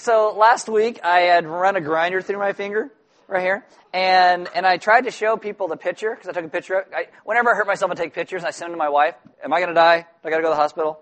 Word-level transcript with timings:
so 0.00 0.34
last 0.36 0.68
week 0.68 1.00
I 1.04 1.20
had 1.20 1.46
run 1.46 1.76
a 1.76 1.80
grinder 1.80 2.22
through 2.22 2.38
my 2.38 2.52
finger 2.54 2.90
right 3.28 3.42
here, 3.42 3.66
and 3.92 4.48
and 4.54 4.66
I 4.66 4.78
tried 4.78 5.04
to 5.04 5.10
show 5.10 5.36
people 5.36 5.68
the 5.68 5.76
picture 5.76 6.14
because 6.14 6.28
I 6.28 6.32
took 6.32 6.44
a 6.44 6.48
picture. 6.48 6.86
I, 6.94 7.08
whenever 7.24 7.52
I 7.52 7.56
hurt 7.56 7.66
myself, 7.66 7.90
I 7.90 7.94
take 7.94 8.14
pictures 8.14 8.42
and 8.42 8.48
I 8.48 8.50
send 8.50 8.70
them 8.70 8.74
to 8.74 8.78
my 8.78 8.88
wife. 8.88 9.14
Am 9.44 9.52
I 9.52 9.58
going 9.58 9.68
to 9.68 9.74
die? 9.74 9.98
Do 10.00 10.28
I 10.28 10.30
got 10.30 10.38
to 10.38 10.42
go 10.42 10.48
to 10.48 10.54
the 10.54 10.60
hospital? 10.60 11.00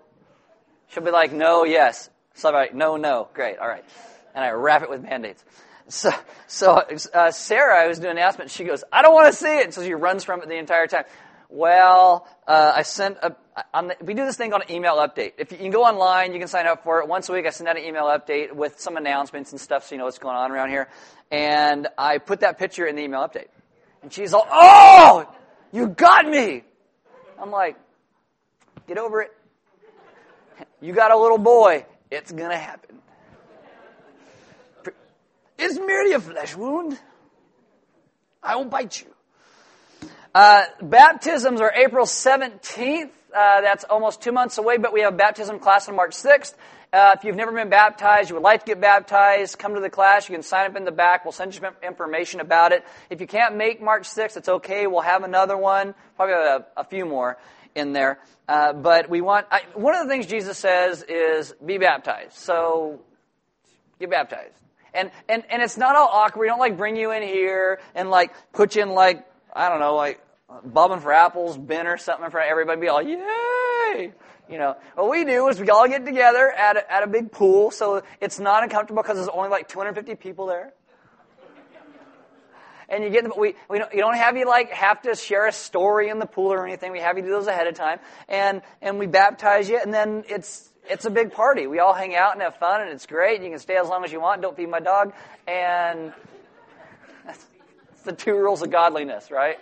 She'll 0.89 1.03
be 1.03 1.11
like, 1.11 1.31
no, 1.31 1.63
yes. 1.63 2.09
So 2.33 2.49
I'm 2.49 2.55
like, 2.55 2.73
no, 2.73 2.97
no, 2.97 3.29
great, 3.33 3.57
all 3.57 3.67
right, 3.67 3.85
and 4.35 4.43
I 4.43 4.51
wrap 4.51 4.83
it 4.83 4.89
with 4.89 5.03
band-aids. 5.03 5.43
So, 5.89 6.11
so 6.47 6.83
uh, 7.13 7.31
Sarah, 7.31 7.83
I 7.83 7.87
was 7.87 7.99
doing 7.99 8.11
an 8.11 8.17
announcement. 8.17 8.51
She 8.51 8.63
goes, 8.63 8.83
"I 8.91 9.01
don't 9.01 9.13
want 9.13 9.33
to 9.33 9.37
see 9.37 9.57
it," 9.57 9.65
And 9.65 9.73
so 9.73 9.83
she 9.83 9.93
runs 9.93 10.23
from 10.23 10.41
it 10.41 10.47
the 10.47 10.57
entire 10.57 10.85
time. 10.85 11.05
Well, 11.49 12.27
uh, 12.47 12.73
I 12.75 12.83
sent 12.83 13.17
a. 13.23 13.35
The, 13.73 13.95
we 14.01 14.13
do 14.13 14.25
this 14.25 14.37
thing 14.37 14.51
called 14.51 14.63
an 14.67 14.75
email 14.75 14.97
update. 14.97 15.33
If 15.37 15.51
you, 15.51 15.57
you, 15.57 15.63
can 15.65 15.71
go 15.71 15.83
online, 15.83 16.33
you 16.33 16.39
can 16.39 16.47
sign 16.47 16.67
up 16.67 16.83
for 16.83 16.99
it. 16.99 17.07
Once 17.07 17.29
a 17.29 17.33
week, 17.33 17.45
I 17.45 17.49
send 17.49 17.67
out 17.67 17.77
an 17.77 17.83
email 17.83 18.05
update 18.05 18.53
with 18.53 18.79
some 18.79 18.97
announcements 18.97 19.51
and 19.51 19.59
stuff, 19.59 19.87
so 19.87 19.95
you 19.95 19.99
know 19.99 20.05
what's 20.05 20.19
going 20.19 20.35
on 20.35 20.51
around 20.51 20.69
here. 20.69 20.87
And 21.31 21.87
I 21.97 22.17
put 22.17 22.41
that 22.41 22.57
picture 22.57 22.85
in 22.85 22.95
the 22.95 23.03
email 23.03 23.21
update, 23.21 23.47
and 24.01 24.11
she's 24.11 24.33
all, 24.33 24.47
"Oh, 24.51 25.27
you 25.71 25.87
got 25.87 26.27
me!" 26.27 26.63
I'm 27.41 27.51
like, 27.51 27.77
"Get 28.87 28.97
over 28.97 29.21
it. 29.21 29.31
You 30.81 30.93
got 30.93 31.11
a 31.11 31.17
little 31.17 31.37
boy. 31.37 31.85
It's 32.09 32.31
gonna 32.31 32.57
happen." 32.57 33.01
It's 35.57 35.77
merely 35.77 36.13
a 36.13 36.21
flesh 36.21 36.55
wound. 36.55 36.97
I 38.41 38.55
will 38.55 38.65
bite 38.65 39.01
you. 39.01 39.13
Uh, 40.33 40.63
baptisms 40.81 41.59
are 41.59 41.73
April 41.75 42.05
17th. 42.05 43.11
Uh, 43.35 43.61
that's 43.61 43.83
almost 43.83 44.21
two 44.21 44.31
months 44.31 44.57
away, 44.57 44.77
but 44.77 44.91
we 44.93 45.01
have 45.01 45.13
a 45.13 45.17
baptism 45.17 45.59
class 45.59 45.87
on 45.87 45.95
March 45.95 46.11
6th. 46.11 46.55
Uh, 46.91 47.11
if 47.15 47.23
you've 47.23 47.35
never 47.35 47.51
been 47.51 47.69
baptized, 47.69 48.29
you 48.29 48.35
would 48.35 48.43
like 48.43 48.61
to 48.61 48.65
get 48.65 48.81
baptized, 48.81 49.59
come 49.59 49.75
to 49.75 49.79
the 49.79 49.91
class. 49.91 50.27
You 50.27 50.33
can 50.33 50.41
sign 50.41 50.65
up 50.65 50.75
in 50.75 50.85
the 50.85 50.91
back. 50.91 51.23
We'll 51.23 51.31
send 51.31 51.53
you 51.53 51.61
information 51.83 52.39
about 52.39 52.71
it. 52.71 52.83
If 53.11 53.21
you 53.21 53.27
can't 53.27 53.55
make 53.55 53.79
March 53.81 54.07
6th, 54.07 54.37
it's 54.37 54.49
okay. 54.49 54.87
We'll 54.87 55.01
have 55.01 55.23
another 55.23 55.55
one, 55.55 55.93
probably 56.15 56.33
a, 56.33 56.65
a 56.75 56.83
few 56.83 57.05
more 57.05 57.37
in 57.75 57.93
there. 57.93 58.19
Uh, 58.47 58.73
but 58.73 59.09
we 59.09 59.21
want, 59.21 59.45
I, 59.51 59.61
one 59.75 59.95
of 59.95 60.03
the 60.03 60.09
things 60.09 60.25
Jesus 60.25 60.57
says 60.57 61.03
is 61.07 61.53
be 61.63 61.77
baptized. 61.77 62.33
So 62.33 63.01
get 63.99 64.09
baptized. 64.09 64.55
And, 64.91 65.11
and, 65.27 65.43
and 65.51 65.61
it's 65.61 65.77
not 65.77 65.95
all 65.95 66.07
awkward. 66.07 66.41
We 66.41 66.47
don't 66.47 66.59
like 66.59 66.75
bring 66.75 66.95
you 66.95 67.11
in 67.11 67.21
here 67.21 67.79
and 67.93 68.09
like 68.09 68.33
put 68.53 68.75
you 68.75 68.81
in 68.81 68.89
like, 68.89 69.23
I 69.53 69.69
don't 69.69 69.79
know, 69.79 69.95
like 69.95 70.19
bobbing 70.63 70.99
for 70.99 71.11
apples 71.11 71.57
bin 71.57 71.87
or 71.87 71.97
something 71.97 72.29
for 72.29 72.39
everybody 72.39 72.81
be 72.81 72.87
all, 72.87 73.01
yay! 73.01 74.13
You 74.49 74.57
know, 74.57 74.75
what 74.95 75.09
we 75.11 75.25
do 75.25 75.47
is 75.49 75.59
we 75.59 75.69
all 75.69 75.87
get 75.87 76.05
together 76.05 76.51
at 76.51 76.77
a, 76.77 76.91
at 76.91 77.03
a 77.03 77.07
big 77.07 77.31
pool, 77.31 77.69
so 77.69 78.01
it's 78.19 78.39
not 78.39 78.63
uncomfortable 78.63 79.03
because 79.03 79.17
there's 79.17 79.29
only 79.29 79.49
like 79.49 79.67
250 79.67 80.15
people 80.15 80.47
there. 80.47 80.73
And 82.91 83.03
you 83.03 83.11
get, 83.11 83.23
the, 83.23 83.39
we, 83.39 83.53
we 83.69 83.77
don't, 83.77 83.93
you 83.93 83.99
don't 83.99 84.15
have 84.15 84.35
you 84.35 84.47
like 84.47 84.71
have 84.71 85.03
to 85.03 85.13
share 85.13 85.45
a 85.45 85.51
story 85.51 86.09
in 86.09 86.17
the 86.17 86.25
pool 86.25 86.51
or 86.51 86.65
anything. 86.65 86.91
We 86.91 86.99
have 86.99 87.17
you 87.17 87.23
do 87.23 87.29
those 87.29 87.45
ahead 87.45 87.67
of 87.67 87.75
time, 87.75 87.99
and 88.27 88.63
and 88.81 88.97
we 88.97 89.05
baptize 89.05 89.69
you, 89.69 89.77
and 89.77 89.93
then 89.93 90.23
it's 90.27 90.71
it's 90.89 91.05
a 91.05 91.11
big 91.11 91.31
party. 91.31 91.67
We 91.67 91.77
all 91.77 91.93
hang 91.93 92.15
out 92.15 92.33
and 92.33 92.41
have 92.41 92.55
fun, 92.55 92.81
and 92.81 92.89
it's 92.89 93.05
great. 93.05 93.43
You 93.43 93.51
can 93.51 93.59
stay 93.59 93.77
as 93.77 93.87
long 93.87 94.03
as 94.03 94.11
you 94.11 94.19
want. 94.19 94.41
Don't 94.41 94.57
feed 94.57 94.69
my 94.69 94.79
dog. 94.79 95.13
And 95.47 96.11
that's 97.27 97.45
the 98.03 98.13
two 98.13 98.33
rules 98.33 98.63
of 98.63 98.71
godliness, 98.71 99.29
right? 99.29 99.59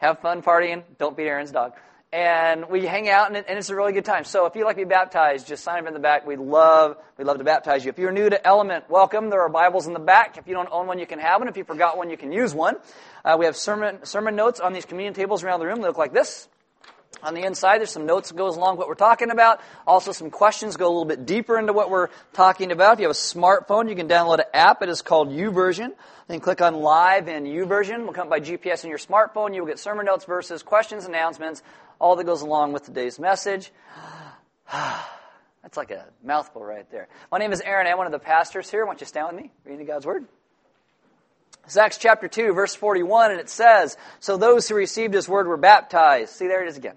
Have 0.00 0.20
fun 0.20 0.40
partying. 0.40 0.82
Don't 0.98 1.14
beat 1.14 1.26
Aaron's 1.26 1.52
dog. 1.52 1.74
And 2.10 2.70
we 2.70 2.86
hang 2.86 3.06
out, 3.08 3.28
and, 3.28 3.36
and 3.36 3.58
it's 3.58 3.68
a 3.68 3.76
really 3.76 3.92
good 3.92 4.06
time. 4.06 4.24
So 4.24 4.46
if 4.46 4.56
you'd 4.56 4.64
like 4.64 4.76
to 4.76 4.82
be 4.82 4.88
baptized, 4.88 5.46
just 5.46 5.62
sign 5.62 5.78
up 5.78 5.86
in 5.86 5.92
the 5.92 6.00
back. 6.00 6.26
We'd 6.26 6.38
love, 6.38 6.96
we'd 7.18 7.26
love 7.26 7.36
to 7.36 7.44
baptize 7.44 7.84
you. 7.84 7.90
If 7.90 7.98
you're 7.98 8.10
new 8.10 8.30
to 8.30 8.46
Element, 8.46 8.88
welcome. 8.88 9.28
There 9.28 9.42
are 9.42 9.50
Bibles 9.50 9.86
in 9.86 9.92
the 9.92 10.00
back. 10.00 10.38
If 10.38 10.48
you 10.48 10.54
don't 10.54 10.70
own 10.72 10.86
one, 10.86 10.98
you 10.98 11.06
can 11.06 11.18
have 11.18 11.42
one. 11.42 11.48
If 11.48 11.58
you 11.58 11.64
forgot 11.64 11.98
one, 11.98 12.08
you 12.08 12.16
can 12.16 12.32
use 12.32 12.54
one. 12.54 12.76
Uh, 13.24 13.36
we 13.38 13.44
have 13.44 13.56
sermon, 13.56 14.04
sermon 14.06 14.36
notes 14.36 14.58
on 14.58 14.72
these 14.72 14.86
communion 14.86 15.12
tables 15.12 15.44
around 15.44 15.60
the 15.60 15.66
room. 15.66 15.82
They 15.82 15.86
look 15.86 15.98
like 15.98 16.14
this. 16.14 16.48
On 17.22 17.34
the 17.34 17.42
inside, 17.42 17.78
there's 17.78 17.90
some 17.90 18.06
notes 18.06 18.30
that 18.30 18.36
goes 18.36 18.56
along 18.56 18.72
with 18.72 18.78
what 18.78 18.88
we're 18.88 18.94
talking 18.94 19.30
about. 19.30 19.60
Also, 19.86 20.12
some 20.12 20.30
questions 20.30 20.76
go 20.76 20.86
a 20.86 20.88
little 20.88 21.04
bit 21.04 21.26
deeper 21.26 21.58
into 21.58 21.72
what 21.72 21.90
we're 21.90 22.08
talking 22.32 22.72
about. 22.72 22.94
If 22.94 23.00
you 23.00 23.06
have 23.08 23.16
a 23.16 23.18
smartphone, 23.18 23.90
you 23.90 23.96
can 23.96 24.08
download 24.08 24.38
an 24.38 24.46
app. 24.54 24.82
It 24.82 24.88
is 24.88 25.02
called 25.02 25.28
YouVersion. 25.28 25.92
Then 26.28 26.40
click 26.40 26.62
on 26.62 26.76
Live 26.76 27.28
in 27.28 27.44
YouVersion. 27.44 28.06
Will 28.06 28.14
come 28.14 28.30
by 28.30 28.40
GPS 28.40 28.84
on 28.84 28.90
your 28.90 28.98
smartphone. 28.98 29.54
You 29.54 29.62
will 29.62 29.68
get 29.68 29.78
sermon 29.78 30.06
notes, 30.06 30.24
verses, 30.24 30.62
questions, 30.62 31.04
announcements, 31.04 31.62
all 31.98 32.16
that 32.16 32.24
goes 32.24 32.40
along 32.40 32.72
with 32.72 32.84
today's 32.84 33.18
message. 33.18 33.70
That's 34.72 35.76
like 35.76 35.90
a 35.90 36.06
mouthful 36.24 36.64
right 36.64 36.90
there. 36.90 37.08
My 37.30 37.38
name 37.38 37.52
is 37.52 37.60
Aaron. 37.60 37.86
I'm 37.86 37.98
one 37.98 38.06
of 38.06 38.12
the 38.12 38.18
pastors 38.18 38.70
here. 38.70 38.86
Why 38.86 38.92
don't 38.92 39.00
you 39.00 39.06
stand 39.06 39.26
with 39.26 39.42
me? 39.42 39.52
Reading 39.64 39.84
God's 39.84 40.06
Word. 40.06 40.24
It's 41.64 41.76
Acts 41.76 41.98
chapter 41.98 42.26
2, 42.26 42.52
verse 42.52 42.74
41, 42.74 43.30
and 43.30 43.40
it 43.40 43.48
says, 43.48 43.96
So 44.18 44.36
those 44.36 44.68
who 44.68 44.74
received 44.74 45.14
his 45.14 45.28
word 45.28 45.46
were 45.46 45.56
baptized. 45.56 46.34
See, 46.34 46.48
there 46.48 46.64
it 46.64 46.68
is 46.68 46.76
again. 46.76 46.96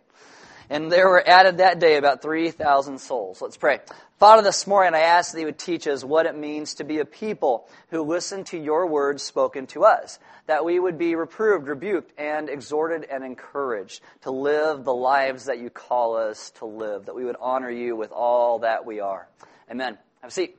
And 0.69 0.91
there 0.91 1.07
were 1.07 1.23
added 1.27 1.57
that 1.57 1.79
day 1.79 1.97
about 1.97 2.21
3,000 2.21 2.97
souls. 2.97 3.41
Let's 3.41 3.57
pray. 3.57 3.81
Father, 4.17 4.41
this 4.41 4.65
morning 4.65 4.95
I 4.95 5.01
ask 5.01 5.33
that 5.33 5.39
you 5.39 5.45
would 5.45 5.59
teach 5.59 5.87
us 5.87 6.03
what 6.03 6.25
it 6.25 6.37
means 6.37 6.75
to 6.75 6.83
be 6.83 6.99
a 6.99 7.05
people 7.05 7.67
who 7.89 8.01
listen 8.01 8.45
to 8.45 8.57
your 8.57 8.87
words 8.87 9.21
spoken 9.21 9.67
to 9.67 9.83
us. 9.83 10.17
That 10.47 10.65
we 10.65 10.79
would 10.79 10.97
be 10.97 11.15
reproved, 11.15 11.67
rebuked, 11.67 12.17
and 12.17 12.49
exhorted 12.49 13.05
and 13.09 13.23
encouraged 13.23 14.01
to 14.21 14.31
live 14.31 14.85
the 14.85 14.93
lives 14.93 15.45
that 15.45 15.59
you 15.59 15.69
call 15.69 16.15
us 16.15 16.51
to 16.59 16.65
live. 16.65 17.05
That 17.05 17.15
we 17.15 17.25
would 17.25 17.37
honor 17.39 17.69
you 17.69 17.95
with 17.95 18.11
all 18.11 18.59
that 18.59 18.85
we 18.85 18.99
are. 19.01 19.27
Amen. 19.69 19.97
Have 20.21 20.31
a 20.31 20.33
seat. 20.33 20.57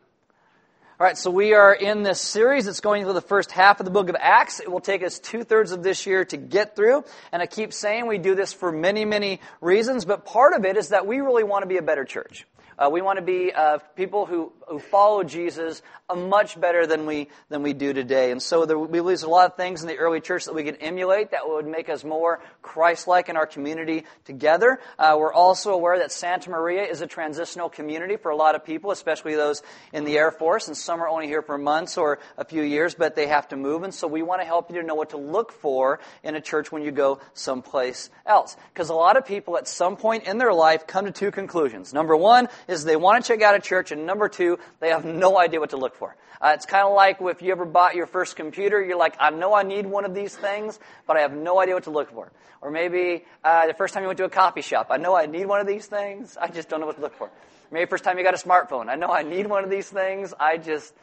All 1.00 1.04
right, 1.04 1.18
so 1.18 1.28
we 1.28 1.54
are 1.54 1.74
in 1.74 2.04
this 2.04 2.20
series. 2.20 2.68
It's 2.68 2.78
going 2.78 3.02
through 3.02 3.14
the 3.14 3.20
first 3.20 3.50
half 3.50 3.80
of 3.80 3.84
the 3.84 3.90
book 3.90 4.08
of 4.08 4.16
Acts. 4.16 4.60
It 4.60 4.70
will 4.70 4.78
take 4.78 5.02
us 5.02 5.18
two 5.18 5.42
thirds 5.42 5.72
of 5.72 5.82
this 5.82 6.06
year 6.06 6.24
to 6.26 6.36
get 6.36 6.76
through. 6.76 7.02
And 7.32 7.42
I 7.42 7.46
keep 7.46 7.72
saying 7.72 8.06
we 8.06 8.18
do 8.18 8.36
this 8.36 8.52
for 8.52 8.70
many, 8.70 9.04
many 9.04 9.40
reasons, 9.60 10.04
but 10.04 10.24
part 10.24 10.52
of 10.52 10.64
it 10.64 10.76
is 10.76 10.90
that 10.90 11.04
we 11.04 11.18
really 11.18 11.42
want 11.42 11.64
to 11.64 11.66
be 11.66 11.78
a 11.78 11.82
better 11.82 12.04
church. 12.04 12.46
Uh, 12.78 12.90
we 12.92 13.02
want 13.02 13.18
to 13.18 13.24
be 13.24 13.52
uh, 13.52 13.78
people 13.96 14.24
who, 14.24 14.52
who 14.68 14.78
follow 14.78 15.22
Jesus 15.22 15.82
uh, 16.08 16.14
much 16.14 16.60
better 16.60 16.86
than 16.86 17.06
we 17.06 17.28
than 17.48 17.62
we 17.62 17.72
do 17.72 17.92
today. 17.92 18.30
And 18.30 18.42
so 18.42 18.66
there, 18.66 18.78
we 18.78 19.00
there's 19.00 19.22
a 19.22 19.28
lot 19.28 19.50
of 19.50 19.56
things 19.56 19.82
in 19.82 19.88
the 19.88 19.96
early 19.96 20.20
church 20.20 20.46
that 20.46 20.54
we 20.54 20.64
can 20.64 20.76
emulate 20.76 21.30
that 21.30 21.48
would 21.48 21.66
make 21.66 21.88
us 21.88 22.04
more 22.04 22.40
Christ-like 22.62 23.28
in 23.28 23.36
our 23.36 23.46
community 23.46 24.04
together. 24.24 24.80
Uh, 24.98 25.16
we're 25.18 25.32
also 25.32 25.72
aware 25.72 25.98
that 25.98 26.12
Santa 26.12 26.50
Maria 26.50 26.84
is 26.84 27.00
a 27.00 27.06
transitional 27.06 27.68
community 27.68 28.16
for 28.16 28.30
a 28.30 28.36
lot 28.36 28.54
of 28.54 28.64
people, 28.64 28.90
especially 28.90 29.34
those 29.34 29.62
in 29.92 30.04
the 30.04 30.16
Air 30.16 30.30
Force. 30.30 30.68
And 30.68 30.76
some 30.76 31.00
are 31.00 31.08
only 31.08 31.26
here 31.26 31.42
for 31.42 31.58
months 31.58 31.96
or 31.96 32.18
a 32.36 32.44
few 32.44 32.62
years, 32.62 32.94
but 32.94 33.14
they 33.14 33.26
have 33.26 33.48
to 33.48 33.56
move. 33.56 33.82
And 33.82 33.94
so 33.94 34.06
we 34.06 34.22
want 34.22 34.40
to 34.40 34.46
help 34.46 34.70
you 34.70 34.80
to 34.80 34.86
know 34.86 34.94
what 34.94 35.10
to 35.10 35.16
look 35.16 35.52
for 35.52 36.00
in 36.22 36.34
a 36.34 36.40
church 36.40 36.72
when 36.72 36.82
you 36.82 36.90
go 36.90 37.20
someplace 37.34 38.10
else. 38.26 38.56
Because 38.72 38.88
a 38.88 38.94
lot 38.94 39.16
of 39.16 39.26
people 39.26 39.56
at 39.56 39.68
some 39.68 39.96
point 39.96 40.24
in 40.24 40.38
their 40.38 40.52
life 40.52 40.86
come 40.86 41.04
to 41.04 41.12
two 41.12 41.30
conclusions. 41.30 41.92
Number 41.92 42.16
one 42.16 42.48
is 42.68 42.84
they 42.84 42.96
want 42.96 43.24
to 43.24 43.28
check 43.28 43.42
out 43.42 43.54
a 43.54 43.60
church, 43.60 43.92
and 43.92 44.06
number 44.06 44.28
two, 44.28 44.53
they 44.80 44.88
have 44.88 45.04
no 45.04 45.38
idea 45.38 45.60
what 45.60 45.70
to 45.70 45.76
look 45.76 45.96
for. 45.96 46.16
Uh, 46.40 46.52
it's 46.54 46.66
kind 46.66 46.86
of 46.86 46.94
like 46.94 47.18
if 47.20 47.42
you 47.42 47.52
ever 47.52 47.64
bought 47.64 47.94
your 47.94 48.06
first 48.06 48.36
computer, 48.36 48.82
you're 48.82 48.98
like, 48.98 49.16
I 49.18 49.30
know 49.30 49.54
I 49.54 49.62
need 49.62 49.86
one 49.86 50.04
of 50.04 50.14
these 50.14 50.34
things, 50.34 50.78
but 51.06 51.16
I 51.16 51.20
have 51.20 51.32
no 51.32 51.60
idea 51.60 51.74
what 51.74 51.84
to 51.84 51.90
look 51.90 52.10
for. 52.10 52.30
Or 52.60 52.70
maybe 52.70 53.24
uh, 53.42 53.66
the 53.66 53.74
first 53.74 53.94
time 53.94 54.02
you 54.02 54.08
went 54.08 54.18
to 54.18 54.24
a 54.24 54.30
coffee 54.30 54.62
shop, 54.62 54.88
I 54.90 54.96
know 54.96 55.16
I 55.16 55.26
need 55.26 55.46
one 55.46 55.60
of 55.60 55.66
these 55.66 55.86
things, 55.86 56.36
I 56.40 56.48
just 56.48 56.68
don't 56.68 56.80
know 56.80 56.86
what 56.86 56.96
to 56.96 57.02
look 57.02 57.16
for. 57.16 57.30
Maybe 57.70 57.86
first 57.86 58.04
time 58.04 58.18
you 58.18 58.24
got 58.24 58.34
a 58.34 58.48
smartphone, 58.48 58.88
I 58.88 58.96
know 58.96 59.10
I 59.10 59.22
need 59.22 59.46
one 59.46 59.64
of 59.64 59.70
these 59.70 59.88
things, 59.88 60.32
I 60.38 60.58
just 60.58 60.94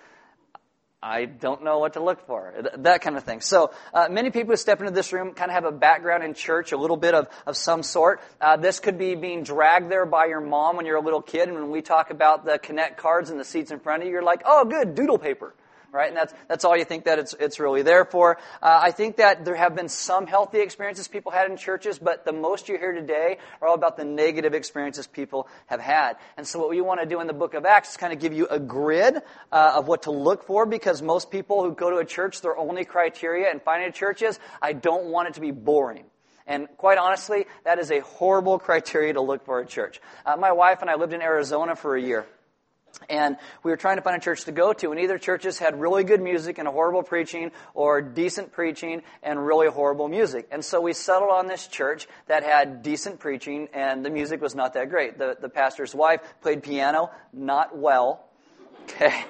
I 1.03 1.25
don't 1.25 1.63
know 1.63 1.79
what 1.79 1.93
to 1.93 2.03
look 2.03 2.27
for, 2.27 2.53
that 2.77 3.01
kind 3.01 3.17
of 3.17 3.23
thing. 3.23 3.41
So 3.41 3.71
uh, 3.91 4.07
many 4.11 4.29
people 4.29 4.51
who 4.51 4.57
step 4.57 4.81
into 4.81 4.91
this 4.91 5.11
room 5.11 5.33
kind 5.33 5.49
of 5.49 5.55
have 5.55 5.65
a 5.65 5.71
background 5.71 6.23
in 6.23 6.35
church, 6.35 6.73
a 6.73 6.77
little 6.77 6.95
bit 6.97 7.15
of, 7.15 7.27
of 7.47 7.57
some 7.57 7.81
sort. 7.81 8.21
Uh, 8.39 8.57
this 8.57 8.79
could 8.79 8.99
be 8.99 9.15
being 9.15 9.41
dragged 9.41 9.89
there 9.89 10.05
by 10.05 10.25
your 10.25 10.41
mom 10.41 10.77
when 10.77 10.85
you're 10.85 10.97
a 10.97 11.01
little 11.01 11.23
kid, 11.23 11.49
and 11.49 11.57
when 11.57 11.71
we 11.71 11.81
talk 11.81 12.11
about 12.11 12.45
the 12.45 12.59
connect 12.59 12.97
cards 12.97 13.31
and 13.31 13.39
the 13.39 13.43
seats 13.43 13.71
in 13.71 13.79
front 13.79 14.03
of 14.03 14.07
you, 14.07 14.13
you're 14.13 14.21
like, 14.21 14.43
oh, 14.45 14.63
good, 14.65 14.93
doodle 14.93 15.17
paper 15.17 15.55
right? 15.91 16.07
And 16.07 16.17
that's, 16.17 16.33
that's 16.47 16.65
all 16.65 16.77
you 16.77 16.85
think 16.85 17.05
that 17.05 17.19
it's, 17.19 17.35
it's 17.39 17.59
really 17.59 17.81
there 17.81 18.05
for. 18.05 18.37
Uh, 18.61 18.79
I 18.81 18.91
think 18.91 19.17
that 19.17 19.43
there 19.45 19.55
have 19.55 19.75
been 19.75 19.89
some 19.89 20.25
healthy 20.25 20.59
experiences 20.59 21.07
people 21.07 21.31
had 21.31 21.49
in 21.49 21.57
churches, 21.57 21.99
but 21.99 22.25
the 22.25 22.31
most 22.31 22.69
you 22.69 22.77
hear 22.77 22.93
today 22.93 23.37
are 23.61 23.67
all 23.67 23.75
about 23.75 23.97
the 23.97 24.05
negative 24.05 24.53
experiences 24.53 25.07
people 25.07 25.47
have 25.67 25.79
had. 25.79 26.17
And 26.37 26.47
so 26.47 26.59
what 26.59 26.69
we 26.69 26.81
want 26.81 27.01
to 27.01 27.05
do 27.05 27.19
in 27.19 27.27
the 27.27 27.33
book 27.33 27.53
of 27.53 27.65
Acts 27.65 27.91
is 27.91 27.97
kind 27.97 28.13
of 28.13 28.19
give 28.19 28.33
you 28.33 28.47
a 28.47 28.59
grid 28.59 29.17
uh, 29.51 29.73
of 29.75 29.87
what 29.87 30.03
to 30.03 30.11
look 30.11 30.45
for 30.45 30.65
because 30.65 31.01
most 31.01 31.29
people 31.29 31.63
who 31.63 31.73
go 31.73 31.89
to 31.89 31.97
a 31.97 32.05
church, 32.05 32.41
their 32.41 32.57
only 32.57 32.85
criteria 32.85 33.51
in 33.51 33.59
finding 33.59 33.89
a 33.89 33.91
church 33.91 34.21
is, 34.21 34.39
I 34.61 34.73
don't 34.73 35.05
want 35.05 35.29
it 35.29 35.33
to 35.35 35.41
be 35.41 35.51
boring. 35.51 36.05
And 36.47 36.67
quite 36.77 36.97
honestly, 36.97 37.45
that 37.65 37.79
is 37.79 37.91
a 37.91 37.99
horrible 37.99 38.59
criteria 38.67 39.13
to 39.13 39.21
look 39.21 39.45
for 39.45 39.59
a 39.59 39.65
church. 39.65 40.01
Uh, 40.25 40.37
my 40.37 40.51
wife 40.51 40.81
and 40.81 40.89
I 40.89 40.95
lived 40.95 41.13
in 41.13 41.21
Arizona 41.21 41.75
for 41.75 41.95
a 41.95 42.01
year. 42.01 42.25
And 43.09 43.37
we 43.63 43.71
were 43.71 43.77
trying 43.77 43.97
to 43.97 44.01
find 44.01 44.15
a 44.15 44.19
church 44.19 44.45
to 44.45 44.51
go 44.51 44.73
to, 44.73 44.91
and 44.91 44.99
either 44.99 45.17
churches 45.17 45.57
had 45.59 45.79
really 45.79 46.03
good 46.03 46.21
music 46.21 46.57
and 46.57 46.67
horrible 46.67 47.03
preaching, 47.03 47.51
or 47.73 48.01
decent 48.01 48.51
preaching 48.51 49.01
and 49.23 49.43
really 49.45 49.67
horrible 49.67 50.07
music. 50.07 50.47
And 50.51 50.63
so 50.63 50.81
we 50.81 50.93
settled 50.93 51.31
on 51.31 51.47
this 51.47 51.67
church 51.67 52.07
that 52.27 52.43
had 52.43 52.83
decent 52.83 53.19
preaching, 53.19 53.69
and 53.73 54.05
the 54.05 54.09
music 54.09 54.41
was 54.41 54.55
not 54.55 54.73
that 54.73 54.89
great. 54.89 55.17
The, 55.17 55.37
the 55.39 55.49
pastor's 55.49 55.95
wife 55.95 56.21
played 56.41 56.63
piano, 56.63 57.11
not 57.33 57.77
well. 57.77 58.25
Okay. 58.83 59.25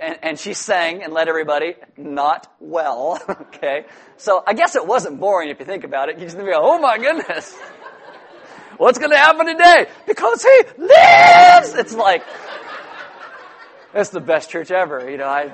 and, 0.00 0.18
and 0.22 0.38
she 0.38 0.54
sang 0.54 1.02
and 1.02 1.12
led 1.12 1.28
everybody 1.28 1.74
not 1.96 2.52
well. 2.60 3.20
okay, 3.28 3.84
so 4.16 4.42
I 4.46 4.54
guess 4.54 4.76
it 4.76 4.86
wasn't 4.86 5.20
boring 5.20 5.50
if 5.50 5.60
you 5.60 5.66
think 5.66 5.84
about 5.84 6.08
it. 6.08 6.18
You 6.18 6.24
just 6.24 6.36
think, 6.36 6.48
oh 6.52 6.78
my 6.78 6.98
goodness, 6.98 7.56
what's 8.78 8.98
going 8.98 9.10
to 9.10 9.18
happen 9.18 9.46
today? 9.46 9.86
Because 10.06 10.42
he 10.42 10.62
lives. 10.78 11.74
It's 11.74 11.94
like 11.94 12.22
it's 13.94 14.10
the 14.10 14.20
best 14.20 14.50
church 14.50 14.70
ever. 14.70 15.10
You 15.10 15.18
know, 15.18 15.28
I 15.28 15.52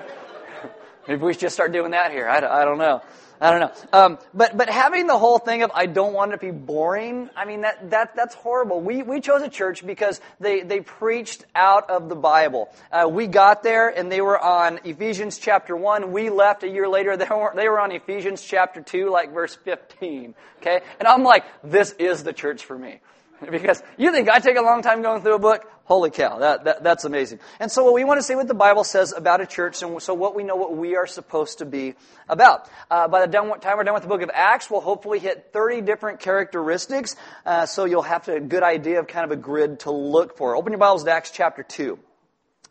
maybe 1.09 1.23
we 1.23 1.33
should 1.33 1.41
just 1.41 1.55
start 1.55 1.73
doing 1.73 1.93
that 1.93 2.11
here. 2.11 2.29
I, 2.29 2.39
I 2.39 2.65
don't 2.65 2.79
know. 2.79 3.03
I 3.41 3.51
don't 3.51 3.61
know. 3.61 3.99
Um, 3.99 4.19
but 4.35 4.55
but 4.55 4.69
having 4.69 5.07
the 5.07 5.19
whole 5.19 5.39
thing 5.39 5.63
of 5.63 5.71
I 5.75 5.87
don't 5.87 6.13
want 6.13 6.33
it 6.33 6.37
to 6.37 6.41
be 6.41 6.51
boring. 6.51 7.31
I 7.35 7.47
mean 7.47 7.63
that 7.63 7.91
that 7.91 8.15
that's 8.15 8.35
horrible. 8.35 8.83
We 8.83 9.03
we 9.03 9.21
chose 9.23 9.41
a 9.41 9.49
church 9.49 9.85
because 9.87 10.21
they 10.41 10.61
they 10.61 10.81
preached 10.81 11.47
out 11.55 11.89
of 11.89 12.11
the 12.11 12.17
Bible. 12.17 12.69
Uh, 12.93 13.09
we 13.11 13.27
got 13.27 13.63
there 13.63 13.89
and 13.89 14.13
they 14.13 14.21
were 14.21 14.39
on 14.39 14.81
Ephesians 14.85 15.39
chapter 15.39 15.75
one. 15.75 16.13
We 16.13 16.29
left 16.29 16.65
a 16.65 16.69
year 16.69 16.89
later. 16.89 17.17
They 17.21 17.27
were 17.29 17.53
they 17.55 17.69
were 17.69 17.81
on 17.81 17.93
Ephesians 17.93 18.43
chapter 18.43 18.81
two, 18.83 19.11
like 19.11 19.33
verse 19.33 19.55
fifteen. 19.55 20.35
Okay, 20.61 20.81
and 20.99 21.07
I'm 21.07 21.23
like, 21.23 21.45
this 21.63 21.93
is 21.99 22.25
the 22.25 22.33
church 22.33 22.65
for 22.65 22.79
me. 22.79 23.01
Because 23.51 23.83
you 23.97 24.13
think 24.13 24.29
I 24.29 24.39
take 24.39 24.57
a 24.57 24.63
long 24.63 24.83
time 24.83 25.03
going 25.03 25.23
through 25.23 25.35
a 25.35 25.39
book? 25.39 25.67
Holy 25.85 26.11
cow, 26.11 26.39
that, 26.39 26.65
that, 26.65 26.85
that's 26.85 27.05
amazing. 27.05 27.41
And 27.59 27.73
so 27.73 27.83
what 27.83 27.95
we 27.95 28.05
want 28.05 28.19
to 28.19 28.23
see 28.23 28.37
what 28.37 28.47
the 28.47 28.55
Bible 28.55 28.85
says 28.85 29.13
about 29.13 29.41
a 29.41 29.47
church, 29.47 29.83
and 29.83 30.01
so 30.01 30.15
what 30.15 30.37
we 30.37 30.45
know 30.45 30.55
what 30.55 30.77
we 30.77 30.95
are 30.95 31.07
supposed 31.07 31.59
to 31.59 31.65
be 31.65 31.95
about. 32.29 32.69
Uh, 32.91 33.09
by 33.09 33.27
the 33.27 33.33
time 33.33 33.49
we're 33.49 33.85
done 33.85 33.95
with 33.95 34.05
the 34.05 34.09
book 34.09 34.23
of 34.23 34.31
Acts, 34.33 34.71
we'll 34.71 34.81
hopefully 34.81 35.19
hit 35.19 35.51
30 35.53 35.81
different 35.81 36.21
characteristics, 36.21 37.17
uh, 37.45 37.67
so 37.67 37.87
you'll 37.87 38.03
have 38.03 38.29
a 38.29 38.41
good 38.41 38.63
idea 38.63 39.01
of 39.01 39.09
kind 39.09 39.25
of 39.25 39.33
a 39.33 39.41
grid 39.41 39.81
to 39.81 39.91
look 39.91 40.37
for. 40.37 40.55
Open 40.55 40.73
your 40.73 40.79
Bibles 40.79 41.03
to 41.05 41.11
Acts 41.11 41.33
chapter 41.33 41.65
2. 41.65 41.99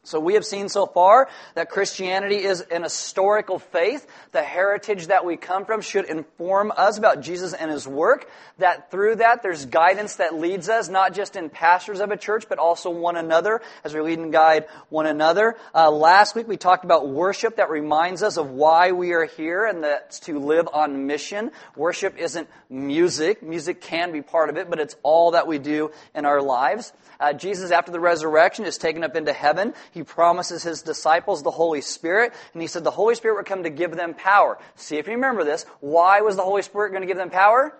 So 0.09 0.19
we 0.19 0.33
have 0.33 0.45
seen 0.45 0.69
so 0.69 0.87
far 0.87 1.29
that 1.53 1.69
Christianity 1.69 2.37
is 2.37 2.61
an 2.61 2.81
historical 2.81 3.59
faith. 3.59 4.07
The 4.31 4.41
heritage 4.41 5.07
that 5.07 5.23
we 5.23 5.37
come 5.37 5.65
from 5.65 5.81
should 5.81 6.05
inform 6.05 6.73
us 6.75 6.97
about 6.97 7.21
Jesus 7.21 7.53
and 7.53 7.69
His 7.69 7.87
work. 7.87 8.27
That 8.57 8.89
through 8.89 9.17
that 9.17 9.43
there's 9.43 9.67
guidance 9.67 10.15
that 10.15 10.33
leads 10.33 10.67
us, 10.67 10.89
not 10.89 11.13
just 11.13 11.35
in 11.35 11.51
pastors 11.51 11.99
of 11.99 12.09
a 12.09 12.17
church, 12.17 12.45
but 12.49 12.57
also 12.57 12.89
one 12.89 13.17
another 13.17 13.61
as 13.83 13.93
we 13.93 14.01
lead 14.01 14.17
and 14.17 14.31
guide 14.31 14.65
one 14.89 15.05
another. 15.05 15.55
Uh, 15.75 15.91
last 15.91 16.35
week 16.35 16.47
we 16.47 16.57
talked 16.57 16.85
about 16.85 17.07
worship 17.07 17.57
that 17.57 17.69
reminds 17.69 18.23
us 18.23 18.37
of 18.37 18.49
why 18.49 18.91
we 18.91 19.13
are 19.13 19.25
here, 19.25 19.65
and 19.65 19.83
that's 19.83 20.21
to 20.21 20.39
live 20.39 20.67
on 20.73 21.05
mission. 21.05 21.51
Worship 21.75 22.17
isn't 22.17 22.49
music. 22.67 23.43
Music 23.43 23.79
can 23.79 24.11
be 24.11 24.23
part 24.23 24.49
of 24.49 24.57
it, 24.57 24.71
but 24.71 24.79
it's 24.79 24.95
all 25.03 25.31
that 25.31 25.45
we 25.45 25.59
do 25.59 25.91
in 26.15 26.25
our 26.25 26.41
lives. 26.41 26.93
Uh, 27.19 27.33
Jesus, 27.33 27.69
after 27.69 27.91
the 27.91 27.99
resurrection, 27.99 28.65
is 28.65 28.77
taken 28.77 29.03
up 29.03 29.15
into 29.15 29.33
heaven. 29.33 29.73
He 29.91 29.98
promises 30.03 30.63
his 30.63 30.81
disciples 30.81 31.43
the 31.43 31.51
Holy 31.51 31.81
Spirit, 31.81 32.33
and 32.53 32.61
he 32.61 32.67
said 32.67 32.83
the 32.83 32.91
Holy 32.91 33.15
Spirit 33.15 33.35
would 33.35 33.45
come 33.45 33.63
to 33.63 33.69
give 33.69 33.95
them 33.95 34.13
power. 34.13 34.57
See 34.75 34.97
if 34.97 35.07
you 35.07 35.13
remember 35.13 35.43
this. 35.43 35.65
Why 35.79 36.21
was 36.21 36.35
the 36.35 36.43
Holy 36.43 36.61
Spirit 36.61 36.91
going 36.91 37.01
to 37.01 37.07
give 37.07 37.17
them 37.17 37.29
power? 37.29 37.77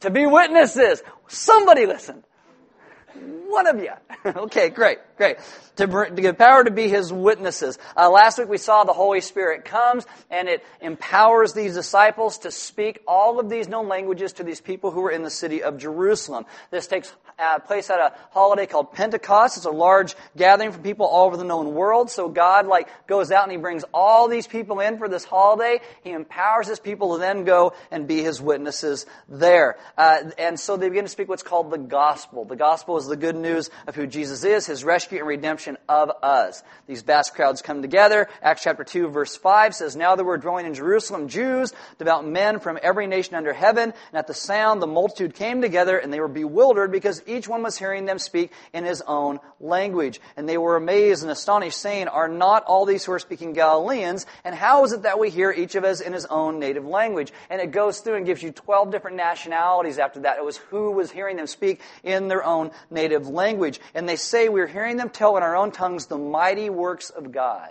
To 0.00 0.10
be 0.10 0.26
witnesses. 0.26 1.02
Somebody 1.28 1.86
listen. 1.86 2.24
One 3.14 3.66
of 3.66 3.78
you. 3.78 3.92
okay, 4.26 4.68
great, 4.68 4.98
great. 5.16 5.36
To, 5.76 5.88
bring, 5.88 6.14
to 6.16 6.22
give 6.22 6.38
power 6.38 6.62
to 6.62 6.70
be 6.70 6.88
his 6.88 7.12
witnesses. 7.12 7.78
Uh, 7.96 8.10
last 8.10 8.38
week 8.38 8.48
we 8.48 8.58
saw 8.58 8.84
the 8.84 8.92
Holy 8.92 9.20
Spirit 9.20 9.64
comes 9.64 10.06
and 10.30 10.48
it 10.48 10.64
empowers 10.80 11.52
these 11.52 11.74
disciples 11.74 12.38
to 12.38 12.50
speak 12.50 13.00
all 13.08 13.40
of 13.40 13.48
these 13.48 13.68
known 13.68 13.88
languages 13.88 14.34
to 14.34 14.44
these 14.44 14.60
people 14.60 14.90
who 14.90 15.00
were 15.00 15.10
in 15.10 15.22
the 15.22 15.30
city 15.30 15.62
of 15.62 15.78
Jerusalem. 15.78 16.44
This 16.70 16.86
takes 16.86 17.12
uh, 17.40 17.58
place 17.58 17.88
at 17.90 17.98
a 17.98 18.12
holiday 18.30 18.66
called 18.66 18.92
Pentecost. 18.92 19.56
It's 19.56 19.66
a 19.66 19.70
large 19.70 20.14
gathering 20.36 20.72
from 20.72 20.82
people 20.82 21.06
all 21.06 21.26
over 21.26 21.36
the 21.36 21.44
known 21.44 21.74
world. 21.74 22.10
So 22.10 22.28
God 22.28 22.66
like 22.66 22.88
goes 23.06 23.32
out 23.32 23.44
and 23.44 23.52
he 23.52 23.58
brings 23.58 23.84
all 23.94 24.28
these 24.28 24.46
people 24.46 24.80
in 24.80 24.98
for 24.98 25.08
this 25.08 25.24
holiday. 25.24 25.80
He 26.04 26.10
empowers 26.10 26.68
his 26.68 26.78
people 26.78 27.14
to 27.14 27.18
then 27.18 27.44
go 27.44 27.72
and 27.90 28.06
be 28.06 28.22
his 28.22 28.40
witnesses 28.40 29.06
there. 29.28 29.78
Uh, 29.96 30.30
and 30.38 30.60
so 30.60 30.76
they 30.76 30.88
begin 30.88 31.04
to 31.04 31.10
speak 31.10 31.28
what's 31.28 31.42
called 31.42 31.70
the 31.70 31.78
gospel. 31.78 32.44
The 32.44 32.56
gospel 32.56 32.96
is 33.00 33.08
the 33.08 33.16
good 33.16 33.36
news 33.36 33.70
of 33.86 33.94
who 33.94 34.06
Jesus 34.06 34.44
is, 34.44 34.66
his 34.66 34.84
rescue 34.84 35.18
and 35.18 35.26
redemption 35.26 35.76
of 35.88 36.10
us. 36.22 36.62
These 36.86 37.02
vast 37.02 37.34
crowds 37.34 37.62
come 37.62 37.82
together. 37.82 38.28
Acts 38.42 38.62
chapter 38.62 38.84
2 38.84 39.08
verse 39.08 39.36
5 39.36 39.74
says, 39.74 39.96
Now 39.96 40.16
there 40.16 40.24
were 40.24 40.38
dwelling 40.38 40.66
in 40.66 40.74
Jerusalem 40.74 41.28
Jews, 41.28 41.72
devout 41.98 42.26
men 42.26 42.60
from 42.60 42.78
every 42.82 43.06
nation 43.06 43.34
under 43.34 43.52
heaven, 43.52 43.92
and 43.92 44.18
at 44.18 44.26
the 44.26 44.34
sound 44.34 44.80
the 44.80 44.86
multitude 44.86 45.34
came 45.34 45.60
together 45.60 45.98
and 45.98 46.12
they 46.12 46.20
were 46.20 46.28
bewildered 46.28 46.92
because 46.92 47.22
each 47.26 47.48
one 47.48 47.62
was 47.62 47.78
hearing 47.78 48.04
them 48.04 48.18
speak 48.18 48.52
in 48.72 48.84
his 48.84 49.02
own 49.02 49.40
language. 49.58 50.20
And 50.36 50.48
they 50.48 50.58
were 50.58 50.76
amazed 50.76 51.22
and 51.22 51.30
astonished, 51.30 51.78
saying, 51.78 52.08
Are 52.08 52.28
not 52.28 52.64
all 52.64 52.86
these 52.86 53.04
who 53.04 53.12
are 53.12 53.18
speaking 53.18 53.52
Galileans? 53.52 54.26
And 54.44 54.54
how 54.54 54.84
is 54.84 54.92
it 54.92 55.02
that 55.02 55.18
we 55.18 55.30
hear 55.30 55.50
each 55.50 55.74
of 55.74 55.84
us 55.84 56.00
in 56.00 56.12
his 56.12 56.26
own 56.26 56.58
native 56.58 56.86
language? 56.86 57.32
And 57.48 57.60
it 57.60 57.70
goes 57.70 58.00
through 58.00 58.16
and 58.16 58.26
gives 58.26 58.42
you 58.42 58.52
12 58.52 58.90
different 58.90 59.16
nationalities 59.16 59.98
after 59.98 60.20
that. 60.20 60.38
It 60.38 60.44
was 60.44 60.56
who 60.56 60.92
was 60.92 61.10
hearing 61.10 61.36
them 61.36 61.46
speak 61.46 61.80
in 62.02 62.28
their 62.28 62.44
own 62.44 62.70
native 62.90 63.28
language. 63.28 63.80
And 63.94 64.08
they 64.08 64.16
say, 64.16 64.48
We're 64.48 64.66
hearing 64.66 64.96
them 64.96 65.10
tell 65.10 65.36
in 65.36 65.42
our 65.42 65.56
own 65.56 65.72
tongues 65.72 66.06
the 66.06 66.18
mighty 66.18 66.70
works 66.70 67.10
of 67.10 67.32
God. 67.32 67.70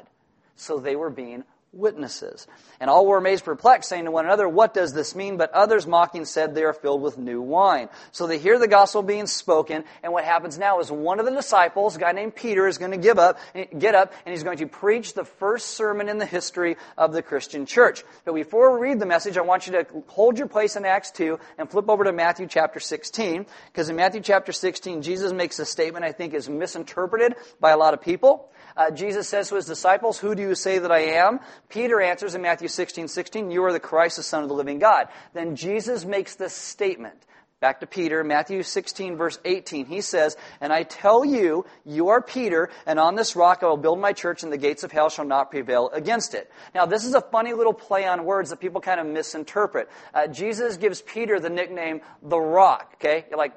So 0.55 0.79
they 0.79 0.95
were 0.95 1.09
being 1.09 1.43
witnesses. 1.71 2.47
And 2.79 2.89
all 2.89 3.05
were 3.05 3.17
amazed, 3.17 3.45
perplexed, 3.45 3.89
saying 3.89 4.05
to 4.05 4.11
one 4.11 4.25
another, 4.25 4.47
What 4.47 4.73
does 4.73 4.93
this 4.93 5.15
mean? 5.15 5.37
But 5.37 5.51
others 5.51 5.85
mocking 5.85 6.25
said, 6.25 6.55
They 6.55 6.63
are 6.63 6.73
filled 6.73 7.01
with 7.01 7.17
new 7.17 7.41
wine. 7.41 7.89
So 8.11 8.27
they 8.27 8.39
hear 8.39 8.57
the 8.57 8.67
gospel 8.67 9.03
being 9.03 9.27
spoken, 9.27 9.83
and 10.03 10.13
what 10.13 10.23
happens 10.23 10.57
now 10.57 10.79
is 10.79 10.91
one 10.91 11.19
of 11.19 11.25
the 11.25 11.31
disciples, 11.31 11.95
a 11.95 11.99
guy 11.99 12.11
named 12.11 12.35
Peter, 12.35 12.67
is 12.67 12.77
going 12.77 12.91
to 12.91 12.97
give 12.97 13.19
up, 13.19 13.37
eh, 13.53 13.65
get 13.77 13.95
up, 13.95 14.13
and 14.25 14.33
he's 14.33 14.43
going 14.43 14.57
to 14.57 14.67
preach 14.67 15.13
the 15.13 15.25
first 15.25 15.69
sermon 15.69 16.09
in 16.09 16.17
the 16.17 16.25
history 16.25 16.77
of 16.97 17.13
the 17.13 17.21
Christian 17.21 17.65
church. 17.65 18.03
But 18.25 18.33
before 18.33 18.73
we 18.73 18.89
read 18.89 18.99
the 18.99 19.05
message, 19.05 19.37
I 19.37 19.41
want 19.41 19.67
you 19.67 19.73
to 19.73 19.85
hold 20.07 20.37
your 20.37 20.47
place 20.47 20.75
in 20.75 20.85
Acts 20.85 21.11
2 21.11 21.39
and 21.57 21.69
flip 21.69 21.89
over 21.89 22.03
to 22.03 22.11
Matthew 22.11 22.47
chapter 22.47 22.79
16, 22.79 23.45
because 23.67 23.89
in 23.89 23.95
Matthew 23.95 24.21
chapter 24.21 24.51
16, 24.51 25.01
Jesus 25.01 25.31
makes 25.31 25.59
a 25.59 25.65
statement 25.65 26.05
I 26.05 26.11
think 26.11 26.33
is 26.33 26.49
misinterpreted 26.49 27.35
by 27.59 27.71
a 27.71 27.77
lot 27.77 27.93
of 27.93 28.01
people. 28.01 28.49
Uh, 28.75 28.91
Jesus 28.91 29.27
says 29.27 29.49
to 29.49 29.55
his 29.55 29.65
disciples, 29.65 30.19
Who 30.19 30.35
do 30.35 30.41
you 30.41 30.55
say 30.55 30.79
that 30.79 30.91
I 30.91 30.99
am? 30.99 31.39
Peter 31.69 32.01
answers 32.01 32.35
in 32.35 32.41
Matthew 32.41 32.67
16, 32.67 33.07
16, 33.07 33.51
You 33.51 33.63
are 33.65 33.73
the 33.73 33.79
Christ, 33.79 34.17
the 34.17 34.23
Son 34.23 34.43
of 34.43 34.49
the 34.49 34.55
living 34.55 34.79
God. 34.79 35.07
Then 35.33 35.55
Jesus 35.55 36.05
makes 36.05 36.35
this 36.35 36.53
statement. 36.53 37.25
Back 37.59 37.81
to 37.81 37.87
Peter, 37.87 38.23
Matthew 38.23 38.63
16, 38.63 39.17
verse 39.17 39.37
18. 39.43 39.85
He 39.85 39.99
says, 39.99 40.37
And 40.61 40.71
I 40.71 40.83
tell 40.83 41.25
you, 41.25 41.65
you 41.85 42.07
are 42.07 42.21
Peter, 42.21 42.69
and 42.85 42.97
on 42.97 43.15
this 43.15 43.35
rock 43.35 43.63
I 43.63 43.65
will 43.65 43.75
build 43.75 43.99
my 43.99 44.13
church, 44.13 44.43
and 44.43 44.51
the 44.51 44.57
gates 44.57 44.83
of 44.83 44.93
hell 44.93 45.09
shall 45.09 45.25
not 45.25 45.51
prevail 45.51 45.89
against 45.89 46.35
it. 46.35 46.49
Now, 46.73 46.85
this 46.85 47.03
is 47.03 47.15
a 47.15 47.21
funny 47.21 47.51
little 47.51 47.73
play 47.73 48.05
on 48.05 48.23
words 48.23 48.51
that 48.51 48.61
people 48.61 48.79
kind 48.79 49.01
of 49.01 49.07
misinterpret. 49.07 49.89
Uh, 50.13 50.27
Jesus 50.27 50.77
gives 50.77 51.01
Peter 51.01 51.37
the 51.37 51.49
nickname 51.49 51.99
the 52.23 52.39
rock, 52.39 52.93
okay? 52.95 53.25
You're 53.29 53.37
like, 53.37 53.53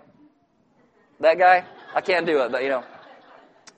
that 1.20 1.38
guy? 1.38 1.64
I 1.94 2.00
can't 2.00 2.26
do 2.26 2.42
it, 2.42 2.50
but 2.50 2.64
you 2.64 2.70
know. 2.70 2.84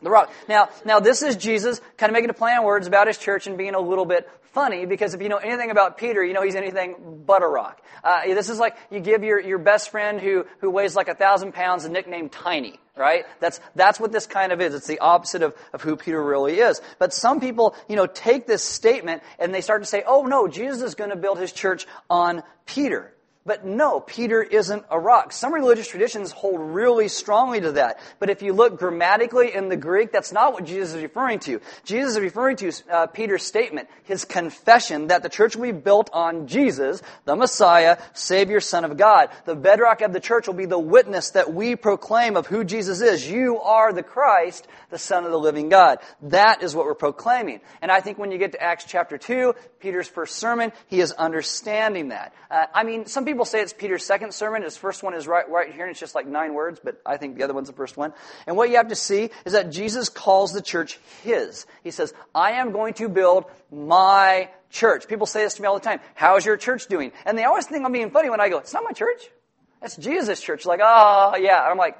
The 0.04 0.10
rock. 0.10 0.30
Now, 0.50 0.68
now 0.84 1.00
this 1.00 1.22
is 1.22 1.34
Jesus 1.34 1.80
kind 1.96 2.10
of 2.10 2.12
making 2.12 2.28
a 2.28 2.34
play 2.34 2.52
on 2.52 2.62
words 2.62 2.86
about 2.86 3.06
his 3.06 3.16
church 3.16 3.46
and 3.46 3.56
being 3.56 3.74
a 3.74 3.80
little 3.80 4.04
bit 4.04 4.28
funny 4.52 4.84
because 4.84 5.14
if 5.14 5.22
you 5.22 5.30
know 5.30 5.38
anything 5.38 5.70
about 5.70 5.96
Peter, 5.96 6.22
you 6.22 6.34
know 6.34 6.42
he's 6.42 6.56
anything 6.56 7.22
but 7.26 7.42
a 7.42 7.46
rock. 7.46 7.80
Uh, 8.04 8.26
this 8.26 8.50
is 8.50 8.58
like 8.58 8.76
you 8.90 9.00
give 9.00 9.24
your, 9.24 9.40
your 9.40 9.56
best 9.56 9.88
friend 9.88 10.20
who, 10.20 10.44
who 10.60 10.68
weighs 10.68 10.94
like 10.94 11.08
a 11.08 11.14
thousand 11.14 11.52
pounds 11.52 11.86
a 11.86 11.88
nickname 11.88 12.28
Tiny, 12.28 12.78
right? 12.94 13.24
That's, 13.40 13.60
that's 13.74 13.98
what 13.98 14.12
this 14.12 14.26
kind 14.26 14.52
of 14.52 14.60
is. 14.60 14.74
It's 14.74 14.86
the 14.86 14.98
opposite 14.98 15.42
of, 15.42 15.54
of 15.72 15.80
who 15.80 15.96
Peter 15.96 16.22
really 16.22 16.60
is. 16.60 16.82
But 16.98 17.14
some 17.14 17.40
people, 17.40 17.74
you 17.88 17.96
know, 17.96 18.06
take 18.06 18.46
this 18.46 18.62
statement 18.62 19.22
and 19.38 19.54
they 19.54 19.62
start 19.62 19.80
to 19.80 19.86
say, 19.86 20.04
oh 20.06 20.24
no, 20.24 20.48
Jesus 20.48 20.82
is 20.82 20.94
going 20.94 21.10
to 21.10 21.16
build 21.16 21.38
his 21.38 21.50
church 21.50 21.86
on 22.10 22.42
Peter. 22.66 23.14
But 23.46 23.66
no, 23.66 24.00
Peter 24.00 24.42
isn't 24.42 24.86
a 24.90 24.98
rock. 24.98 25.30
Some 25.30 25.52
religious 25.52 25.86
traditions 25.86 26.32
hold 26.32 26.58
really 26.58 27.08
strongly 27.08 27.60
to 27.60 27.72
that. 27.72 28.00
But 28.18 28.30
if 28.30 28.40
you 28.40 28.54
look 28.54 28.78
grammatically 28.78 29.54
in 29.54 29.68
the 29.68 29.76
Greek, 29.76 30.12
that's 30.12 30.32
not 30.32 30.54
what 30.54 30.64
Jesus 30.64 30.94
is 30.94 31.02
referring 31.02 31.40
to. 31.40 31.60
Jesus 31.84 32.12
is 32.12 32.20
referring 32.20 32.56
to 32.56 32.72
uh, 32.90 33.06
Peter's 33.08 33.42
statement, 33.42 33.90
his 34.04 34.24
confession 34.24 35.08
that 35.08 35.22
the 35.22 35.28
church 35.28 35.56
will 35.56 35.64
be 35.64 35.72
built 35.72 36.08
on 36.14 36.46
Jesus, 36.46 37.02
the 37.26 37.36
Messiah, 37.36 37.98
Savior, 38.14 38.60
Son 38.60 38.82
of 38.82 38.96
God. 38.96 39.28
The 39.44 39.54
bedrock 39.54 40.00
of 40.00 40.14
the 40.14 40.20
church 40.20 40.46
will 40.46 40.54
be 40.54 40.64
the 40.64 40.78
witness 40.78 41.32
that 41.32 41.52
we 41.52 41.76
proclaim 41.76 42.38
of 42.38 42.46
who 42.46 42.64
Jesus 42.64 43.02
is. 43.02 43.30
You 43.30 43.60
are 43.60 43.92
the 43.92 44.02
Christ, 44.02 44.66
the 44.88 44.96
Son 44.96 45.26
of 45.26 45.32
the 45.32 45.38
living 45.38 45.68
God. 45.68 45.98
That 46.22 46.62
is 46.62 46.74
what 46.74 46.86
we're 46.86 46.94
proclaiming. 46.94 47.60
And 47.82 47.92
I 47.92 48.00
think 48.00 48.16
when 48.16 48.32
you 48.32 48.38
get 48.38 48.52
to 48.52 48.62
Acts 48.62 48.86
chapter 48.88 49.18
2, 49.18 49.54
Peter's 49.80 50.08
first 50.08 50.36
sermon, 50.36 50.72
he 50.86 51.00
is 51.00 51.12
understanding 51.12 52.08
that. 52.08 52.34
Uh, 52.50 52.64
I 52.72 52.84
mean, 52.84 53.04
some 53.04 53.26
people 53.26 53.33
people 53.34 53.44
say 53.44 53.60
it's 53.60 53.72
Peter's 53.72 54.04
second 54.04 54.32
sermon. 54.32 54.62
His 54.62 54.76
first 54.76 55.02
one 55.02 55.12
is 55.12 55.26
right, 55.26 55.50
right 55.50 55.72
here, 55.72 55.82
and 55.82 55.90
it's 55.90 55.98
just 55.98 56.14
like 56.14 56.28
nine 56.28 56.54
words, 56.54 56.80
but 56.82 57.02
I 57.04 57.16
think 57.16 57.36
the 57.36 57.42
other 57.42 57.52
one's 57.52 57.66
the 57.66 57.74
first 57.74 57.96
one. 57.96 58.12
And 58.46 58.56
what 58.56 58.70
you 58.70 58.76
have 58.76 58.88
to 58.88 58.94
see 58.94 59.30
is 59.44 59.54
that 59.54 59.72
Jesus 59.72 60.08
calls 60.08 60.52
the 60.52 60.62
church 60.62 61.00
his. 61.24 61.66
He 61.82 61.90
says, 61.90 62.14
I 62.32 62.52
am 62.52 62.70
going 62.70 62.94
to 62.94 63.08
build 63.08 63.46
my 63.72 64.50
church. 64.70 65.08
People 65.08 65.26
say 65.26 65.42
this 65.42 65.54
to 65.54 65.62
me 65.62 65.66
all 65.66 65.74
the 65.74 65.84
time. 65.84 65.98
How 66.14 66.36
is 66.36 66.46
your 66.46 66.56
church 66.56 66.86
doing? 66.86 67.10
And 67.26 67.36
they 67.36 67.42
always 67.42 67.66
think 67.66 67.84
I'm 67.84 67.90
being 67.90 68.10
funny 68.10 68.30
when 68.30 68.40
I 68.40 68.50
go, 68.50 68.58
it's 68.58 68.72
not 68.72 68.84
my 68.84 68.92
church. 68.92 69.28
That's 69.80 69.96
Jesus' 69.96 70.40
church. 70.40 70.64
Like, 70.64 70.78
oh, 70.80 71.34
yeah. 71.36 71.60
And 71.62 71.72
I'm 71.72 71.76
like, 71.76 71.98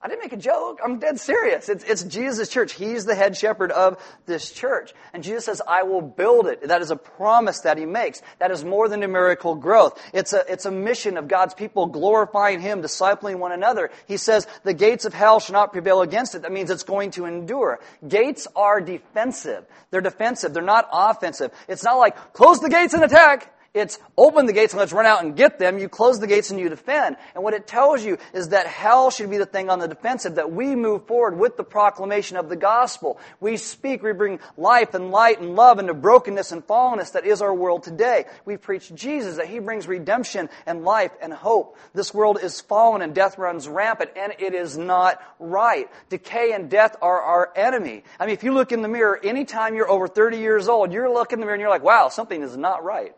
I 0.00 0.06
didn't 0.06 0.22
make 0.22 0.32
a 0.32 0.36
joke. 0.36 0.78
I'm 0.84 1.00
dead 1.00 1.18
serious. 1.18 1.68
It's, 1.68 1.82
it's 1.82 2.04
Jesus' 2.04 2.48
church. 2.48 2.74
He's 2.74 3.04
the 3.04 3.16
head 3.16 3.36
shepherd 3.36 3.72
of 3.72 4.00
this 4.26 4.52
church. 4.52 4.94
And 5.12 5.24
Jesus 5.24 5.44
says, 5.46 5.60
I 5.66 5.82
will 5.82 6.02
build 6.02 6.46
it. 6.46 6.68
That 6.68 6.82
is 6.82 6.92
a 6.92 6.96
promise 6.96 7.62
that 7.62 7.78
he 7.78 7.84
makes. 7.84 8.22
That 8.38 8.52
is 8.52 8.64
more 8.64 8.88
than 8.88 9.00
numerical 9.00 9.56
growth. 9.56 10.00
It's 10.14 10.32
a, 10.32 10.44
it's 10.48 10.66
a 10.66 10.70
mission 10.70 11.16
of 11.16 11.26
God's 11.26 11.52
people 11.52 11.86
glorifying 11.86 12.60
him, 12.60 12.80
discipling 12.80 13.40
one 13.40 13.50
another. 13.50 13.90
He 14.06 14.18
says, 14.18 14.46
the 14.62 14.72
gates 14.72 15.04
of 15.04 15.14
hell 15.14 15.40
shall 15.40 15.54
not 15.54 15.72
prevail 15.72 16.00
against 16.02 16.36
it. 16.36 16.42
That 16.42 16.52
means 16.52 16.70
it's 16.70 16.84
going 16.84 17.10
to 17.12 17.24
endure. 17.24 17.80
Gates 18.06 18.46
are 18.54 18.80
defensive. 18.80 19.66
They're 19.90 20.00
defensive. 20.00 20.54
They're 20.54 20.62
not 20.62 20.88
offensive. 20.92 21.50
It's 21.66 21.82
not 21.82 21.96
like, 21.96 22.34
close 22.34 22.60
the 22.60 22.70
gates 22.70 22.94
and 22.94 23.02
attack. 23.02 23.52
It's 23.74 23.98
open 24.16 24.46
the 24.46 24.54
gates 24.54 24.72
and 24.72 24.80
let's 24.80 24.92
run 24.92 25.04
out 25.04 25.22
and 25.22 25.36
get 25.36 25.58
them. 25.58 25.78
You 25.78 25.90
close 25.90 26.18
the 26.18 26.26
gates 26.26 26.50
and 26.50 26.58
you 26.58 26.70
defend. 26.70 27.16
And 27.34 27.44
what 27.44 27.52
it 27.52 27.66
tells 27.66 28.02
you 28.02 28.16
is 28.32 28.48
that 28.48 28.66
hell 28.66 29.10
should 29.10 29.30
be 29.30 29.36
the 29.36 29.46
thing 29.46 29.68
on 29.68 29.78
the 29.78 29.86
defensive, 29.86 30.36
that 30.36 30.50
we 30.50 30.74
move 30.74 31.06
forward 31.06 31.38
with 31.38 31.58
the 31.58 31.64
proclamation 31.64 32.38
of 32.38 32.48
the 32.48 32.56
gospel. 32.56 33.20
We 33.40 33.58
speak, 33.58 34.02
we 34.02 34.12
bring 34.12 34.40
life 34.56 34.94
and 34.94 35.10
light 35.10 35.40
and 35.40 35.54
love 35.54 35.78
into 35.78 35.92
brokenness 35.92 36.50
and 36.50 36.66
fallenness 36.66 37.12
that 37.12 37.26
is 37.26 37.42
our 37.42 37.54
world 37.54 37.82
today. 37.82 38.24
We 38.46 38.56
preach 38.56 38.92
Jesus, 38.94 39.36
that 39.36 39.48
He 39.48 39.58
brings 39.58 39.86
redemption 39.86 40.48
and 40.64 40.84
life 40.84 41.12
and 41.20 41.32
hope. 41.32 41.76
This 41.92 42.14
world 42.14 42.38
is 42.42 42.62
fallen 42.62 43.02
and 43.02 43.14
death 43.14 43.36
runs 43.36 43.68
rampant 43.68 44.12
and 44.16 44.32
it 44.38 44.54
is 44.54 44.78
not 44.78 45.22
right. 45.38 45.90
Decay 46.08 46.52
and 46.52 46.70
death 46.70 46.96
are 47.02 47.20
our 47.20 47.52
enemy. 47.54 48.02
I 48.18 48.24
mean, 48.24 48.32
if 48.32 48.42
you 48.42 48.54
look 48.54 48.72
in 48.72 48.80
the 48.80 48.88
mirror, 48.88 49.20
anytime 49.22 49.74
you're 49.74 49.90
over 49.90 50.08
30 50.08 50.38
years 50.38 50.68
old, 50.68 50.90
you're 50.90 51.12
looking 51.12 51.36
in 51.36 51.40
the 51.40 51.46
mirror 51.46 51.54
and 51.54 51.60
you're 51.60 51.70
like, 51.70 51.82
wow, 51.82 52.08
something 52.08 52.42
is 52.42 52.56
not 52.56 52.82
right. 52.82 53.14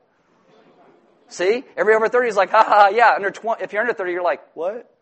See? 1.30 1.64
Every 1.76 1.94
over 1.94 2.08
30 2.08 2.28
is 2.28 2.36
like, 2.36 2.50
ha 2.50 2.64
ha, 2.66 2.88
yeah. 2.88 3.12
Under 3.14 3.30
20, 3.30 3.62
if 3.62 3.72
you're 3.72 3.82
under 3.82 3.94
30, 3.94 4.12
you're 4.12 4.22
like, 4.22 4.42
what? 4.54 4.92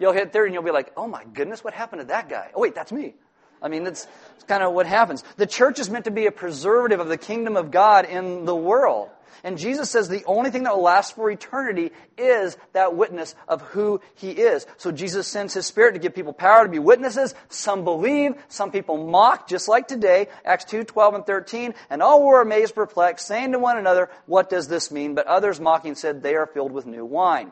You'll 0.00 0.12
hit 0.12 0.32
30 0.32 0.48
and 0.48 0.54
you'll 0.54 0.62
be 0.64 0.70
like, 0.70 0.92
oh 0.96 1.06
my 1.06 1.24
goodness, 1.24 1.62
what 1.62 1.74
happened 1.74 2.00
to 2.00 2.06
that 2.08 2.28
guy? 2.28 2.50
Oh 2.54 2.60
wait, 2.60 2.74
that's 2.74 2.90
me. 2.90 3.14
I 3.62 3.68
mean, 3.68 3.84
that's, 3.84 4.06
kind 4.48 4.62
of 4.62 4.72
what 4.72 4.86
happens. 4.86 5.22
The 5.36 5.46
church 5.46 5.78
is 5.78 5.88
meant 5.88 6.06
to 6.06 6.10
be 6.10 6.26
a 6.26 6.32
preservative 6.32 7.00
of 7.00 7.08
the 7.08 7.16
kingdom 7.16 7.56
of 7.56 7.70
God 7.70 8.06
in 8.06 8.44
the 8.44 8.56
world. 8.56 9.08
And 9.44 9.58
Jesus 9.58 9.90
says 9.90 10.08
the 10.08 10.24
only 10.24 10.50
thing 10.50 10.64
that 10.64 10.76
will 10.76 10.82
last 10.82 11.16
for 11.16 11.30
eternity 11.30 11.90
is 12.16 12.56
that 12.74 12.94
witness 12.94 13.34
of 13.48 13.60
who 13.62 14.00
He 14.14 14.30
is. 14.30 14.66
So 14.76 14.92
Jesus 14.92 15.26
sends 15.26 15.54
His 15.54 15.66
Spirit 15.66 15.94
to 15.94 15.98
give 15.98 16.14
people 16.14 16.32
power 16.32 16.64
to 16.64 16.70
be 16.70 16.78
witnesses. 16.78 17.34
Some 17.48 17.82
believe, 17.82 18.34
some 18.48 18.70
people 18.70 19.04
mock, 19.06 19.48
just 19.48 19.68
like 19.68 19.88
today, 19.88 20.28
Acts 20.44 20.64
2, 20.66 20.84
12 20.84 21.14
and 21.14 21.26
13. 21.26 21.74
And 21.90 22.02
all 22.02 22.24
were 22.24 22.40
amazed, 22.40 22.74
perplexed, 22.74 23.26
saying 23.26 23.52
to 23.52 23.58
one 23.58 23.78
another, 23.78 24.10
what 24.26 24.48
does 24.48 24.68
this 24.68 24.92
mean? 24.92 25.14
But 25.14 25.26
others 25.26 25.60
mocking 25.60 25.96
said, 25.96 26.22
they 26.22 26.34
are 26.36 26.46
filled 26.46 26.72
with 26.72 26.86
new 26.86 27.04
wine. 27.04 27.50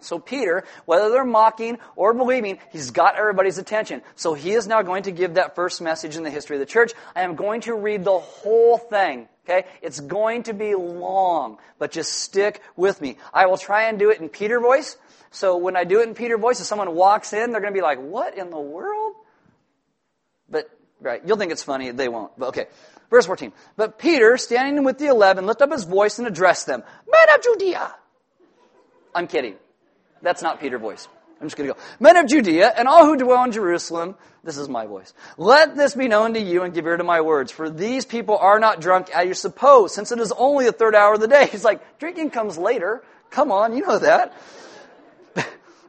So 0.00 0.18
Peter, 0.18 0.64
whether 0.84 1.08
they're 1.08 1.24
mocking 1.24 1.78
or 1.96 2.12
believing, 2.12 2.58
he's 2.70 2.90
got 2.90 3.16
everybody's 3.16 3.58
attention. 3.58 4.02
So 4.14 4.34
he 4.34 4.52
is 4.52 4.66
now 4.66 4.82
going 4.82 5.04
to 5.04 5.10
give 5.10 5.34
that 5.34 5.54
first 5.54 5.80
message 5.80 6.16
in 6.16 6.22
the 6.22 6.30
history 6.30 6.56
of 6.56 6.60
the 6.60 6.66
church. 6.66 6.92
I 7.14 7.22
am 7.22 7.34
going 7.34 7.62
to 7.62 7.74
read 7.74 8.04
the 8.04 8.18
whole 8.18 8.76
thing. 8.76 9.28
Okay? 9.44 9.66
It's 9.80 10.00
going 10.00 10.44
to 10.44 10.52
be 10.52 10.74
long, 10.74 11.58
but 11.78 11.92
just 11.92 12.12
stick 12.12 12.60
with 12.76 13.00
me. 13.00 13.16
I 13.32 13.46
will 13.46 13.56
try 13.56 13.84
and 13.84 13.98
do 13.98 14.10
it 14.10 14.20
in 14.20 14.28
Peter 14.28 14.60
voice. 14.60 14.98
So 15.30 15.56
when 15.56 15.76
I 15.76 15.84
do 15.84 16.00
it 16.00 16.08
in 16.08 16.14
Peter 16.14 16.36
voice, 16.36 16.60
if 16.60 16.66
someone 16.66 16.94
walks 16.94 17.32
in, 17.32 17.52
they're 17.52 17.60
going 17.60 17.72
to 17.72 17.78
be 17.78 17.82
like, 17.82 17.98
what 17.98 18.36
in 18.36 18.50
the 18.50 18.60
world? 18.60 19.14
But, 20.48 20.70
right, 21.00 21.22
you'll 21.24 21.36
think 21.36 21.52
it's 21.52 21.62
funny. 21.62 21.90
They 21.90 22.08
won't. 22.08 22.38
But 22.38 22.48
okay. 22.48 22.66
Verse 23.10 23.26
14. 23.26 23.52
But 23.76 23.98
Peter, 23.98 24.36
standing 24.36 24.84
with 24.84 24.98
the 24.98 25.06
eleven, 25.06 25.46
lifted 25.46 25.64
up 25.64 25.72
his 25.72 25.84
voice 25.84 26.18
and 26.18 26.26
addressed 26.26 26.66
them. 26.66 26.82
Men 27.10 27.36
of 27.36 27.42
Judea! 27.42 27.94
I'm 29.14 29.26
kidding. 29.26 29.54
That's 30.22 30.42
not 30.42 30.60
Peter 30.60 30.78
voice. 30.78 31.08
I'm 31.40 31.46
just 31.46 31.56
going 31.56 31.68
to 31.68 31.74
go. 31.74 31.80
Men 32.00 32.16
of 32.16 32.26
Judea 32.26 32.72
and 32.76 32.88
all 32.88 33.04
who 33.04 33.16
dwell 33.16 33.44
in 33.44 33.52
Jerusalem, 33.52 34.14
this 34.42 34.56
is 34.56 34.68
my 34.68 34.86
voice. 34.86 35.12
Let 35.36 35.76
this 35.76 35.94
be 35.94 36.08
known 36.08 36.34
to 36.34 36.40
you 36.40 36.62
and 36.62 36.72
give 36.72 36.86
ear 36.86 36.96
to 36.96 37.04
my 37.04 37.20
words. 37.20 37.52
For 37.52 37.68
these 37.68 38.06
people 38.06 38.38
are 38.38 38.58
not 38.58 38.80
drunk 38.80 39.10
as 39.10 39.28
you 39.28 39.34
suppose, 39.34 39.94
since 39.94 40.12
it 40.12 40.18
is 40.18 40.32
only 40.32 40.64
the 40.64 40.72
third 40.72 40.94
hour 40.94 41.14
of 41.14 41.20
the 41.20 41.28
day. 41.28 41.46
He's 41.52 41.64
like, 41.64 41.98
drinking 41.98 42.30
comes 42.30 42.56
later. 42.56 43.02
Come 43.30 43.52
on, 43.52 43.76
you 43.76 43.86
know 43.86 43.98
that. 43.98 44.32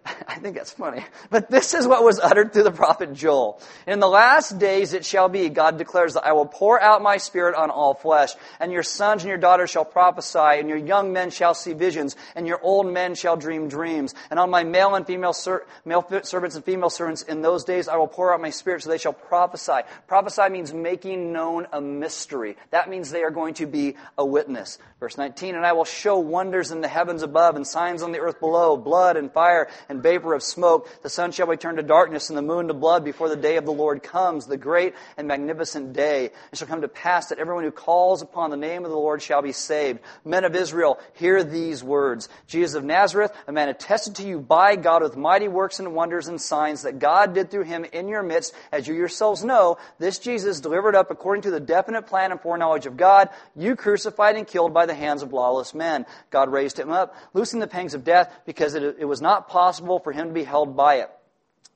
I 0.28 0.36
think 0.36 0.56
that's 0.56 0.72
funny. 0.72 1.04
But 1.30 1.50
this 1.50 1.74
is 1.74 1.88
what 1.88 2.04
was 2.04 2.20
uttered 2.20 2.54
through 2.54 2.64
the 2.64 2.72
prophet 2.72 3.14
Joel. 3.14 3.60
In 3.86 4.00
the 4.00 4.08
last 4.08 4.60
days 4.60 4.94
it 4.94 5.06
shall 5.06 5.30
be, 5.30 5.50
God 5.50 5.78
declares 5.78 6.14
that 6.14 6.26
I 6.26 6.34
will 6.34 6.46
pour 6.46 6.82
out 6.82 7.02
my 7.02 7.18
spirit 7.18 7.56
on 7.56 7.70
all 7.70 7.94
flesh, 7.94 8.32
and 8.60 8.72
your 8.72 8.84
sons 8.84 9.24
and 9.24 9.30
your 9.30 9.38
daughters 9.38 9.70
shall 9.70 9.86
prophesy, 9.86 10.40
and 10.40 10.70
your 10.70 10.78
young 10.78 11.14
men 11.14 11.30
shall 11.30 11.54
see 11.54 11.74
visions, 11.74 12.16
and 12.36 12.48
your 12.48 12.62
old 12.62 12.92
men 12.92 13.16
shall 13.16 13.38
dream 13.38 13.68
dreams. 13.68 14.14
And 14.30 14.40
on 14.40 14.50
my 14.50 14.64
male 14.64 14.96
and 14.96 15.06
female 15.06 15.34
ser- 15.34 15.66
male 15.86 16.06
servants 16.24 16.56
and 16.56 16.66
female 16.66 16.90
servants 16.90 17.22
in 17.24 17.42
those 17.42 17.64
days 17.64 17.88
I 17.88 17.98
will 17.98 18.08
pour 18.08 18.34
out 18.34 18.42
my 18.42 18.50
spirit 18.50 18.84
so 18.84 18.90
they 18.90 18.98
shall 18.98 19.14
prophesy. 19.14 19.82
Prophesy 20.08 20.50
means 20.50 20.74
making 20.74 21.34
known 21.34 21.68
a 21.72 21.82
mystery. 21.82 22.56
That 22.72 22.90
means 22.90 23.10
they 23.10 23.24
are 23.24 23.32
going 23.32 23.56
to 23.56 23.66
be 23.66 23.96
a 24.18 24.26
witness. 24.26 24.78
Verse 25.00 25.18
19, 25.18 25.56
and 25.56 25.66
I 25.66 25.74
will 25.74 25.86
show 25.86 26.18
wonders 26.20 26.72
in 26.72 26.82
the 26.82 26.88
heavens 26.88 27.22
above 27.22 27.56
and 27.56 27.66
signs 27.66 28.02
on 28.02 28.12
the 28.12 28.20
earth 28.20 28.40
below, 28.40 28.78
blood 28.78 29.18
and 29.18 29.32
fire 29.32 29.68
and 29.90 29.97
vapor 30.02 30.34
of 30.34 30.44
smoke. 30.44 30.90
The 31.02 31.10
sun 31.10 31.32
shall 31.32 31.48
be 31.48 31.58
turned 31.58 31.78
to 31.78 31.84
darkness 31.84 32.30
and 32.30 32.38
the 32.38 32.42
moon 32.42 32.68
to 32.68 32.74
blood 32.74 33.04
before 33.04 33.30
the 33.30 33.36
day 33.36 33.58
of 33.58 33.66
the 33.66 33.72
Lord 33.72 34.04
comes, 34.04 34.46
the 34.46 34.58
great 34.58 34.94
and 35.18 35.28
magnificent 35.28 35.94
day. 35.94 36.32
It 36.52 36.58
shall 36.58 36.68
come 36.68 36.82
to 36.82 36.88
pass 36.88 37.28
that 37.28 37.40
everyone 37.40 37.64
who 37.64 37.72
calls 37.72 38.22
upon 38.22 38.50
the 38.50 38.58
name 38.58 38.86
of 38.86 38.92
the 38.92 38.98
Lord 38.98 39.22
shall 39.22 39.42
be 39.42 39.52
saved. 39.52 40.00
Men 40.26 40.44
of 40.44 40.56
Israel, 40.56 41.00
hear 41.14 41.44
these 41.44 41.84
words. 41.84 42.30
Jesus 42.48 42.76
of 42.76 42.84
Nazareth, 42.84 43.32
a 43.48 43.52
man 43.52 43.70
attested 43.70 44.16
to 44.16 44.28
you 44.28 44.40
by 44.40 44.76
God 44.76 45.02
with 45.02 45.18
mighty 45.18 45.48
works 45.48 45.80
and 45.80 45.94
wonders 45.94 46.28
and 46.28 46.40
signs 46.40 46.84
that 46.84 47.00
God 47.00 47.34
did 47.34 47.50
through 47.50 47.64
him 47.64 47.86
in 47.86 48.08
your 48.08 48.24
midst, 48.24 48.54
as 48.72 48.88
you 48.88 48.94
yourselves 48.94 49.44
know, 49.44 49.78
this 50.00 50.20
Jesus 50.20 50.60
delivered 50.60 50.96
up 50.96 51.12
according 51.12 51.44
to 51.44 51.52
the 51.52 51.60
definite 51.60 52.08
plan 52.08 52.32
and 52.32 52.42
foreknowledge 52.42 52.86
of 52.86 52.98
God, 52.98 53.30
you 53.56 53.76
crucified 53.76 54.36
and 54.36 54.48
killed 54.48 54.74
by 54.74 54.86
the 54.86 54.94
hands 54.94 55.22
of 55.22 55.34
lawless 55.34 55.74
men. 55.74 56.06
God 56.30 56.52
raised 56.52 56.78
him 56.80 56.92
up, 56.92 57.16
loosing 57.34 57.60
the 57.60 57.68
pangs 57.68 57.94
of 57.94 58.04
death, 58.04 58.34
because 58.46 58.74
it, 58.74 58.98
it 59.00 59.06
was 59.06 59.22
not 59.22 59.48
possible 59.48 59.87
for 60.04 60.12
him 60.12 60.28
to 60.28 60.34
be 60.34 60.44
held 60.44 60.76
by 60.76 60.96
it. 60.96 61.10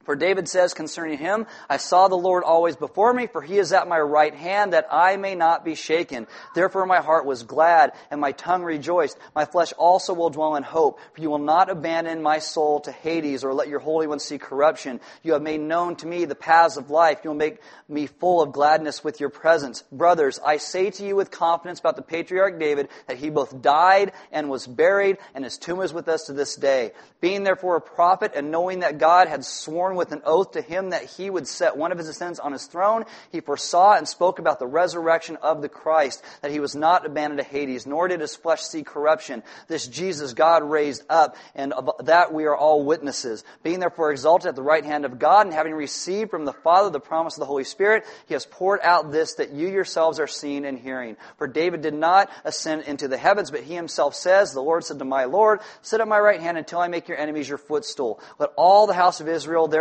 For 0.04 0.16
David 0.16 0.50
says 0.50 0.74
concerning 0.74 1.18
him, 1.18 1.46
I 1.70 1.78
saw 1.78 2.08
the 2.08 2.16
Lord 2.16 2.44
always 2.44 2.76
before 2.76 3.14
me, 3.14 3.28
for 3.28 3.42
he 3.42 3.58
is 3.58 3.72
at 3.74 3.88
my 3.88 4.00
right 4.00 4.34
hand, 4.34 4.74
that 4.74 4.88
I 4.92 5.18
may 5.18 5.36
not 5.36 5.64
be 5.64 5.76
shaken. 5.76 6.28
Therefore 6.56 6.86
my 6.86 7.00
heart 7.00 7.26
was 7.26 7.44
glad, 7.44 7.94
and 8.10 8.20
my 8.20 8.32
tongue 8.32 8.64
rejoiced. 8.64 9.18
My 9.36 9.46
flesh 9.46 9.74
also 9.78 10.14
will 10.14 10.30
dwell 10.30 10.56
in 10.56 10.64
hope, 10.64 11.00
for 11.14 11.22
you 11.22 11.30
will 11.30 11.40
not 11.40 11.70
abandon 11.70 12.22
my 12.22 12.40
soul 12.40 12.80
to 12.82 12.92
Hades, 12.92 13.44
or 13.44 13.54
let 13.54 13.68
your 13.68 13.80
Holy 13.80 14.08
One 14.08 14.20
see 14.20 14.38
corruption. 14.38 15.00
You 15.24 15.34
have 15.34 15.42
made 15.42 15.62
known 15.62 15.96
to 15.98 16.08
me 16.08 16.26
the 16.26 16.36
paths 16.36 16.78
of 16.78 16.90
life. 16.90 17.20
You 17.24 17.30
will 17.30 17.38
make 17.38 17.60
me 17.88 18.08
full 18.08 18.42
of 18.42 18.52
gladness 18.52 19.04
with 19.04 19.20
your 19.20 19.30
presence. 19.30 19.84
Brothers, 19.92 20.40
I 20.44 20.58
say 20.58 20.90
to 20.92 21.06
you 21.06 21.16
with 21.16 21.32
confidence 21.32 21.80
about 21.80 21.96
the 21.96 22.02
patriarch 22.02 22.60
David, 22.60 22.90
that 23.08 23.18
he 23.18 23.30
both 23.30 23.62
died 23.62 24.14
and 24.32 24.50
was 24.50 24.66
buried, 24.68 25.18
and 25.36 25.44
his 25.44 25.58
tomb 25.58 25.82
is 25.82 25.94
with 25.94 26.08
us 26.08 26.24
to 26.26 26.34
this 26.34 26.56
day. 26.56 26.92
Being 27.20 27.44
therefore 27.44 27.76
a 27.76 27.82
prophet, 27.82 28.34
and 28.36 28.52
knowing 28.52 28.80
that 28.80 28.98
God 28.98 29.28
had 29.28 29.46
sworn 29.46 29.91
sworn 29.92 29.98
with 29.98 30.12
an 30.12 30.22
oath 30.26 30.52
to 30.52 30.62
him 30.62 30.92
that 30.92 31.04
he 31.04 31.30
would 31.30 31.48
set 31.48 31.78
one 31.78 31.92
of 31.92 31.98
his 31.98 32.08
descendants 32.08 32.40
on 32.40 32.52
his 32.52 32.66
throne. 32.66 33.06
He 33.32 33.42
foresaw 33.42 33.96
and 33.96 34.08
spoke 34.08 34.40
about 34.40 34.60
the 34.60 34.68
resurrection 34.68 35.38
of 35.42 35.62
the 35.62 35.70
Christ, 35.70 36.24
that 36.42 36.52
he 36.52 36.60
was 36.60 36.76
not 36.76 37.06
abandoned 37.06 37.40
to 37.40 37.46
Hades, 37.46 37.86
nor 37.86 38.08
did 38.08 38.22
his 38.22 38.36
flesh 38.36 38.62
see 38.62 38.84
corruption. 38.84 39.44
This 39.68 39.88
Jesus 39.88 40.34
God 40.34 40.64
raised 40.64 41.04
up, 41.10 41.36
and 41.56 41.74
of 41.74 42.06
that 42.06 42.34
we 42.34 42.46
are 42.46 42.56
all 42.56 42.86
witnesses. 42.86 43.44
Being 43.64 43.80
therefore 43.80 44.12
exalted 44.12 44.50
at 44.50 44.56
the 44.56 44.64
right 44.64 44.86
hand 44.86 45.06
of 45.06 45.20
God, 45.20 45.46
and 45.46 45.54
having 45.54 45.74
received 45.74 46.32
from 46.32 46.46
the 46.46 46.54
Father 46.54 46.90
the 46.90 47.00
promise 47.00 47.36
of 47.36 47.40
the 47.40 47.46
Holy 47.46 47.64
Spirit, 47.64 48.06
he 48.28 48.34
has 48.34 48.46
poured 48.46 48.80
out 48.84 49.12
this 49.12 49.36
that 49.36 49.52
you 49.52 49.68
yourselves 49.68 50.20
are 50.20 50.28
seeing 50.28 50.66
and 50.66 50.80
hearing. 50.80 51.18
For 51.38 51.48
David 51.48 51.82
did 51.82 51.94
not 51.94 52.30
ascend 52.44 52.84
into 52.84 53.08
the 53.08 53.18
heavens, 53.18 53.52
but 53.52 53.64
he 53.64 53.76
himself 53.76 54.16
says, 54.16 54.54
The 54.54 54.62
Lord 54.62 54.84
said 54.84 55.00
to 55.00 55.06
my 55.06 55.26
Lord, 55.26 55.60
Sit 55.82 56.02
at 56.02 56.08
my 56.08 56.20
right 56.20 56.40
hand 56.40 56.58
until 56.58 56.80
I 56.80 56.88
make 56.88 57.08
your 57.08 57.18
enemies 57.18 57.50
your 57.50 57.58
footstool. 57.58 58.20
Let 58.40 58.52
all 58.56 58.88
the 58.88 58.94
house 58.94 59.20
of 59.20 59.28
Israel 59.28 59.68
therefore 59.68 59.81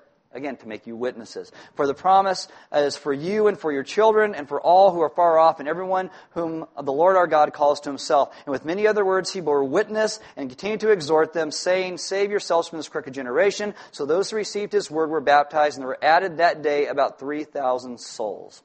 Again, 0.33 0.55
to 0.57 0.67
make 0.67 0.87
you 0.87 0.95
witnesses. 0.95 1.51
For 1.75 1.85
the 1.85 1.93
promise 1.93 2.47
is 2.73 2.95
for 2.95 3.11
you 3.11 3.47
and 3.47 3.59
for 3.59 3.71
your 3.71 3.83
children 3.83 4.33
and 4.33 4.47
for 4.47 4.61
all 4.61 4.91
who 4.91 5.01
are 5.01 5.09
far 5.09 5.37
off 5.37 5.59
and 5.59 5.67
everyone 5.67 6.09
whom 6.31 6.65
the 6.81 6.93
Lord 6.93 7.17
our 7.17 7.27
God 7.27 7.51
calls 7.51 7.81
to 7.81 7.89
himself. 7.89 8.33
And 8.45 8.51
with 8.51 8.63
many 8.63 8.87
other 8.87 9.03
words, 9.03 9.33
he 9.33 9.41
bore 9.41 9.65
witness 9.65 10.21
and 10.37 10.49
continued 10.49 10.79
to 10.81 10.91
exhort 10.91 11.33
them, 11.33 11.51
saying, 11.51 11.97
Save 11.97 12.31
yourselves 12.31 12.69
from 12.69 12.79
this 12.79 12.87
crooked 12.87 13.13
generation. 13.13 13.73
So 13.91 14.05
those 14.05 14.29
who 14.29 14.37
received 14.37 14.71
his 14.71 14.89
word 14.89 15.09
were 15.09 15.19
baptized, 15.19 15.75
and 15.75 15.81
there 15.81 15.89
were 15.89 16.03
added 16.03 16.37
that 16.37 16.61
day 16.61 16.87
about 16.87 17.19
3,000 17.19 17.99
souls. 17.99 18.63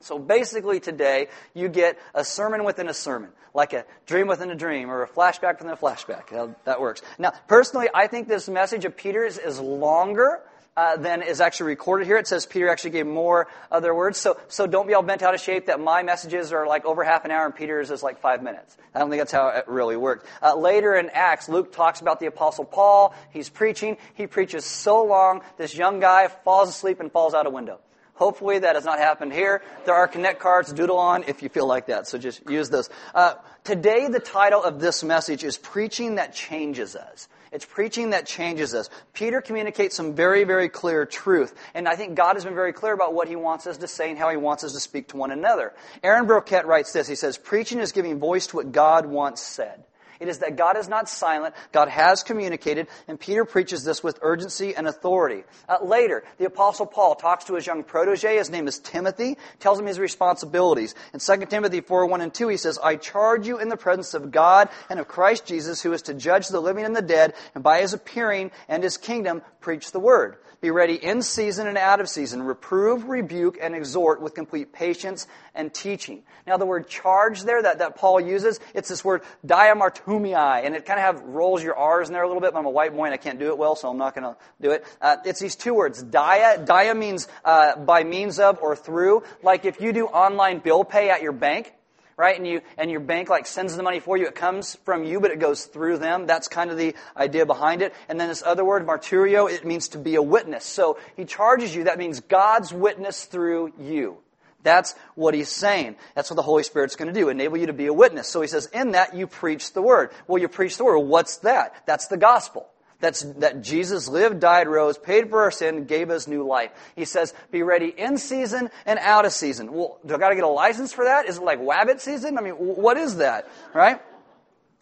So 0.00 0.18
basically, 0.18 0.80
today, 0.80 1.28
you 1.54 1.68
get 1.68 1.98
a 2.14 2.24
sermon 2.24 2.64
within 2.64 2.88
a 2.88 2.94
sermon, 2.94 3.30
like 3.52 3.74
a 3.74 3.84
dream 4.06 4.28
within 4.28 4.50
a 4.50 4.54
dream 4.54 4.90
or 4.90 5.02
a 5.02 5.08
flashback 5.08 5.58
within 5.58 5.70
a 5.70 5.76
flashback. 5.76 6.54
that 6.64 6.80
works. 6.80 7.02
Now, 7.18 7.32
personally, 7.46 7.88
I 7.94 8.06
think 8.06 8.26
this 8.26 8.48
message 8.48 8.86
of 8.86 8.96
Peter's 8.96 9.36
is 9.36 9.60
longer 9.60 10.40
uh, 10.80 10.96
than 10.96 11.20
is 11.20 11.42
actually 11.42 11.66
recorded 11.66 12.06
here. 12.06 12.16
It 12.16 12.26
says 12.26 12.46
Peter 12.46 12.70
actually 12.70 12.92
gave 12.92 13.06
more 13.06 13.48
other 13.70 13.94
words. 13.94 14.16
So, 14.16 14.38
so 14.48 14.66
don't 14.66 14.86
be 14.86 14.94
all 14.94 15.02
bent 15.02 15.22
out 15.22 15.34
of 15.34 15.40
shape 15.40 15.66
that 15.66 15.78
my 15.78 16.02
messages 16.02 16.54
are 16.54 16.66
like 16.66 16.86
over 16.86 17.04
half 17.04 17.26
an 17.26 17.30
hour 17.30 17.44
and 17.44 17.54
Peter's 17.54 17.90
is 17.90 18.02
like 18.02 18.22
five 18.22 18.42
minutes. 18.42 18.78
I 18.94 19.00
don't 19.00 19.10
think 19.10 19.20
that's 19.20 19.32
how 19.32 19.48
it 19.48 19.68
really 19.68 19.98
worked. 19.98 20.26
Uh, 20.42 20.56
later 20.56 20.94
in 20.94 21.10
Acts, 21.10 21.50
Luke 21.50 21.70
talks 21.70 22.00
about 22.00 22.18
the 22.18 22.26
Apostle 22.26 22.64
Paul. 22.64 23.14
He's 23.30 23.50
preaching. 23.50 23.98
He 24.14 24.26
preaches 24.26 24.64
so 24.64 25.04
long, 25.04 25.42
this 25.58 25.74
young 25.74 26.00
guy 26.00 26.28
falls 26.28 26.70
asleep 26.70 26.98
and 27.00 27.12
falls 27.12 27.34
out 27.34 27.46
a 27.46 27.50
window. 27.50 27.78
Hopefully 28.14 28.60
that 28.60 28.74
has 28.74 28.86
not 28.86 28.98
happened 28.98 29.34
here. 29.34 29.62
There 29.84 29.94
are 29.94 30.08
connect 30.08 30.40
cards, 30.40 30.72
doodle 30.72 30.98
on 30.98 31.24
if 31.24 31.42
you 31.42 31.50
feel 31.50 31.66
like 31.66 31.88
that. 31.88 32.08
So 32.08 32.16
just 32.16 32.48
use 32.48 32.70
those. 32.70 32.88
Uh, 33.14 33.34
today 33.64 34.08
the 34.08 34.20
title 34.20 34.62
of 34.62 34.80
this 34.80 35.04
message 35.04 35.44
is 35.44 35.58
Preaching 35.58 36.14
That 36.14 36.34
Changes 36.34 36.96
Us. 36.96 37.28
It's 37.52 37.64
preaching 37.64 38.10
that 38.10 38.26
changes 38.26 38.74
us. 38.74 38.88
Peter 39.12 39.40
communicates 39.40 39.96
some 39.96 40.14
very, 40.14 40.44
very 40.44 40.68
clear 40.68 41.04
truth. 41.04 41.54
And 41.74 41.88
I 41.88 41.96
think 41.96 42.14
God 42.14 42.36
has 42.36 42.44
been 42.44 42.54
very 42.54 42.72
clear 42.72 42.92
about 42.92 43.12
what 43.12 43.26
he 43.26 43.34
wants 43.34 43.66
us 43.66 43.78
to 43.78 43.88
say 43.88 44.10
and 44.10 44.18
how 44.18 44.30
he 44.30 44.36
wants 44.36 44.62
us 44.62 44.72
to 44.72 44.80
speak 44.80 45.08
to 45.08 45.16
one 45.16 45.32
another. 45.32 45.72
Aaron 46.02 46.26
Burkett 46.26 46.66
writes 46.66 46.92
this. 46.92 47.08
He 47.08 47.16
says, 47.16 47.38
preaching 47.38 47.80
is 47.80 47.90
giving 47.92 48.20
voice 48.20 48.46
to 48.48 48.56
what 48.56 48.70
God 48.70 49.06
once 49.06 49.40
said. 49.40 49.82
It 50.20 50.28
is 50.28 50.38
that 50.40 50.56
God 50.56 50.76
is 50.76 50.86
not 50.86 51.08
silent. 51.08 51.54
God 51.72 51.88
has 51.88 52.22
communicated, 52.22 52.88
and 53.08 53.18
Peter 53.18 53.46
preaches 53.46 53.84
this 53.84 54.04
with 54.04 54.18
urgency 54.20 54.76
and 54.76 54.86
authority. 54.86 55.44
Uh, 55.66 55.78
later, 55.82 56.22
the 56.36 56.44
apostle 56.44 56.84
Paul 56.84 57.14
talks 57.14 57.46
to 57.46 57.54
his 57.54 57.66
young 57.66 57.82
protege. 57.82 58.36
His 58.36 58.50
name 58.50 58.68
is 58.68 58.78
Timothy, 58.78 59.38
tells 59.58 59.80
him 59.80 59.86
his 59.86 59.98
responsibilities. 59.98 60.94
In 61.14 61.20
2 61.20 61.46
Timothy 61.46 61.80
4, 61.80 62.04
1 62.04 62.20
and 62.20 62.34
2, 62.34 62.48
he 62.48 62.58
says, 62.58 62.78
I 62.78 62.96
charge 62.96 63.46
you 63.46 63.58
in 63.58 63.70
the 63.70 63.78
presence 63.78 64.12
of 64.12 64.30
God 64.30 64.68
and 64.90 65.00
of 65.00 65.08
Christ 65.08 65.46
Jesus, 65.46 65.80
who 65.80 65.94
is 65.94 66.02
to 66.02 66.14
judge 66.14 66.48
the 66.48 66.60
living 66.60 66.84
and 66.84 66.94
the 66.94 67.02
dead, 67.02 67.32
and 67.54 67.64
by 67.64 67.80
his 67.80 67.94
appearing 67.94 68.50
and 68.68 68.82
his 68.82 68.98
kingdom, 68.98 69.40
preach 69.60 69.90
the 69.90 70.00
word. 70.00 70.36
Be 70.60 70.70
ready 70.70 70.94
in 70.94 71.22
season 71.22 71.66
and 71.66 71.78
out 71.78 72.00
of 72.00 72.08
season. 72.08 72.42
Reprove, 72.42 73.08
rebuke, 73.08 73.56
and 73.62 73.74
exhort 73.74 74.20
with 74.20 74.34
complete 74.34 74.74
patience 74.74 75.26
and 75.54 75.72
teaching. 75.72 76.22
Now, 76.46 76.58
the 76.58 76.66
word 76.66 76.86
charge 76.86 77.44
there 77.44 77.62
that, 77.62 77.78
that 77.78 77.96
Paul 77.96 78.20
uses, 78.20 78.60
it's 78.74 78.90
this 78.90 79.02
word 79.02 79.22
diamartumii, 79.46 80.64
and 80.64 80.76
it 80.76 80.84
kind 80.84 80.98
of 81.00 81.06
have 81.06 81.22
rolls 81.22 81.64
your 81.64 81.76
R's 81.76 82.08
in 82.08 82.12
there 82.12 82.22
a 82.22 82.26
little 82.26 82.42
bit, 82.42 82.52
but 82.52 82.58
I'm 82.58 82.66
a 82.66 82.70
white 82.70 82.94
boy 82.94 83.06
and 83.06 83.14
I 83.14 83.16
can't 83.16 83.38
do 83.38 83.48
it 83.48 83.56
well, 83.56 83.74
so 83.74 83.88
I'm 83.88 83.96
not 83.96 84.14
going 84.14 84.34
to 84.34 84.36
do 84.60 84.72
it. 84.72 84.84
Uh, 85.00 85.16
it's 85.24 85.40
these 85.40 85.56
two 85.56 85.72
words. 85.72 86.02
Dia, 86.02 86.62
dia 86.62 86.94
means 86.94 87.26
uh, 87.42 87.76
by 87.76 88.04
means 88.04 88.38
of 88.38 88.58
or 88.60 88.76
through. 88.76 89.22
Like 89.42 89.64
if 89.64 89.80
you 89.80 89.94
do 89.94 90.06
online 90.06 90.58
bill 90.58 90.84
pay 90.84 91.08
at 91.08 91.22
your 91.22 91.32
bank, 91.32 91.72
right? 92.20 92.36
And 92.36 92.46
you 92.46 92.60
and 92.76 92.90
your 92.90 93.00
bank 93.00 93.30
like 93.30 93.46
sends 93.46 93.74
the 93.74 93.82
money 93.82 93.98
for 93.98 94.16
you. 94.16 94.26
It 94.26 94.34
comes 94.34 94.76
from 94.84 95.04
you, 95.04 95.20
but 95.20 95.30
it 95.30 95.38
goes 95.38 95.64
through 95.64 95.98
them. 95.98 96.26
That's 96.26 96.48
kind 96.48 96.70
of 96.70 96.76
the 96.76 96.94
idea 97.16 97.46
behind 97.46 97.80
it. 97.80 97.94
And 98.08 98.20
then 98.20 98.28
this 98.28 98.42
other 98.44 98.64
word, 98.64 98.86
marturio, 98.86 99.50
it 99.50 99.64
means 99.64 99.88
to 99.88 99.98
be 99.98 100.16
a 100.16 100.22
witness. 100.22 100.64
So 100.64 100.98
he 101.16 101.24
charges 101.24 101.74
you. 101.74 101.84
That 101.84 101.98
means 101.98 102.20
God's 102.20 102.74
witness 102.74 103.24
through 103.24 103.72
you. 103.80 104.18
That's 104.62 104.94
what 105.14 105.32
he's 105.32 105.48
saying. 105.48 105.96
That's 106.14 106.28
what 106.28 106.36
the 106.36 106.42
Holy 106.42 106.62
Spirit's 106.62 106.94
going 106.94 107.12
to 107.12 107.18
do, 107.18 107.30
enable 107.30 107.56
you 107.56 107.66
to 107.66 107.72
be 107.72 107.86
a 107.86 107.94
witness. 107.94 108.28
So 108.28 108.42
he 108.42 108.46
says, 108.46 108.66
in 108.66 108.90
that 108.90 109.14
you 109.14 109.26
preach 109.26 109.72
the 109.72 109.80
word. 109.80 110.10
Well, 110.26 110.40
you 110.42 110.48
preach 110.48 110.76
the 110.76 110.84
word. 110.84 110.98
What's 110.98 111.38
that? 111.38 111.86
That's 111.86 112.08
the 112.08 112.18
gospel. 112.18 112.68
That's, 113.00 113.22
that 113.38 113.62
Jesus 113.62 114.08
lived, 114.08 114.40
died, 114.40 114.68
rose, 114.68 114.98
paid 114.98 115.30
for 115.30 115.42
our 115.42 115.50
sin, 115.50 115.84
gave 115.84 116.10
us 116.10 116.26
new 116.26 116.46
life. 116.46 116.70
He 116.94 117.06
says, 117.06 117.32
be 117.50 117.62
ready 117.62 117.88
in 117.88 118.18
season 118.18 118.70
and 118.84 118.98
out 118.98 119.24
of 119.24 119.32
season. 119.32 119.72
Well, 119.72 119.98
do 120.04 120.14
I 120.14 120.18
gotta 120.18 120.34
get 120.34 120.44
a 120.44 120.48
license 120.48 120.92
for 120.92 121.04
that? 121.04 121.26
Is 121.26 121.38
it 121.38 121.42
like 121.42 121.60
wabbit 121.60 122.00
season? 122.00 122.38
I 122.38 122.42
mean, 122.42 122.54
what 122.54 122.96
is 122.96 123.16
that? 123.16 123.48
Right? 123.74 124.00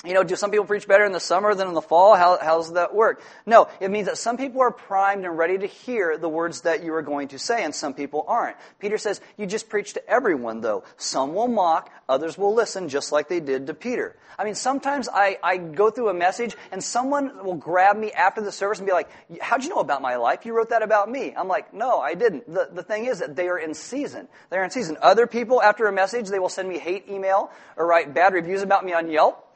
You 0.04 0.14
know, 0.14 0.22
do 0.22 0.36
some 0.36 0.52
people 0.52 0.64
preach 0.64 0.86
better 0.86 1.04
in 1.04 1.10
the 1.10 1.18
summer 1.18 1.56
than 1.56 1.66
in 1.66 1.74
the 1.74 1.82
fall? 1.82 2.14
How, 2.14 2.36
does 2.36 2.74
that 2.74 2.94
work? 2.94 3.20
No, 3.44 3.66
it 3.80 3.90
means 3.90 4.06
that 4.06 4.16
some 4.16 4.36
people 4.36 4.60
are 4.60 4.70
primed 4.70 5.24
and 5.24 5.36
ready 5.36 5.58
to 5.58 5.66
hear 5.66 6.16
the 6.16 6.28
words 6.28 6.60
that 6.60 6.84
you 6.84 6.94
are 6.94 7.02
going 7.02 7.28
to 7.28 7.38
say, 7.40 7.64
and 7.64 7.74
some 7.74 7.94
people 7.94 8.24
aren't. 8.28 8.56
Peter 8.78 8.96
says, 8.96 9.20
you 9.36 9.44
just 9.44 9.68
preach 9.68 9.94
to 9.94 10.08
everyone, 10.08 10.60
though. 10.60 10.84
Some 10.98 11.34
will 11.34 11.48
mock, 11.48 11.90
others 12.08 12.38
will 12.38 12.54
listen, 12.54 12.88
just 12.88 13.10
like 13.10 13.28
they 13.28 13.40
did 13.40 13.66
to 13.66 13.74
Peter. 13.74 14.14
I 14.38 14.44
mean, 14.44 14.54
sometimes 14.54 15.08
I, 15.12 15.36
I 15.42 15.56
go 15.56 15.90
through 15.90 16.10
a 16.10 16.14
message, 16.14 16.56
and 16.70 16.82
someone 16.82 17.44
will 17.44 17.56
grab 17.56 17.96
me 17.96 18.12
after 18.12 18.40
the 18.40 18.52
service 18.52 18.78
and 18.78 18.86
be 18.86 18.92
like, 18.92 19.10
how'd 19.40 19.64
you 19.64 19.70
know 19.70 19.80
about 19.80 20.00
my 20.00 20.14
life? 20.14 20.46
You 20.46 20.56
wrote 20.56 20.70
that 20.70 20.82
about 20.82 21.10
me. 21.10 21.34
I'm 21.36 21.48
like, 21.48 21.74
no, 21.74 21.98
I 21.98 22.14
didn't. 22.14 22.46
The, 22.46 22.68
the 22.72 22.84
thing 22.84 23.06
is 23.06 23.18
that 23.18 23.34
they 23.34 23.48
are 23.48 23.58
in 23.58 23.74
season. 23.74 24.28
They're 24.50 24.62
in 24.62 24.70
season. 24.70 24.96
Other 25.02 25.26
people, 25.26 25.60
after 25.60 25.88
a 25.88 25.92
message, 25.92 26.28
they 26.28 26.38
will 26.38 26.48
send 26.48 26.68
me 26.68 26.78
hate 26.78 27.08
email 27.08 27.50
or 27.76 27.84
write 27.84 28.14
bad 28.14 28.32
reviews 28.32 28.62
about 28.62 28.84
me 28.84 28.92
on 28.92 29.10
Yelp. 29.10 29.46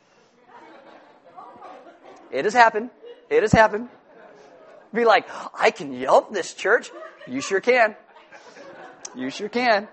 It 2.32 2.44
has 2.44 2.54
happened. 2.54 2.90
It 3.30 3.42
has 3.42 3.52
happened. 3.52 3.88
Be 4.92 5.04
like, 5.04 5.26
I 5.54 5.70
can 5.70 5.92
Yelp 5.92 6.32
this 6.32 6.54
church. 6.54 6.90
You 7.26 7.40
sure 7.40 7.60
can. 7.60 7.94
You 9.14 9.30
sure 9.30 9.48
can. 9.48 9.88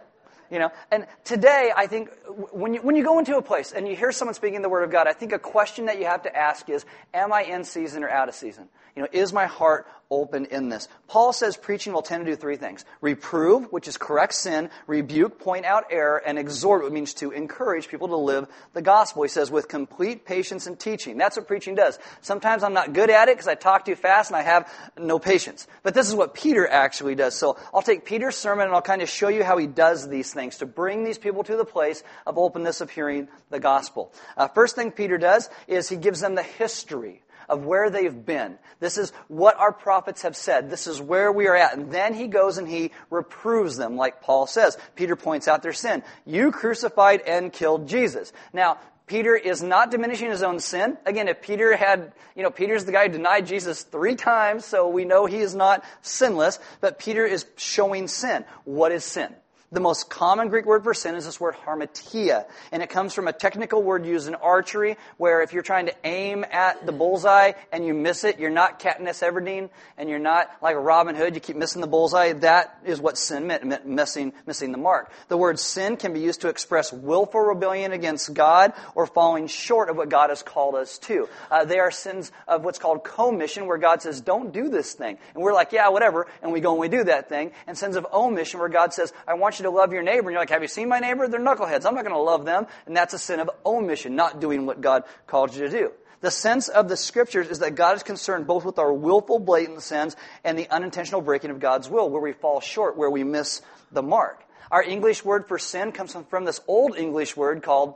You 0.51 0.57
know, 0.57 0.71
and 0.89 1.05
today 1.25 1.71
I 1.75 1.85
think 1.85 2.09
when 2.51 2.73
you, 2.73 2.81
when 2.81 2.95
you 2.95 3.03
go 3.03 3.19
into 3.19 3.37
a 3.37 3.41
place 3.41 3.71
and 3.71 3.87
you 3.87 3.95
hear 3.95 4.11
someone 4.11 4.33
speaking 4.33 4.63
the 4.63 4.69
word 4.69 4.83
of 4.83 4.91
God, 4.91 5.05
I 5.05 5.13
think 5.13 5.31
a 5.31 5.37
question 5.37 5.85
that 5.85 5.99
you 5.99 6.05
have 6.05 6.23
to 6.23 6.35
ask 6.35 6.67
is, 6.69 6.85
am 7.13 7.31
I 7.31 7.43
in 7.43 7.63
season 7.63 8.03
or 8.03 8.09
out 8.09 8.29
of 8.29 8.35
season? 8.35 8.67
You 8.95 9.03
know, 9.03 9.07
is 9.11 9.31
my 9.31 9.45
heart 9.45 9.85
open 10.11 10.45
in 10.45 10.69
this? 10.69 10.87
Paul 11.07 11.33
says 11.33 11.57
preaching 11.57 11.93
will 11.93 12.01
tend 12.01 12.25
to 12.25 12.31
do 12.31 12.35
three 12.35 12.57
things. 12.57 12.85
Reprove, 13.01 13.71
which 13.71 13.87
is 13.87 13.97
correct 13.97 14.33
sin, 14.33 14.69
rebuke, 14.87 15.39
point 15.39 15.65
out 15.65 15.85
error, 15.91 16.21
and 16.25 16.37
exhort, 16.37 16.83
which 16.83 16.93
means 16.93 17.13
to 17.15 17.31
encourage 17.31 17.87
people 17.87 18.07
to 18.09 18.15
live 18.15 18.47
the 18.73 18.81
gospel. 18.81 19.23
He 19.23 19.29
says 19.29 19.51
with 19.51 19.67
complete 19.67 20.25
patience 20.25 20.67
and 20.67 20.79
teaching. 20.79 21.17
That's 21.17 21.37
what 21.37 21.47
preaching 21.47 21.75
does. 21.75 21.99
Sometimes 22.21 22.63
I'm 22.63 22.73
not 22.73 22.93
good 22.93 23.09
at 23.09 23.29
it 23.29 23.35
because 23.35 23.47
I 23.47 23.55
talk 23.55 23.85
too 23.85 23.95
fast 23.95 24.31
and 24.31 24.37
I 24.37 24.43
have 24.43 24.71
no 24.97 25.19
patience. 25.19 25.67
But 25.83 25.93
this 25.93 26.07
is 26.07 26.15
what 26.15 26.33
Peter 26.33 26.67
actually 26.67 27.15
does. 27.15 27.35
So 27.35 27.57
I'll 27.73 27.81
take 27.81 28.05
Peter's 28.05 28.35
sermon 28.35 28.65
and 28.65 28.75
I'll 28.75 28.81
kind 28.81 29.01
of 29.01 29.09
show 29.09 29.29
you 29.29 29.43
how 29.43 29.57
he 29.57 29.67
does 29.67 30.07
these 30.07 30.33
things 30.33 30.57
to 30.57 30.65
bring 30.65 31.03
these 31.03 31.17
people 31.17 31.43
to 31.43 31.55
the 31.55 31.65
place 31.65 32.03
of 32.25 32.37
openness 32.37 32.81
of 32.81 32.89
hearing 32.89 33.27
the 33.49 33.59
gospel. 33.59 34.13
Uh, 34.37 34.47
first 34.47 34.75
thing 34.75 34.91
Peter 34.91 35.17
does 35.17 35.49
is 35.67 35.89
he 35.89 35.97
gives 35.97 36.19
them 36.21 36.35
the 36.35 36.43
history 36.43 37.21
of 37.49 37.65
where 37.65 37.89
they've 37.89 38.25
been. 38.25 38.57
This 38.79 38.97
is 38.97 39.11
what 39.27 39.57
our 39.57 39.71
prophets 39.73 40.21
have 40.21 40.35
said. 40.35 40.69
This 40.69 40.87
is 40.87 41.01
where 41.01 41.31
we 41.31 41.47
are 41.47 41.55
at. 41.55 41.75
And 41.77 41.91
then 41.91 42.13
he 42.13 42.27
goes 42.27 42.57
and 42.57 42.67
he 42.67 42.91
reproves 43.09 43.77
them, 43.77 43.97
like 43.97 44.21
Paul 44.21 44.47
says. 44.47 44.77
Peter 44.95 45.15
points 45.15 45.47
out 45.47 45.63
their 45.63 45.73
sin. 45.73 46.03
You 46.25 46.51
crucified 46.51 47.21
and 47.21 47.51
killed 47.51 47.87
Jesus. 47.87 48.31
Now, 48.53 48.77
Peter 49.09 49.35
is 49.35 49.63
not 49.63 49.89
diminishing 49.89 50.29
his 50.29 50.43
own 50.43 50.59
sin. 50.59 50.95
Again, 51.05 51.27
if 51.27 51.41
Peter 51.41 51.75
had, 51.75 52.13
you 52.35 52.43
know, 52.43 52.51
Peter's 52.51 52.85
the 52.85 52.91
guy 52.91 53.07
who 53.07 53.11
denied 53.11 53.47
Jesus 53.47 53.81
three 53.81 54.15
times, 54.15 54.65
so 54.65 54.87
we 54.87 55.03
know 55.03 55.25
he 55.25 55.39
is 55.39 55.55
not 55.55 55.83
sinless, 56.03 56.59
but 56.79 56.99
Peter 56.99 57.25
is 57.25 57.45
showing 57.57 58.07
sin. 58.07 58.45
What 58.65 58.91
is 58.91 59.03
sin? 59.03 59.33
The 59.71 59.79
most 59.79 60.09
common 60.09 60.49
Greek 60.49 60.65
word 60.65 60.83
for 60.83 60.95
sin 60.95 61.13
is 61.13 61.25
this 61.25 61.39
word 61.39 61.53
hamartia, 61.63 62.45
and 62.71 62.81
it 62.81 62.89
comes 62.89 63.13
from 63.13 63.27
a 63.27 63.33
technical 63.33 63.83
word 63.83 64.03
used 64.03 64.27
in 64.27 64.33
archery, 64.33 64.97
where 65.17 65.43
if 65.43 65.53
you're 65.53 65.61
trying 65.61 65.85
to 65.85 65.93
aim 66.03 66.43
at 66.49 66.87
the 66.87 66.91
bullseye 66.91 67.51
and 67.71 67.85
you 67.85 67.93
miss 67.93 68.23
it, 68.23 68.39
you're 68.39 68.49
not 68.49 68.79
Katniss 68.79 69.21
Everdeen, 69.21 69.69
and 69.95 70.09
you're 70.09 70.17
not 70.17 70.49
like 70.63 70.75
Robin 70.75 71.15
Hood, 71.15 71.35
you 71.35 71.39
keep 71.39 71.55
missing 71.55 71.81
the 71.81 71.87
bullseye. 71.87 72.33
That 72.33 72.79
is 72.83 72.99
what 72.99 73.15
sin 73.15 73.45
meant, 73.45 73.63
meant 73.63 73.85
missing, 73.85 74.33
missing 74.47 74.71
the 74.71 74.79
mark. 74.79 75.11
The 75.27 75.37
word 75.37 75.59
sin 75.59 75.97
can 75.97 76.13
be 76.13 76.19
used 76.19 76.41
to 76.41 76.47
express 76.47 76.91
willful 76.91 77.39
rebellion 77.39 77.91
against 77.91 78.33
God 78.33 78.73
or 78.95 79.05
falling 79.05 79.45
short 79.45 79.91
of 79.91 79.97
what 79.97 80.09
God 80.09 80.31
has 80.31 80.41
called 80.41 80.73
us 80.73 80.97
to. 80.99 81.29
Uh, 81.51 81.65
they 81.65 81.77
are 81.77 81.91
sins 81.91 82.31
of 82.47 82.63
what's 82.63 82.79
called 82.79 83.03
commission, 83.03 83.67
where 83.67 83.77
God 83.77 84.01
says, 84.01 84.19
don't 84.19 84.51
do 84.51 84.69
this 84.69 84.93
thing. 84.93 85.19
And 85.35 85.43
we're 85.43 85.53
like, 85.53 85.73
yeah, 85.73 85.89
whatever, 85.89 86.25
and 86.41 86.51
we 86.51 86.59
go 86.59 86.71
and 86.71 86.79
we 86.79 86.89
do 86.89 87.03
that 87.03 87.29
thing. 87.29 87.51
And 87.67 87.77
sins 87.77 87.95
of 87.95 88.07
omission, 88.11 88.59
where 88.59 88.67
God 88.67 88.95
says, 88.95 89.13
I 89.27 89.35
want 89.35 89.58
you 89.58 89.58
you 89.59 89.63
to 89.63 89.69
love 89.69 89.93
your 89.93 90.03
neighbor. 90.03 90.29
And 90.29 90.31
you're 90.31 90.41
like, 90.41 90.49
have 90.49 90.61
you 90.61 90.67
seen 90.67 90.89
my 90.89 90.99
neighbor? 90.99 91.27
They're 91.27 91.39
knuckleheads. 91.39 91.85
I'm 91.85 91.95
not 91.95 92.03
going 92.03 92.15
to 92.15 92.21
love 92.21 92.45
them. 92.45 92.67
And 92.85 92.95
that's 92.95 93.13
a 93.13 93.19
sin 93.19 93.39
of 93.39 93.49
omission, 93.65 94.15
not 94.15 94.39
doing 94.39 94.65
what 94.65 94.81
God 94.81 95.03
called 95.27 95.53
you 95.53 95.61
to 95.61 95.69
do. 95.69 95.91
The 96.21 96.31
sense 96.31 96.67
of 96.67 96.89
the 96.89 96.97
scriptures 96.97 97.49
is 97.49 97.59
that 97.59 97.75
God 97.75 97.95
is 97.95 98.03
concerned 98.03 98.45
both 98.45 98.65
with 98.65 98.77
our 98.77 98.91
willful, 98.91 99.39
blatant 99.39 99.81
sins 99.81 100.15
and 100.43 100.57
the 100.57 100.69
unintentional 100.69 101.21
breaking 101.21 101.49
of 101.49 101.59
God's 101.59 101.89
will, 101.89 102.09
where 102.09 102.21
we 102.21 102.33
fall 102.33 102.59
short, 102.59 102.97
where 102.97 103.09
we 103.09 103.23
miss 103.23 103.61
the 103.91 104.03
mark. 104.03 104.43
Our 104.69 104.83
English 104.83 105.23
word 105.23 105.47
for 105.47 105.57
sin 105.57 105.91
comes 105.91 106.15
from 106.29 106.45
this 106.45 106.59
old 106.67 106.97
English 106.97 107.37
word 107.37 107.63
called 107.63 107.95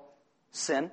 sin. 0.52 0.90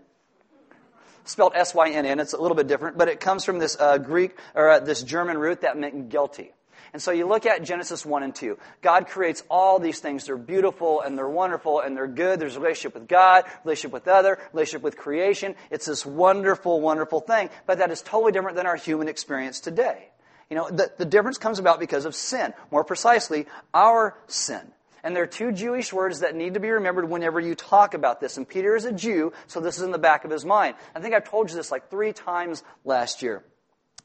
Spelled 1.25 1.53
S-Y-N-N. 1.55 2.19
It's 2.19 2.33
a 2.33 2.41
little 2.41 2.57
bit 2.57 2.67
different, 2.67 2.99
but 2.99 3.09
it 3.09 3.21
comes 3.21 3.45
from 3.45 3.59
this 3.59 3.77
uh, 3.79 3.99
Greek 3.99 4.37
or 4.55 4.71
uh, 4.71 4.81
this 4.81 5.03
German 5.03 5.39
root 5.39 5.61
that 5.61 5.79
meant 5.79 6.09
guilty. 6.09 6.53
And 6.93 7.01
so 7.01 7.11
you 7.11 7.27
look 7.27 7.47
at 7.47 7.63
Genesis 7.63 8.05
1 8.05 8.23
and 8.23 8.35
2. 8.35 8.59
God 8.83 9.07
creates 9.07 9.43
all 9.49 9.79
these 9.79 10.01
things. 10.01 10.27
They're 10.27 10.37
beautiful 10.37 11.01
and 11.01 11.17
they're 11.17 11.29
wonderful 11.29 11.81
and 11.81 11.97
they're 11.97 12.07
good. 12.07 12.41
There's 12.41 12.57
a 12.57 12.61
relationship 12.61 12.95
with 12.95 13.09
God, 13.09 13.45
relationship 13.65 13.93
with 13.93 14.09
other, 14.09 14.39
relationship 14.53 14.83
with 14.83 14.97
creation. 14.97 15.55
It's 15.71 15.87
this 15.87 16.05
wonderful, 16.05 16.81
wonderful 16.81 17.21
thing. 17.21 17.51
But 17.67 17.79
that 17.79 17.91
is 17.91 18.03
totally 18.03 18.33
different 18.33 18.57
than 18.57 18.67
our 18.67 18.77
human 18.77 19.09
experience 19.09 19.61
today. 19.61 20.09
You 20.49 20.57
know, 20.57 20.69
the, 20.69 20.91
the 20.99 21.05
difference 21.05 21.39
comes 21.39 21.61
about 21.61 21.79
because 21.79 22.05
of 22.05 22.15
sin. 22.15 22.53
More 22.73 22.83
precisely, 22.83 23.47
our 23.73 24.17
sin. 24.27 24.63
And 25.03 25.17
there 25.17 25.23
are 25.23 25.29
two 25.29 25.53
Jewish 25.53 25.93
words 25.93 26.21
that 26.21 26.35
need 26.35 26.55
to 26.55 26.61
be 26.61 26.71
remembered 26.71 27.09
whenever 27.09 27.41
you 27.41 27.55
talk 27.55 27.95
about 27.95 28.21
this. 28.21 28.37
And 28.37 28.47
Peter 28.49 28.77
is 28.77 28.85
a 28.85 28.93
Jew, 28.93 29.33
so 29.47 29.61
this 29.61 29.79
is 29.79 29.83
in 29.83 29.93
the 29.93 29.99
back 29.99 30.25
of 30.25 30.31
his 30.31 30.45
mind. 30.45 30.75
I 30.95 31.01
think 31.01 31.15
I've 31.15 31.29
told 31.29 31.51
you 31.51 31.57
this 31.57 31.71
like 31.71 31.89
three 31.89 32.13
times 32.13 32.63
last 32.85 33.23
year. 33.23 33.43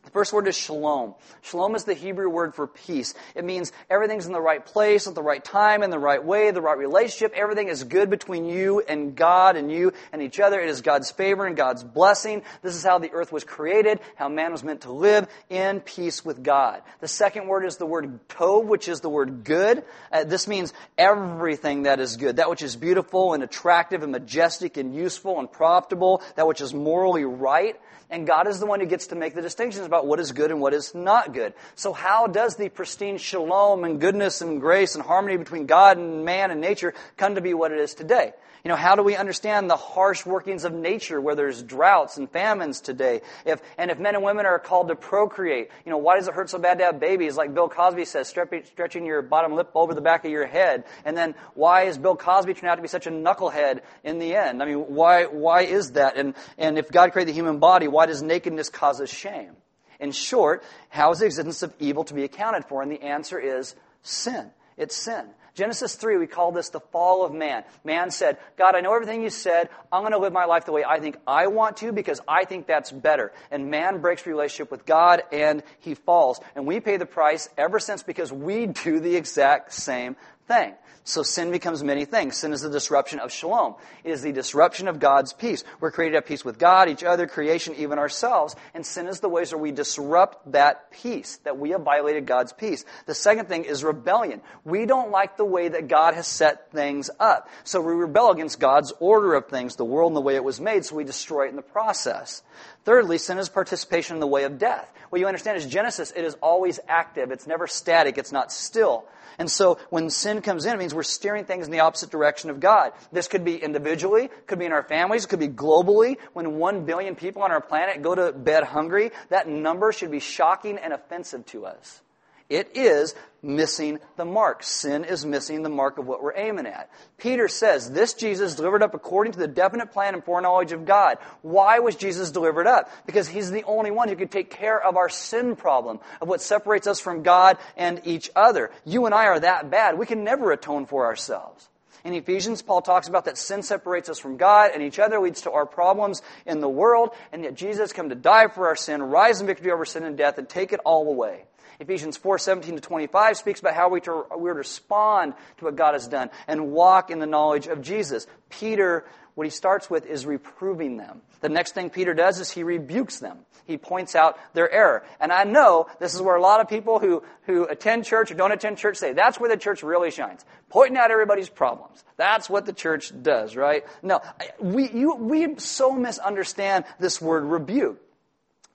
The 0.06 0.12
first 0.12 0.34
word 0.34 0.48
is 0.48 0.56
shalom. 0.56 1.16
Shalom 1.42 1.76
is 1.76 1.84
the 1.84 1.96
Hebrew 1.96 2.30
word 2.30 2.54
for 2.54 2.68
peace. 2.68 3.16
It 3.34 3.44
means 3.44 3.72
everything's 3.90 4.28
in 4.28 4.34
the 4.34 4.42
right 4.42 4.64
place, 4.64 5.08
at 5.08 5.16
the 5.16 5.24
right 5.24 5.44
time, 5.44 5.82
in 5.82 5.90
the 5.90 6.00
right 6.00 6.24
way, 6.24 6.52
the 6.52 6.62
right 6.62 6.78
relationship. 6.78 7.34
Everything 7.36 7.70
is 7.70 7.84
good 7.84 8.12
between 8.12 8.46
you 8.46 8.82
and 8.88 9.16
God 9.16 9.56
and 9.56 9.72
you 9.72 9.94
and 10.14 10.22
each 10.22 10.40
other. 10.40 10.60
It 10.60 10.70
is 10.70 10.82
God's 10.82 11.10
favor 11.10 11.46
and 11.46 11.58
God's 11.58 11.84
blessing. 11.84 12.44
This 12.62 12.76
is 12.76 12.84
how 12.84 13.00
the 13.00 13.12
earth 13.12 13.32
was 13.32 13.44
created, 13.44 14.00
how 14.16 14.30
man 14.30 14.52
was 14.52 14.64
meant 14.64 14.82
to 14.82 14.92
live 14.92 15.28
in 15.50 15.82
peace 15.82 16.24
with 16.24 16.44
God. 16.44 16.84
The 17.02 17.08
second 17.08 17.48
word 17.48 17.66
is 17.66 17.78
the 17.78 17.88
word 17.88 18.28
tov, 18.30 18.66
which 18.66 18.88
is 18.88 19.02
the 19.02 19.10
word 19.10 19.44
good. 19.44 19.84
Uh, 20.12 20.24
this 20.24 20.48
means 20.48 20.72
everything 21.00 21.84
that 21.84 22.00
is 22.00 22.16
good. 22.16 22.36
That 22.36 22.50
which 22.50 22.62
is 22.62 22.76
beautiful 22.76 23.34
and 23.34 23.42
attractive 23.42 24.04
and 24.04 24.12
majestic 24.12 24.78
and 24.78 24.96
useful 24.96 25.40
and 25.40 25.52
profitable. 25.52 26.22
That 26.36 26.46
which 26.46 26.62
is 26.62 26.74
morally 26.74 27.26
right. 27.26 27.76
And 28.10 28.28
God 28.28 28.48
is 28.48 28.60
the 28.60 28.66
one 28.66 28.80
who 28.80 28.86
gets 28.86 29.08
to 29.08 29.16
make 29.16 29.34
the 29.34 29.42
distinctions 29.42 29.86
about 29.96 30.08
what 30.08 30.20
is 30.20 30.32
good 30.34 30.52
and 30.52 30.60
what 30.60 30.74
is 30.74 30.94
not 30.94 31.34
good. 31.34 31.54
So 31.76 31.94
how 31.94 32.28
does 32.28 32.58
the 32.58 32.70
pristine 32.70 33.18
shalom 33.18 33.84
and 33.86 34.00
goodness 34.00 34.42
and 34.42 34.60
grace 34.60 34.96
and 34.96 35.04
harmony 35.04 35.38
between 35.38 35.66
God 35.66 35.98
and 35.98 36.26
man 36.26 36.52
and 36.52 36.60
nature 36.60 36.94
come 37.18 37.36
to 37.36 37.42
be 37.42 37.54
what 37.54 37.72
it 37.72 37.80
is 37.80 37.94
today? 37.94 38.34
You 38.66 38.70
know, 38.70 38.78
how 38.78 38.96
do 38.96 39.04
we 39.04 39.16
understand 39.16 39.70
the 39.70 39.76
harsh 39.76 40.26
workings 40.26 40.66
of 40.66 40.74
nature 40.74 41.22
where 41.22 41.36
there's 41.36 41.62
droughts 41.62 42.18
and 42.18 42.28
famines 42.28 42.82
today? 42.82 43.22
If, 43.46 43.62
and 43.78 43.92
if 43.92 44.00
men 44.00 44.16
and 44.16 44.24
women 44.24 44.48
are 44.48 44.58
called 44.58 44.88
to 44.88 44.96
procreate, 44.96 45.70
you 45.86 45.92
know, 45.92 46.00
why 46.00 46.16
does 46.16 46.28
it 46.28 46.34
hurt 46.34 46.50
so 46.50 46.58
bad 46.58 46.80
to 46.80 46.86
have 46.86 47.00
babies? 47.00 47.38
Like 47.38 47.54
Bill 47.54 47.70
Cosby 47.70 48.06
says, 48.06 48.28
stretching 48.28 49.06
your 49.06 49.22
bottom 49.22 49.54
lip 49.54 49.70
over 49.76 49.94
the 49.94 50.02
back 50.02 50.26
of 50.26 50.32
your 50.32 50.48
head. 50.48 50.86
And 51.06 51.16
then 51.16 51.36
why 51.54 51.84
is 51.84 52.00
Bill 52.00 52.16
Cosby 52.16 52.56
turned 52.56 52.72
out 52.72 52.78
to 52.78 52.82
be 52.82 52.88
such 52.88 53.06
a 53.06 53.12
knucklehead 53.12 53.82
in 54.04 54.18
the 54.18 54.36
end? 54.36 54.64
I 54.64 54.66
mean, 54.66 54.80
why, 54.80 55.26
why 55.26 55.62
is 55.62 55.92
that? 55.92 56.18
And, 56.18 56.34
and 56.58 56.80
if 56.80 56.90
God 56.90 57.12
created 57.12 57.36
the 57.36 57.38
human 57.38 57.60
body, 57.60 57.88
why 57.88 58.08
does 58.08 58.24
nakedness 58.24 58.70
cause 58.70 59.00
us 59.00 59.12
shame? 59.12 59.52
In 60.00 60.12
short, 60.12 60.64
how 60.90 61.12
is 61.12 61.20
the 61.20 61.26
existence 61.26 61.64
of 61.64 61.74
evil 61.80 62.04
to 62.06 62.14
be 62.14 62.24
accounted 62.24 62.66
for? 62.66 62.82
And 62.82 62.92
the 62.92 63.02
answer 63.02 63.40
is 63.40 63.76
sin. 64.02 64.52
It's 64.78 64.96
sin. 64.96 65.26
Genesis 65.56 65.96
3, 65.96 66.18
we 66.18 66.28
call 66.28 66.52
this 66.52 66.70
the 66.70 66.82
fall 66.82 67.24
of 67.24 67.34
man. 67.34 67.64
Man 67.86 68.12
said, 68.12 68.38
God, 68.58 68.76
I 68.76 68.82
know 68.82 68.94
everything 68.94 69.24
you 69.24 69.30
said. 69.30 69.70
I'm 69.90 70.02
going 70.02 70.12
to 70.12 70.18
live 70.18 70.34
my 70.34 70.44
life 70.44 70.66
the 70.66 70.74
way 70.74 70.84
I 70.84 71.00
think 71.00 71.18
I 71.26 71.48
want 71.48 71.78
to 71.78 71.94
because 71.94 72.20
I 72.28 72.44
think 72.44 72.68
that's 72.68 72.92
better. 72.92 73.32
And 73.52 73.72
man 73.72 74.02
breaks 74.02 74.26
relationship 74.26 74.70
with 74.70 74.86
God 74.86 75.24
and 75.32 75.64
he 75.80 75.96
falls. 75.96 76.42
And 76.56 76.68
we 76.68 76.82
pay 76.82 76.98
the 76.98 77.06
price 77.06 77.48
ever 77.58 77.80
since 77.80 78.04
because 78.04 78.34
we 78.34 78.66
do 78.66 79.00
the 79.00 79.16
exact 79.16 79.72
same 79.72 80.18
thing. 80.46 80.74
So 81.08 81.22
sin 81.22 81.52
becomes 81.52 81.84
many 81.84 82.06
things. 82.06 82.36
Sin 82.36 82.52
is 82.52 82.62
the 82.62 82.70
disruption 82.70 83.20
of 83.20 83.32
shalom. 83.32 83.76
It 84.04 84.10
is 84.10 84.24
the 84.24 84.32
disruption 84.32 84.88
of 84.88 85.00
God's 85.00 85.34
peace. 85.34 85.64
We're 85.80 85.92
created 85.92 86.18
at 86.18 86.26
peace 86.26 86.44
with 86.44 86.58
God, 86.58 86.90
each 86.90 87.04
other, 87.04 87.28
creation, 87.28 87.76
even 87.76 88.00
ourselves. 88.00 88.56
And 88.74 88.84
sin 88.84 89.08
is 89.08 89.20
the 89.20 89.30
ways 89.30 89.54
where 89.54 89.62
we 89.62 89.72
disrupt 89.72 90.52
that 90.54 90.90
peace, 90.90 91.38
that 91.44 91.60
we 91.60 91.70
have 91.70 91.84
violated 91.84 92.26
God's 92.26 92.54
peace. 92.54 92.86
The 93.06 93.14
second 93.14 93.48
thing 93.48 93.66
is 93.66 93.84
rebellion. 93.84 94.42
We 94.64 94.88
don't 94.88 95.12
like 95.12 95.38
the 95.38 95.46
way 95.46 95.68
that 95.68 95.88
God 95.88 96.16
has 96.16 96.26
set 96.26 96.72
things 96.72 97.12
up. 97.20 97.50
So 97.66 97.82
we 97.82 97.94
rebel 97.94 98.32
against 98.32 98.60
God's 98.60 98.92
order 99.00 99.36
of 99.36 99.46
things, 99.46 99.76
the 99.76 99.86
world 99.86 100.10
and 100.10 100.18
the 100.18 100.22
way 100.22 100.34
it 100.34 100.44
was 100.44 100.60
made, 100.60 100.86
so 100.86 100.96
we 100.96 101.04
destroy 101.04 101.46
it 101.46 101.50
in 101.50 101.56
the 101.56 101.62
process. 101.62 102.42
Thirdly, 102.84 103.20
sin 103.20 103.38
is 103.38 103.48
participation 103.48 104.16
in 104.16 104.22
the 104.22 104.28
way 104.28 104.46
of 104.46 104.58
death. 104.58 104.92
What 105.10 105.20
you 105.20 105.28
understand 105.28 105.60
is 105.60 105.68
Genesis, 105.68 106.12
it 106.16 106.26
is 106.26 106.34
always 106.42 106.80
active. 106.88 107.30
It's 107.30 107.46
never 107.46 107.68
static. 107.68 108.18
It's 108.18 108.32
not 108.32 108.52
still. 108.52 109.06
And 109.38 109.50
so 109.50 109.78
when 109.90 110.10
sin 110.10 110.42
comes 110.42 110.66
in, 110.66 110.74
it 110.74 110.78
means 110.78 110.94
we're 110.94 111.04
steering 111.04 111.46
things 111.46 111.66
in 111.66 111.72
the 111.72 111.82
opposite 111.82 112.10
direction 112.10 112.50
of 112.50 112.60
God. 112.60 112.94
This 113.12 113.28
could 113.28 113.44
be 113.44 113.56
individually, 113.62 114.30
could 114.48 114.60
be 114.60 114.66
in 114.66 114.72
our 114.72 114.84
families, 114.84 115.26
could 115.26 115.40
be 115.40 115.50
globally. 115.50 116.18
When 116.34 116.58
one 116.58 116.86
billion 116.86 117.16
people 117.16 117.42
on 117.42 117.52
our 117.52 117.62
planet 117.62 118.02
go 118.02 118.16
to 118.16 118.32
bed 118.32 118.64
hungry, 118.64 119.12
that 119.30 119.48
number 119.48 119.92
should 119.92 120.12
be 120.12 120.20
shocking 120.20 120.78
and 120.78 120.94
offensive 120.94 121.46
to 121.48 121.66
us. 121.66 122.02
It 122.50 122.76
is 122.76 123.16
missing 123.42 124.00
the 124.18 124.26
mark. 124.26 124.64
Sin 124.64 125.04
is 125.04 125.26
missing 125.26 125.64
the 125.64 125.70
mark 125.70 125.98
of 125.98 126.06
what 126.06 126.22
we're 126.22 126.36
aiming 126.36 126.66
at. 126.66 126.90
Peter 127.18 127.48
says, 127.48 127.92
This 127.92 128.14
Jesus 128.14 128.56
delivered 128.56 128.84
up 128.84 128.94
according 128.94 129.34
to 129.34 129.40
the 129.40 129.48
definite 129.48 129.92
plan 129.92 130.14
and 130.14 130.24
foreknowledge 130.24 130.72
of 130.72 130.86
God. 130.86 131.18
Why 131.42 131.80
was 131.80 131.96
Jesus 131.96 132.32
delivered 132.32 132.68
up? 132.68 132.90
Because 133.06 133.28
he's 133.28 133.52
the 133.52 133.64
only 133.64 133.92
one 133.92 134.10
who 134.10 134.16
could 134.16 134.32
take 134.32 134.50
care 134.50 134.80
of 134.80 134.98
our 134.98 135.10
sin 135.10 135.56
problem, 135.56 136.00
of 136.22 136.28
what 136.28 136.42
separates 136.42 136.88
us 136.88 137.00
from 137.00 137.24
God 137.24 137.58
and 137.78 138.02
each 138.06 138.30
other. 138.36 138.72
You 138.86 139.06
and 139.06 139.16
I 139.16 139.26
are 139.26 139.40
that 139.40 139.70
bad. 139.70 139.98
We 139.98 140.06
can 140.06 140.24
never 140.24 140.52
atone 140.52 140.86
for 140.86 141.06
ourselves. 141.06 141.70
In 142.04 142.14
Ephesians, 142.14 142.62
Paul 142.62 142.84
talks 142.84 143.08
about 143.08 143.26
that 143.26 143.36
sin 143.36 143.64
separates 143.64 144.10
us 144.10 144.20
from 144.20 144.38
God 144.38 144.70
and 144.76 144.84
each 144.84 145.00
other, 145.00 145.20
leads 145.20 145.42
to 145.42 145.52
our 145.52 145.66
problems 145.66 146.22
in 146.46 146.60
the 146.60 146.70
world, 146.70 147.10
and 147.32 147.44
yet 147.44 147.56
Jesus 147.56 147.94
came 147.94 148.10
to 148.10 148.16
die 148.16 148.48
for 148.48 148.68
our 148.68 148.76
sin, 148.76 149.02
rise 149.02 149.42
in 149.42 149.48
victory 149.48 149.72
over 149.72 149.86
sin 149.86 150.04
and 150.04 150.16
death, 150.16 150.38
and 150.38 150.48
take 150.48 150.72
it 150.72 150.80
all 150.86 151.08
away. 151.08 151.46
Ephesians 151.80 152.18
4 152.18 152.38
17 152.38 152.76
to 152.76 152.82
25 152.82 153.38
speaks 153.38 153.60
about 153.60 153.74
how 153.74 153.90
we 153.90 154.02
to, 154.02 154.26
we're 154.36 154.54
to 154.54 154.58
respond 154.60 155.34
to 155.58 155.66
what 155.66 155.76
God 155.76 155.94
has 155.94 156.08
done 156.08 156.30
and 156.48 156.72
walk 156.72 157.10
in 157.10 157.20
the 157.20 157.26
knowledge 157.26 157.68
of 157.68 157.82
Jesus. 157.82 158.28
Peter, 158.50 159.06
what 159.36 159.46
he 159.46 159.52
starts 159.52 159.90
with 159.90 160.06
is 160.06 160.26
reproving 160.26 160.98
them. 160.98 161.22
The 161.42 161.50
next 161.50 161.74
thing 161.74 161.90
Peter 161.90 162.14
does 162.14 162.40
is 162.40 162.50
he 162.50 162.64
rebukes 162.64 163.20
them. 163.20 163.40
He 163.66 163.78
points 163.78 164.16
out 164.16 164.38
their 164.54 164.72
error. 164.72 165.04
And 165.20 165.32
I 165.32 165.44
know 165.44 165.88
this 166.00 166.14
is 166.14 166.22
where 166.22 166.36
a 166.36 166.42
lot 166.42 166.62
of 166.62 166.70
people 166.70 167.00
who, 167.00 167.24
who 167.46 167.66
attend 167.66 168.06
church 168.06 168.32
or 168.32 168.36
don't 168.36 168.52
attend 168.52 168.78
church 168.78 168.98
say, 168.98 169.14
that's 169.14 169.40
where 169.40 169.50
the 169.50 169.58
church 169.58 169.84
really 169.84 170.12
shines. 170.12 170.46
Pointing 170.70 170.98
out 170.98 171.12
everybody's 171.12 171.50
problems. 171.50 172.04
That's 172.16 172.50
what 172.50 172.66
the 172.66 172.74
church 172.74 173.12
does, 173.22 173.56
right? 173.56 173.84
No, 174.02 174.22
we, 174.60 174.90
you, 174.90 175.16
we 175.16 175.58
so 175.58 175.92
misunderstand 175.92 176.86
this 177.00 177.22
word 177.22 177.44
rebuke. 177.44 178.02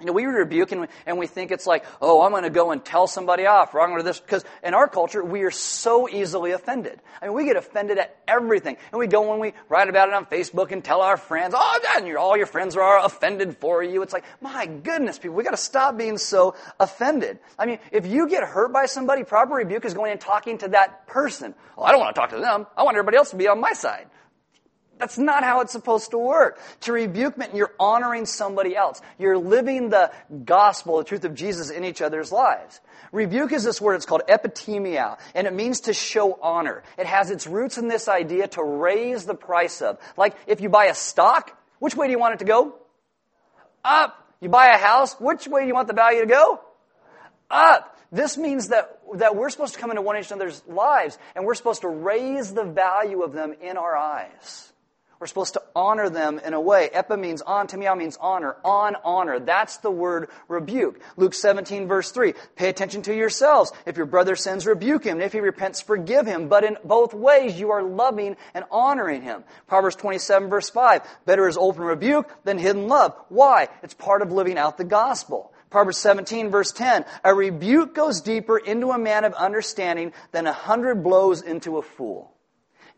You 0.01 0.07
know, 0.07 0.13
we 0.13 0.25
rebuke 0.25 0.73
and 0.73 0.83
we, 0.83 0.87
and 1.07 1.19
we 1.19 1.27
think 1.27 1.51
it's 1.51 1.67
like, 1.67 1.85
oh, 2.01 2.23
I'm 2.23 2.31
going 2.31 2.45
to 2.45 2.51
go 2.51 2.71
and 2.71 2.83
tell 2.85 3.07
somebody 3.07 3.47
off, 3.47 3.75
or 3.75 3.81
I'm 3.83 3.91
going 3.91 4.01
to 4.01 4.05
this, 4.05 4.19
because 4.19 4.45
in 4.65 4.75
our 4.75 4.89
culture, 4.89 5.23
we 5.23 5.43
are 5.43 5.51
so 5.51 6.09
easily 6.09 6.53
offended. 6.53 7.01
I 7.21 7.27
mean, 7.27 7.35
we 7.35 7.45
get 7.45 7.57
offended 7.57 7.99
at 7.99 8.17
everything. 8.27 8.77
And 8.93 8.99
we 8.99 9.07
go 9.07 9.31
and 9.33 9.41
we 9.41 9.53
write 9.69 9.89
about 9.89 10.09
it 10.09 10.15
on 10.15 10.27
Facebook 10.27 10.73
and 10.73 10.83
tell 10.83 11.03
our 11.03 11.17
friends, 11.17 11.55
oh, 11.57 11.81
and 11.97 12.17
all 12.17 12.37
your 12.37 12.47
friends 12.47 12.77
are 12.77 13.05
offended 13.05 13.59
for 13.59 13.83
you. 13.83 14.03
It's 14.03 14.13
like, 14.13 14.25
my 14.41 14.67
goodness, 14.67 15.19
people, 15.19 15.37
we 15.37 15.45
got 15.45 15.51
to 15.51 15.57
stop 15.57 15.99
being 15.99 16.17
so 16.19 16.55
offended. 16.79 17.39
I 17.59 17.67
mean, 17.67 17.79
if 17.93 18.07
you 18.07 18.29
get 18.29 18.43
hurt 18.43 18.73
by 18.73 18.87
somebody, 18.87 19.25
proper 19.25 19.55
rebuke 19.55 19.85
is 19.85 19.93
going 19.93 20.13
and 20.13 20.21
talking 20.21 20.59
to 20.59 20.69
that 20.69 21.07
person. 21.07 21.55
Well, 21.77 21.87
I 21.87 21.93
don't 21.93 22.01
want 22.01 22.15
to 22.15 22.21
talk 22.21 22.31
to 22.31 22.39
them. 22.39 22.67
I 22.77 22.85
want 22.85 22.97
everybody 22.97 23.19
else 23.19 23.31
to 23.31 23.37
be 23.37 23.49
on 23.49 23.61
my 23.61 23.73
side. 23.73 24.07
That's 25.01 25.17
not 25.17 25.43
how 25.43 25.63
it's 25.63 25.73
supposed 25.73 26.11
to 26.11 26.19
work. 26.19 26.61
To 26.81 26.93
rebuke 26.93 27.39
meant 27.39 27.55
you're 27.55 27.73
honoring 27.81 28.27
somebody 28.27 28.77
else. 28.77 29.01
You're 29.19 29.39
living 29.39 29.89
the 29.89 30.13
gospel, 30.45 30.99
the 30.99 31.05
truth 31.05 31.25
of 31.25 31.35
Jesus 31.35 31.71
in 31.71 31.85
each 31.85 32.03
other's 32.03 32.31
lives. 32.31 32.81
Rebuke 33.11 33.51
is 33.53 33.65
this 33.65 33.81
word, 33.81 33.95
it's 33.95 34.05
called 34.05 34.23
epitimia, 34.29 35.19
and 35.35 35.47
it 35.47 35.55
means 35.55 35.81
to 35.83 35.95
show 35.95 36.39
honor. 36.43 36.83
It 36.99 37.07
has 37.07 37.31
its 37.31 37.47
roots 37.47 37.79
in 37.79 37.89
this 37.89 38.09
idea 38.09 38.47
to 38.49 38.63
raise 38.63 39.25
the 39.25 39.35
price 39.35 39.81
of. 39.81 39.99
Like 40.19 40.37
if 40.47 40.61
you 40.61 40.69
buy 40.69 40.85
a 40.85 40.95
stock, 40.95 41.59
which 41.79 41.97
way 41.97 42.07
do 42.07 42.13
you 42.13 42.19
want 42.19 42.35
it 42.35 42.39
to 42.41 42.45
go? 42.45 42.75
Up. 43.83 44.17
You 44.41 44.51
buy 44.51 44.69
a 44.69 44.79
house, 44.79 45.15
which 45.19 45.49
way 45.49 45.63
do 45.63 45.67
you 45.67 45.75
want 45.75 45.89
the 45.89 45.95
value 45.95 46.21
to 46.21 46.27
go? 46.27 46.61
Up. 47.51 47.97
This 48.13 48.37
means 48.37 48.69
that, 48.69 49.01
that 49.15 49.35
we're 49.35 49.49
supposed 49.49 49.75
to 49.75 49.81
come 49.81 49.91
into 49.91 50.03
one 50.03 50.17
another's 50.17 50.63
lives 50.67 51.19
and 51.35 51.47
we're 51.47 51.55
supposed 51.55 51.81
to 51.83 51.89
raise 51.89 52.53
the 52.53 52.65
value 52.65 53.23
of 53.23 53.33
them 53.33 53.55
in 53.63 53.79
our 53.79 53.97
eyes. 53.97 54.70
We're 55.21 55.27
supposed 55.27 55.53
to 55.53 55.63
honor 55.77 56.09
them 56.09 56.41
in 56.43 56.55
a 56.55 56.61
way. 56.61 56.89
Epa 56.95 57.21
means 57.21 57.43
on, 57.43 57.67
timia 57.67 57.95
means 57.97 58.17
honor. 58.19 58.57
On 58.65 58.97
honor. 59.05 59.39
That's 59.39 59.77
the 59.77 59.91
word 59.91 60.31
rebuke. 60.49 60.99
Luke 61.19 61.35
17 61.35 61.87
verse 61.87 62.11
3. 62.11 62.33
Pay 62.57 62.71
attention 62.71 63.03
to 63.03 63.15
yourselves. 63.15 63.71
If 63.85 63.99
your 63.99 64.07
brother 64.07 64.35
sins, 64.35 64.67
rebuke 64.67 65.05
him. 65.05 65.19
And 65.19 65.23
if 65.23 65.35
he 65.35 65.41
repents, 65.41 65.83
forgive 65.83 66.27
him. 66.27 66.49
But 66.49 66.65
in 66.65 66.79
both 66.85 67.13
ways, 67.13 67.61
you 67.61 67.71
are 67.71 67.83
loving 67.83 68.37
and 68.55 68.65
honoring 68.71 69.21
him. 69.21 69.45
Proverbs 69.67 69.97
27 69.97 70.49
verse 70.49 70.71
5. 70.71 71.03
Better 71.27 71.47
is 71.47 71.59
open 71.59 71.83
rebuke 71.83 72.31
than 72.45 72.57
hidden 72.57 72.89
love. 72.89 73.15
Why? 73.29 73.69
It's 73.83 73.93
part 73.93 74.23
of 74.23 74.33
living 74.33 74.57
out 74.57 74.79
the 74.79 74.85
gospel. 74.85 75.53
Proverbs 75.69 75.99
17 75.99 76.49
verse 76.49 76.73
10. 76.73 77.05
A 77.25 77.35
rebuke 77.35 77.95
goes 77.95 78.23
deeper 78.23 78.57
into 78.57 78.91
a 78.91 78.99
man 78.99 79.25
of 79.25 79.35
understanding 79.35 80.15
than 80.33 80.47
a 80.47 80.53
hundred 80.55 81.05
blows 81.05 81.43
into 81.43 81.77
a 81.77 81.83
fool. 81.83 82.33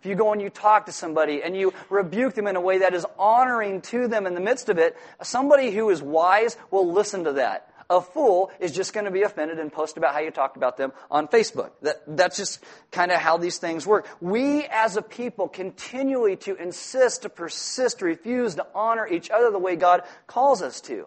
If 0.02 0.06
you 0.06 0.16
go 0.16 0.32
and 0.32 0.42
you 0.42 0.50
talk 0.50 0.86
to 0.86 0.92
somebody 0.92 1.44
and 1.44 1.56
you 1.56 1.72
rebuke 1.88 2.34
them 2.34 2.48
in 2.48 2.56
a 2.56 2.60
way 2.60 2.78
that 2.78 2.92
is 2.92 3.06
honoring 3.20 3.82
to 3.82 4.08
them 4.08 4.26
in 4.26 4.34
the 4.34 4.40
midst 4.40 4.68
of 4.68 4.76
it, 4.76 4.96
somebody 5.22 5.70
who 5.70 5.88
is 5.90 6.02
wise 6.02 6.56
will 6.72 6.92
listen 6.92 7.22
to 7.22 7.34
that. 7.34 7.72
A 7.88 8.00
fool 8.00 8.50
is 8.58 8.72
just 8.72 8.94
going 8.94 9.04
to 9.04 9.12
be 9.12 9.22
offended 9.22 9.60
and 9.60 9.72
post 9.72 9.96
about 9.96 10.12
how 10.12 10.18
you 10.18 10.32
talked 10.32 10.56
about 10.56 10.76
them 10.76 10.92
on 11.08 11.28
Facebook. 11.28 11.70
That, 11.82 12.02
that's 12.16 12.36
just 12.36 12.58
kind 12.90 13.12
of 13.12 13.20
how 13.20 13.36
these 13.36 13.58
things 13.58 13.86
work. 13.86 14.08
We 14.20 14.64
as 14.64 14.96
a 14.96 15.02
people 15.02 15.46
continually 15.46 16.34
to 16.38 16.56
insist, 16.56 17.22
to 17.22 17.28
persist, 17.28 18.00
to 18.00 18.06
refuse 18.06 18.56
to 18.56 18.66
honor 18.74 19.06
each 19.06 19.30
other 19.30 19.52
the 19.52 19.60
way 19.60 19.76
God 19.76 20.02
calls 20.26 20.62
us 20.62 20.80
to. 20.80 21.06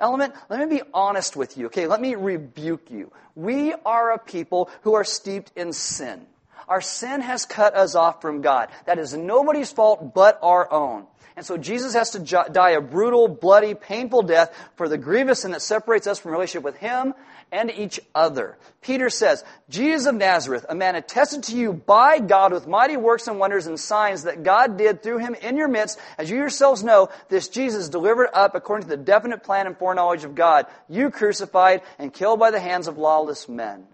Element, 0.00 0.34
let 0.50 0.58
me 0.58 0.78
be 0.78 0.82
honest 0.92 1.36
with 1.36 1.56
you, 1.56 1.66
okay? 1.66 1.86
Let 1.86 2.00
me 2.00 2.16
rebuke 2.16 2.90
you. 2.90 3.12
We 3.36 3.72
are 3.86 4.10
a 4.10 4.18
people 4.18 4.68
who 4.82 4.94
are 4.94 5.04
steeped 5.04 5.52
in 5.54 5.72
sin. 5.72 6.26
Our 6.72 6.80
sin 6.80 7.20
has 7.20 7.44
cut 7.44 7.76
us 7.76 7.94
off 7.94 8.22
from 8.22 8.40
God. 8.40 8.70
That 8.86 8.98
is 8.98 9.12
nobody's 9.12 9.70
fault 9.70 10.14
but 10.14 10.38
our 10.40 10.72
own. 10.72 11.06
And 11.36 11.44
so 11.44 11.58
Jesus 11.58 11.92
has 11.92 12.12
to 12.12 12.48
die 12.50 12.70
a 12.70 12.80
brutal, 12.80 13.28
bloody, 13.28 13.74
painful 13.74 14.22
death 14.22 14.58
for 14.76 14.88
the 14.88 14.96
grievous 14.96 15.42
sin 15.42 15.50
that 15.50 15.60
separates 15.60 16.06
us 16.06 16.18
from 16.18 16.32
relationship 16.32 16.64
with 16.64 16.78
Him 16.78 17.12
and 17.52 17.70
each 17.70 18.00
other. 18.14 18.56
Peter 18.80 19.10
says, 19.10 19.44
Jesus 19.68 20.06
of 20.06 20.14
Nazareth, 20.14 20.64
a 20.66 20.74
man 20.74 20.96
attested 20.96 21.42
to 21.42 21.56
you 21.58 21.74
by 21.74 22.20
God 22.20 22.54
with 22.54 22.66
mighty 22.66 22.96
works 22.96 23.28
and 23.28 23.38
wonders 23.38 23.66
and 23.66 23.78
signs 23.78 24.22
that 24.22 24.42
God 24.42 24.78
did 24.78 25.02
through 25.02 25.18
him 25.18 25.34
in 25.34 25.58
your 25.58 25.68
midst, 25.68 25.98
as 26.16 26.30
you 26.30 26.38
yourselves 26.38 26.82
know, 26.82 27.10
this 27.28 27.48
Jesus 27.48 27.90
delivered 27.90 28.30
up 28.32 28.54
according 28.54 28.88
to 28.88 28.96
the 28.96 29.02
definite 29.02 29.42
plan 29.42 29.66
and 29.66 29.76
foreknowledge 29.76 30.24
of 30.24 30.34
God, 30.34 30.68
you 30.88 31.10
crucified 31.10 31.82
and 31.98 32.14
killed 32.14 32.40
by 32.40 32.50
the 32.50 32.60
hands 32.60 32.88
of 32.88 32.96
lawless 32.96 33.46
men. 33.46 33.84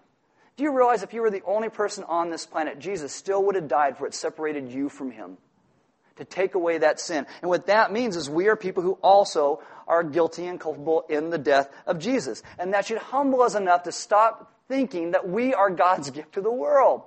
Do 0.59 0.65
you 0.65 0.75
realize 0.75 1.03
if 1.03 1.13
you 1.13 1.21
were 1.21 1.31
the 1.31 1.41
only 1.45 1.69
person 1.69 2.03
on 2.03 2.31
this 2.31 2.45
planet, 2.45 2.79
Jesus 2.79 3.13
still 3.13 3.41
would 3.45 3.55
have 3.55 3.69
died 3.69 3.97
for 3.97 4.05
it 4.05 4.13
separated 4.13 4.69
you 4.69 4.89
from 4.89 5.09
him? 5.09 5.37
To 6.17 6.25
take 6.25 6.53
away 6.53 6.79
that 6.79 6.99
sin. 6.99 7.25
And 7.41 7.47
what 7.47 7.67
that 7.67 7.93
means 7.93 8.17
is 8.17 8.29
we 8.29 8.49
are 8.49 8.57
people 8.57 8.83
who 8.83 8.99
also 9.01 9.63
are 9.87 10.03
guilty 10.03 10.45
and 10.47 10.59
culpable 10.59 11.05
in 11.07 11.29
the 11.29 11.37
death 11.37 11.69
of 11.87 11.99
Jesus. 11.99 12.43
And 12.57 12.73
that 12.73 12.85
should 12.85 12.97
humble 12.97 13.41
us 13.41 13.55
enough 13.55 13.83
to 13.83 13.93
stop 13.93 14.53
thinking 14.67 15.11
that 15.11 15.29
we 15.29 15.53
are 15.53 15.69
God's 15.69 16.09
gift 16.09 16.33
to 16.33 16.41
the 16.41 16.51
world. 16.51 17.03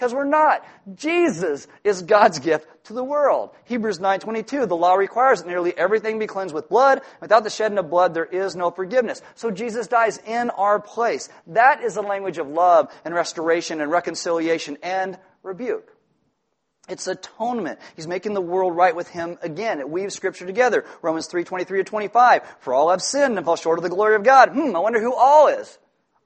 Because 0.00 0.14
we're 0.14 0.24
not. 0.24 0.64
Jesus 0.94 1.68
is 1.84 2.00
God's 2.00 2.38
gift 2.38 2.66
to 2.84 2.94
the 2.94 3.04
world. 3.04 3.50
Hebrews 3.66 3.98
9.22, 3.98 4.66
the 4.66 4.74
law 4.74 4.94
requires 4.94 5.42
that 5.42 5.46
nearly 5.46 5.76
everything 5.76 6.18
be 6.18 6.26
cleansed 6.26 6.54
with 6.54 6.70
blood. 6.70 7.02
Without 7.20 7.44
the 7.44 7.50
shedding 7.50 7.76
of 7.76 7.90
blood, 7.90 8.14
there 8.14 8.24
is 8.24 8.56
no 8.56 8.70
forgiveness. 8.70 9.20
So 9.34 9.50
Jesus 9.50 9.88
dies 9.88 10.16
in 10.26 10.48
our 10.48 10.80
place. 10.80 11.28
That 11.48 11.82
is 11.82 11.96
the 11.96 12.00
language 12.00 12.38
of 12.38 12.48
love 12.48 12.90
and 13.04 13.14
restoration 13.14 13.82
and 13.82 13.90
reconciliation 13.90 14.78
and 14.82 15.18
rebuke. 15.42 15.94
It's 16.88 17.06
atonement. 17.06 17.78
He's 17.94 18.08
making 18.08 18.32
the 18.32 18.40
world 18.40 18.74
right 18.74 18.96
with 18.96 19.08
him 19.08 19.36
again. 19.42 19.80
It 19.80 19.90
weaves 19.90 20.14
scripture 20.14 20.46
together. 20.46 20.86
Romans 21.02 21.26
3, 21.26 21.44
23 21.44 21.80
to 21.80 21.84
25. 21.84 22.40
For 22.60 22.72
all 22.72 22.88
have 22.88 23.02
sinned 23.02 23.36
and 23.36 23.44
fall 23.44 23.56
short 23.56 23.78
of 23.78 23.82
the 23.82 23.90
glory 23.90 24.16
of 24.16 24.24
God. 24.24 24.48
Hmm, 24.48 24.74
I 24.74 24.78
wonder 24.78 24.98
who 24.98 25.14
all 25.14 25.48
is 25.48 25.78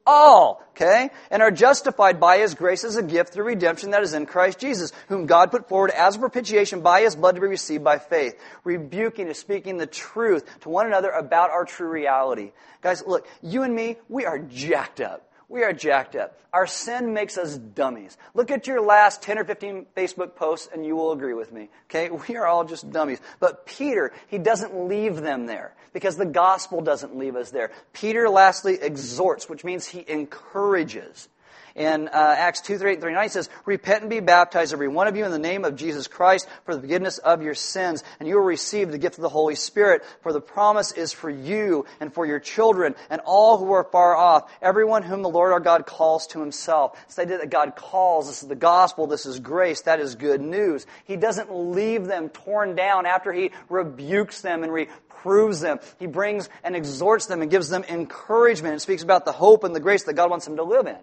all, 0.07 0.63
okay? 0.71 1.11
And 1.31 1.43
are 1.43 1.51
justified 1.51 2.21
by 2.21 2.39
His 2.39 2.55
grace 2.55 2.85
as 2.85 2.97
a 2.97 3.03
gift 3.03 3.33
through 3.33 3.47
redemption 3.47 3.91
that 3.91 4.03
is 4.03 4.15
in 4.15 4.27
Christ 4.27 4.59
Jesus, 4.59 4.93
whom 5.09 5.27
God 5.27 5.51
put 5.51 5.69
forward 5.69 5.91
as 5.91 6.17
a 6.17 6.19
propitiation 6.19 6.81
by 6.81 7.03
His 7.03 7.17
blood 7.17 7.35
to 7.37 7.41
be 7.41 7.47
received 7.47 7.85
by 7.85 7.99
faith. 7.99 8.39
Rebuking 8.65 9.29
is 9.29 9.39
speaking 9.39 9.79
the 9.79 9.87
truth 9.87 10.61
to 10.61 10.69
one 10.69 10.87
another 10.87 11.11
about 11.11 11.51
our 11.51 11.65
true 11.65 11.89
reality. 11.89 12.53
Guys, 12.83 13.03
look, 13.07 13.27
you 13.43 13.63
and 13.63 13.75
me, 13.75 13.97
we 14.09 14.27
are 14.27 14.39
jacked 14.39 15.01
up. 15.01 15.31
We 15.49 15.63
are 15.63 15.73
jacked 15.73 16.17
up. 16.17 16.39
Our 16.53 16.67
sin 16.67 17.13
makes 17.13 17.37
us 17.37 17.57
dummies. 17.59 18.17
Look 18.33 18.51
at 18.51 18.67
your 18.67 18.81
last 18.81 19.23
10 19.23 19.39
or 19.39 19.45
15 19.45 19.87
Facebook 19.97 20.37
posts 20.37 20.69
and 20.73 20.87
you 20.87 20.97
will 20.97 21.13
agree 21.13 21.35
with 21.35 21.53
me. 21.53 21.69
Okay? 21.91 22.11
We 22.29 22.37
are 22.37 22.47
all 22.47 22.65
just 22.65 22.91
dummies. 22.91 23.21
But 23.41 23.67
Peter, 23.67 24.13
he 24.29 24.39
doesn't 24.39 24.89
leave 24.89 25.17
them 25.17 25.47
there 25.47 25.75
because 25.93 26.17
the 26.17 26.27
gospel 26.27 26.81
doesn't 26.81 27.17
leave 27.17 27.37
us 27.37 27.51
there. 27.51 27.71
Peter 27.93 28.29
lastly 28.29 28.79
exhorts, 28.81 29.49
which 29.49 29.65
means 29.65 29.87
he 29.87 30.05
encourages. 30.09 31.29
In 31.75 32.07
uh, 32.07 32.37
Acts 32.39 32.61
2, 32.61 32.79
3, 32.79 32.93
8, 32.93 33.01
39, 33.01 33.25
it 33.25 33.33
says, 33.33 33.51
Repent 33.65 34.03
and 34.03 34.11
be 34.11 34.21
baptized, 34.21 34.73
every 34.73 34.87
one 34.87 35.09
of 35.09 35.17
you, 35.17 35.25
in 35.25 35.33
the 35.33 35.41
name 35.41 35.65
of 35.65 35.75
Jesus 35.75 36.07
Christ 36.07 36.47
for 36.65 36.73
the 36.73 36.81
forgiveness 36.81 37.19
of 37.19 37.43
your 37.43 37.55
sins, 37.55 38.05
and 38.21 38.29
you 38.29 38.37
will 38.37 38.45
receive 38.45 38.93
the 38.93 38.99
gift 38.99 39.19
of 39.19 39.23
the 39.23 39.29
Holy 39.29 39.57
Spirit, 39.57 40.05
for 40.23 40.33
the 40.33 40.41
promise 40.41 40.93
is 40.93 41.13
for 41.13 41.29
you 41.29 41.85
and 41.99 42.15
for 42.15 42.27
your 42.27 42.39
children 42.39 42.95
and 43.11 43.21
all 43.25 43.59
who 43.59 43.73
are 43.73 43.83
far 43.83 44.15
off, 44.15 44.53
everyone 44.63 45.03
whom 45.03 45.23
the 45.23 45.29
Lord 45.29 45.53
our 45.53 45.59
God 45.59 45.85
calls 45.85 46.29
to 46.29 46.39
himself. 46.39 46.97
It's 47.07 47.17
the 47.17 47.23
idea 47.23 47.39
that 47.39 47.51
God 47.51 47.75
calls. 47.75 48.29
This 48.29 48.45
is 48.45 48.49
the 48.49 48.55
gospel. 48.55 49.09
This 49.09 49.27
is 49.27 49.41
grace. 49.41 49.81
That 49.83 49.99
is 49.99 50.15
good 50.15 50.41
news. 50.41 50.87
He 51.07 51.17
doesn't 51.17 51.53
leave 51.53 52.05
them 52.05 52.29
torn 52.29 52.77
down 52.77 53.05
after 53.05 53.33
he 53.33 53.51
rebukes 53.69 54.43
them 54.43 54.63
and 54.63 54.73
reproves 54.73 55.59
them. 55.59 55.81
He 55.99 56.07
brings 56.07 56.49
and 56.63 56.77
exhorts 56.77 57.27
them 57.27 57.43
and 57.43 57.51
gives 57.51 57.69
them 57.69 57.83
encouragement 57.89 58.75
and 58.75 58.81
speaks 58.81 59.03
about 59.03 59.25
the 59.25 59.33
hope 59.33 59.65
and 59.65 59.75
the 59.75 59.81
grace 59.81 60.05
that 60.05 60.15
God 60.15 60.31
wants 60.31 60.45
them 60.45 60.55
to 60.55 60.63
live 60.63 60.87
in. 60.87 60.99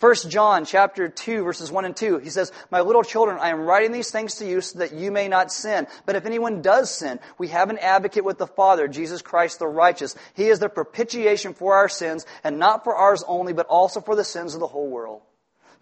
1 0.00 0.14
John 0.30 0.64
chapter 0.64 1.10
2 1.10 1.44
verses 1.44 1.70
1 1.70 1.84
and 1.84 1.94
2, 1.94 2.18
he 2.18 2.30
says, 2.30 2.52
My 2.70 2.80
little 2.80 3.02
children, 3.02 3.38
I 3.38 3.50
am 3.50 3.60
writing 3.60 3.92
these 3.92 4.10
things 4.10 4.36
to 4.36 4.46
you 4.46 4.62
so 4.62 4.78
that 4.78 4.94
you 4.94 5.12
may 5.12 5.28
not 5.28 5.52
sin. 5.52 5.86
But 6.06 6.16
if 6.16 6.24
anyone 6.24 6.62
does 6.62 6.90
sin, 6.90 7.20
we 7.36 7.48
have 7.48 7.68
an 7.68 7.76
advocate 7.76 8.24
with 8.24 8.38
the 8.38 8.46
Father, 8.46 8.88
Jesus 8.88 9.20
Christ 9.20 9.58
the 9.58 9.66
righteous. 9.66 10.16
He 10.32 10.46
is 10.46 10.58
the 10.58 10.70
propitiation 10.70 11.52
for 11.52 11.74
our 11.74 11.88
sins, 11.90 12.24
and 12.42 12.58
not 12.58 12.82
for 12.82 12.96
ours 12.96 13.22
only, 13.28 13.52
but 13.52 13.66
also 13.66 14.00
for 14.00 14.16
the 14.16 14.24
sins 14.24 14.54
of 14.54 14.60
the 14.60 14.66
whole 14.66 14.88
world. 14.88 15.20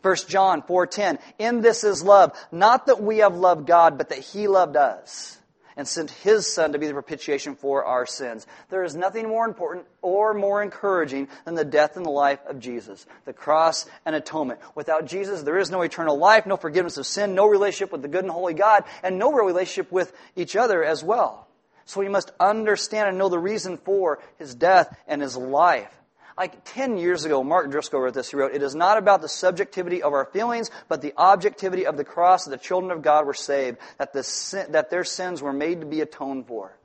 1 0.02 0.16
John 0.28 0.62
4:10 0.62 1.18
In 1.38 1.60
this 1.60 1.84
is 1.84 2.02
love, 2.02 2.36
not 2.50 2.86
that 2.86 3.00
we 3.00 3.18
have 3.18 3.36
loved 3.36 3.68
God, 3.68 3.98
but 3.98 4.08
that 4.08 4.18
he 4.18 4.48
loved 4.48 4.76
us 4.76 5.37
and 5.78 5.88
sent 5.88 6.10
his 6.10 6.52
son 6.52 6.72
to 6.72 6.78
be 6.78 6.88
the 6.88 6.92
propitiation 6.92 7.54
for 7.54 7.84
our 7.84 8.04
sins. 8.04 8.46
There 8.68 8.82
is 8.82 8.96
nothing 8.96 9.28
more 9.28 9.46
important 9.46 9.86
or 10.02 10.34
more 10.34 10.62
encouraging 10.62 11.28
than 11.44 11.54
the 11.54 11.64
death 11.64 11.96
and 11.96 12.04
the 12.04 12.10
life 12.10 12.40
of 12.46 12.58
Jesus, 12.58 13.06
the 13.24 13.32
cross 13.32 13.86
and 14.04 14.16
atonement. 14.16 14.60
Without 14.74 15.06
Jesus, 15.06 15.42
there 15.42 15.56
is 15.56 15.70
no 15.70 15.82
eternal 15.82 16.18
life, 16.18 16.44
no 16.44 16.56
forgiveness 16.56 16.98
of 16.98 17.06
sin, 17.06 17.34
no 17.34 17.46
relationship 17.46 17.92
with 17.92 18.02
the 18.02 18.08
good 18.08 18.24
and 18.24 18.32
holy 18.32 18.54
God, 18.54 18.84
and 19.04 19.18
no 19.18 19.32
real 19.32 19.46
relationship 19.46 19.92
with 19.92 20.12
each 20.34 20.56
other 20.56 20.82
as 20.82 21.04
well. 21.04 21.46
So 21.84 22.00
we 22.00 22.08
must 22.08 22.32
understand 22.38 23.08
and 23.08 23.16
know 23.16 23.28
the 23.28 23.38
reason 23.38 23.78
for 23.78 24.18
his 24.36 24.54
death 24.54 24.94
and 25.06 25.22
his 25.22 25.36
life. 25.36 25.97
Like 26.38 26.62
10 26.66 26.98
years 26.98 27.24
ago, 27.24 27.42
Mark 27.42 27.68
Driscoll 27.68 28.00
wrote 28.00 28.14
this. 28.14 28.30
He 28.30 28.36
wrote, 28.36 28.54
It 28.54 28.62
is 28.62 28.72
not 28.72 28.96
about 28.96 29.22
the 29.22 29.28
subjectivity 29.28 30.04
of 30.04 30.12
our 30.12 30.24
feelings, 30.24 30.70
but 30.88 31.02
the 31.02 31.12
objectivity 31.16 31.84
of 31.84 31.96
the 31.96 32.04
cross 32.04 32.44
that 32.44 32.52
the 32.52 32.64
children 32.64 32.92
of 32.92 33.02
God 33.02 33.26
were 33.26 33.34
saved, 33.34 33.78
that, 33.98 34.12
the 34.12 34.22
sin, 34.22 34.70
that 34.70 34.88
their 34.88 35.02
sins 35.02 35.42
were 35.42 35.52
made 35.52 35.80
to 35.80 35.86
be 35.86 36.00
atoned 36.00 36.46
for. 36.46 36.78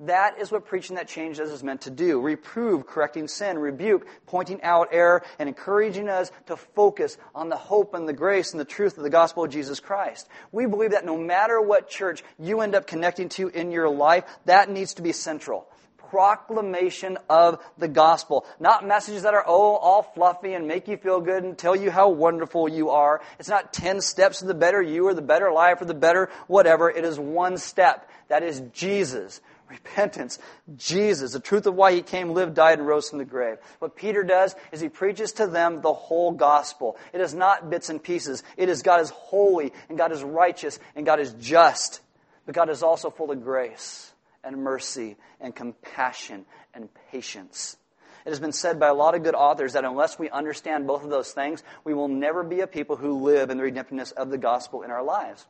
That 0.00 0.40
is 0.40 0.50
what 0.50 0.66
preaching 0.66 0.96
that 0.96 1.06
change 1.06 1.36
does 1.36 1.52
is 1.52 1.62
meant 1.62 1.82
to 1.82 1.90
do. 1.90 2.20
Reprove, 2.20 2.84
correcting 2.84 3.28
sin, 3.28 3.56
rebuke, 3.56 4.04
pointing 4.26 4.60
out 4.62 4.88
error, 4.90 5.22
and 5.38 5.48
encouraging 5.48 6.08
us 6.08 6.32
to 6.46 6.56
focus 6.56 7.16
on 7.36 7.50
the 7.50 7.56
hope 7.56 7.94
and 7.94 8.08
the 8.08 8.12
grace 8.12 8.50
and 8.50 8.58
the 8.58 8.64
truth 8.64 8.96
of 8.96 9.04
the 9.04 9.10
gospel 9.10 9.44
of 9.44 9.52
Jesus 9.52 9.78
Christ. 9.78 10.26
We 10.50 10.66
believe 10.66 10.90
that 10.90 11.06
no 11.06 11.16
matter 11.16 11.60
what 11.60 11.88
church 11.88 12.24
you 12.36 12.62
end 12.62 12.74
up 12.74 12.88
connecting 12.88 13.28
to 13.30 13.46
in 13.46 13.70
your 13.70 13.88
life, 13.88 14.24
that 14.46 14.68
needs 14.68 14.94
to 14.94 15.02
be 15.02 15.12
central 15.12 15.68
proclamation 16.12 17.16
of 17.30 17.58
the 17.78 17.88
gospel. 17.88 18.44
Not 18.60 18.86
messages 18.86 19.22
that 19.22 19.32
are, 19.32 19.44
oh, 19.46 19.76
all 19.76 20.02
fluffy 20.02 20.52
and 20.52 20.68
make 20.68 20.86
you 20.86 20.98
feel 20.98 21.22
good 21.22 21.42
and 21.42 21.56
tell 21.56 21.74
you 21.74 21.90
how 21.90 22.10
wonderful 22.10 22.68
you 22.68 22.90
are. 22.90 23.22
It's 23.38 23.48
not 23.48 23.72
10 23.72 24.02
steps 24.02 24.40
to 24.40 24.44
the 24.44 24.52
better 24.52 24.82
you 24.82 25.06
or 25.06 25.14
the 25.14 25.22
better 25.22 25.50
life 25.50 25.80
or 25.80 25.86
the 25.86 25.94
better 25.94 26.28
whatever. 26.48 26.90
It 26.90 27.06
is 27.06 27.18
one 27.18 27.56
step. 27.56 28.10
That 28.28 28.42
is 28.42 28.60
Jesus. 28.74 29.40
Repentance. 29.70 30.38
Jesus. 30.76 31.32
The 31.32 31.40
truth 31.40 31.64
of 31.64 31.76
why 31.76 31.94
he 31.94 32.02
came, 32.02 32.34
lived, 32.34 32.56
died, 32.56 32.78
and 32.78 32.86
rose 32.86 33.08
from 33.08 33.18
the 33.18 33.24
grave. 33.24 33.56
What 33.78 33.96
Peter 33.96 34.22
does 34.22 34.54
is 34.70 34.82
he 34.82 34.90
preaches 34.90 35.32
to 35.34 35.46
them 35.46 35.80
the 35.80 35.94
whole 35.94 36.32
gospel. 36.32 36.98
It 37.14 37.22
is 37.22 37.32
not 37.32 37.70
bits 37.70 37.88
and 37.88 38.02
pieces. 38.02 38.42
It 38.58 38.68
is 38.68 38.82
God 38.82 39.00
is 39.00 39.08
holy 39.08 39.72
and 39.88 39.96
God 39.96 40.12
is 40.12 40.22
righteous 40.22 40.78
and 40.94 41.06
God 41.06 41.20
is 41.20 41.32
just. 41.40 42.02
But 42.44 42.54
God 42.54 42.68
is 42.68 42.82
also 42.82 43.08
full 43.08 43.30
of 43.30 43.42
grace 43.42 44.11
and 44.44 44.58
mercy 44.58 45.16
and 45.40 45.54
compassion 45.54 46.44
and 46.74 46.88
patience. 47.10 47.76
It 48.24 48.28
has 48.28 48.40
been 48.40 48.52
said 48.52 48.78
by 48.78 48.88
a 48.88 48.94
lot 48.94 49.14
of 49.14 49.24
good 49.24 49.34
authors 49.34 49.72
that 49.72 49.84
unless 49.84 50.18
we 50.18 50.30
understand 50.30 50.86
both 50.86 51.02
of 51.02 51.10
those 51.10 51.32
things, 51.32 51.62
we 51.84 51.92
will 51.92 52.08
never 52.08 52.44
be 52.44 52.60
a 52.60 52.66
people 52.66 52.96
who 52.96 53.22
live 53.22 53.50
in 53.50 53.56
the 53.56 53.64
redemptiveness 53.64 54.12
of 54.12 54.30
the 54.30 54.38
gospel 54.38 54.82
in 54.82 54.90
our 54.90 55.02
lives. 55.02 55.44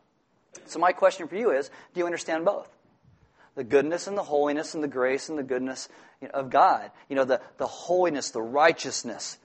So, 0.66 0.78
my 0.78 0.92
question 0.92 1.28
for 1.28 1.37
you 1.37 1.50
is 1.50 1.70
do 1.92 2.00
you 2.00 2.07
understand 2.07 2.44
both? 2.44 2.68
The 3.55 3.64
goodness 3.64 4.07
and 4.07 4.16
the 4.16 4.22
holiness 4.22 4.74
and 4.74 4.83
the 4.83 4.88
grace 4.88 5.28
and 5.28 5.38
the 5.38 5.42
goodness 5.42 5.88
of 6.33 6.48
God. 6.48 6.90
You 7.11 7.16
know, 7.16 7.24
the, 7.24 7.42
the 7.59 7.66
holiness, 7.66 8.31
the 8.31 8.40
righteousness, 8.40 9.38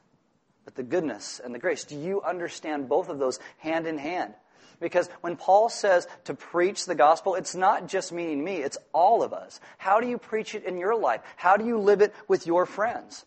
but 0.63 0.75
the 0.75 0.83
goodness 0.83 1.41
and 1.43 1.53
the 1.53 1.59
grace. 1.59 1.83
Do 1.83 1.97
you 1.97 2.21
understand 2.21 2.87
both 2.87 3.09
of 3.09 3.19
those 3.19 3.39
hand 3.57 3.87
in 3.87 3.97
hand? 3.97 4.33
Because 4.79 5.09
when 5.21 5.35
Paul 5.35 5.69
says 5.69 6.07
to 6.25 6.33
preach 6.33 6.85
the 6.85 6.95
gospel, 6.95 7.35
it's 7.35 7.55
not 7.55 7.87
just 7.87 8.11
meaning 8.11 8.43
me, 8.43 8.57
it's 8.57 8.77
all 8.93 9.23
of 9.23 9.33
us. 9.33 9.59
How 9.77 9.99
do 9.99 10.07
you 10.07 10.17
preach 10.17 10.53
it 10.53 10.65
in 10.65 10.77
your 10.77 10.95
life? 10.95 11.21
How 11.35 11.57
do 11.57 11.65
you 11.65 11.79
live 11.79 12.01
it 12.01 12.13
with 12.27 12.45
your 12.45 12.65
friends? 12.65 13.25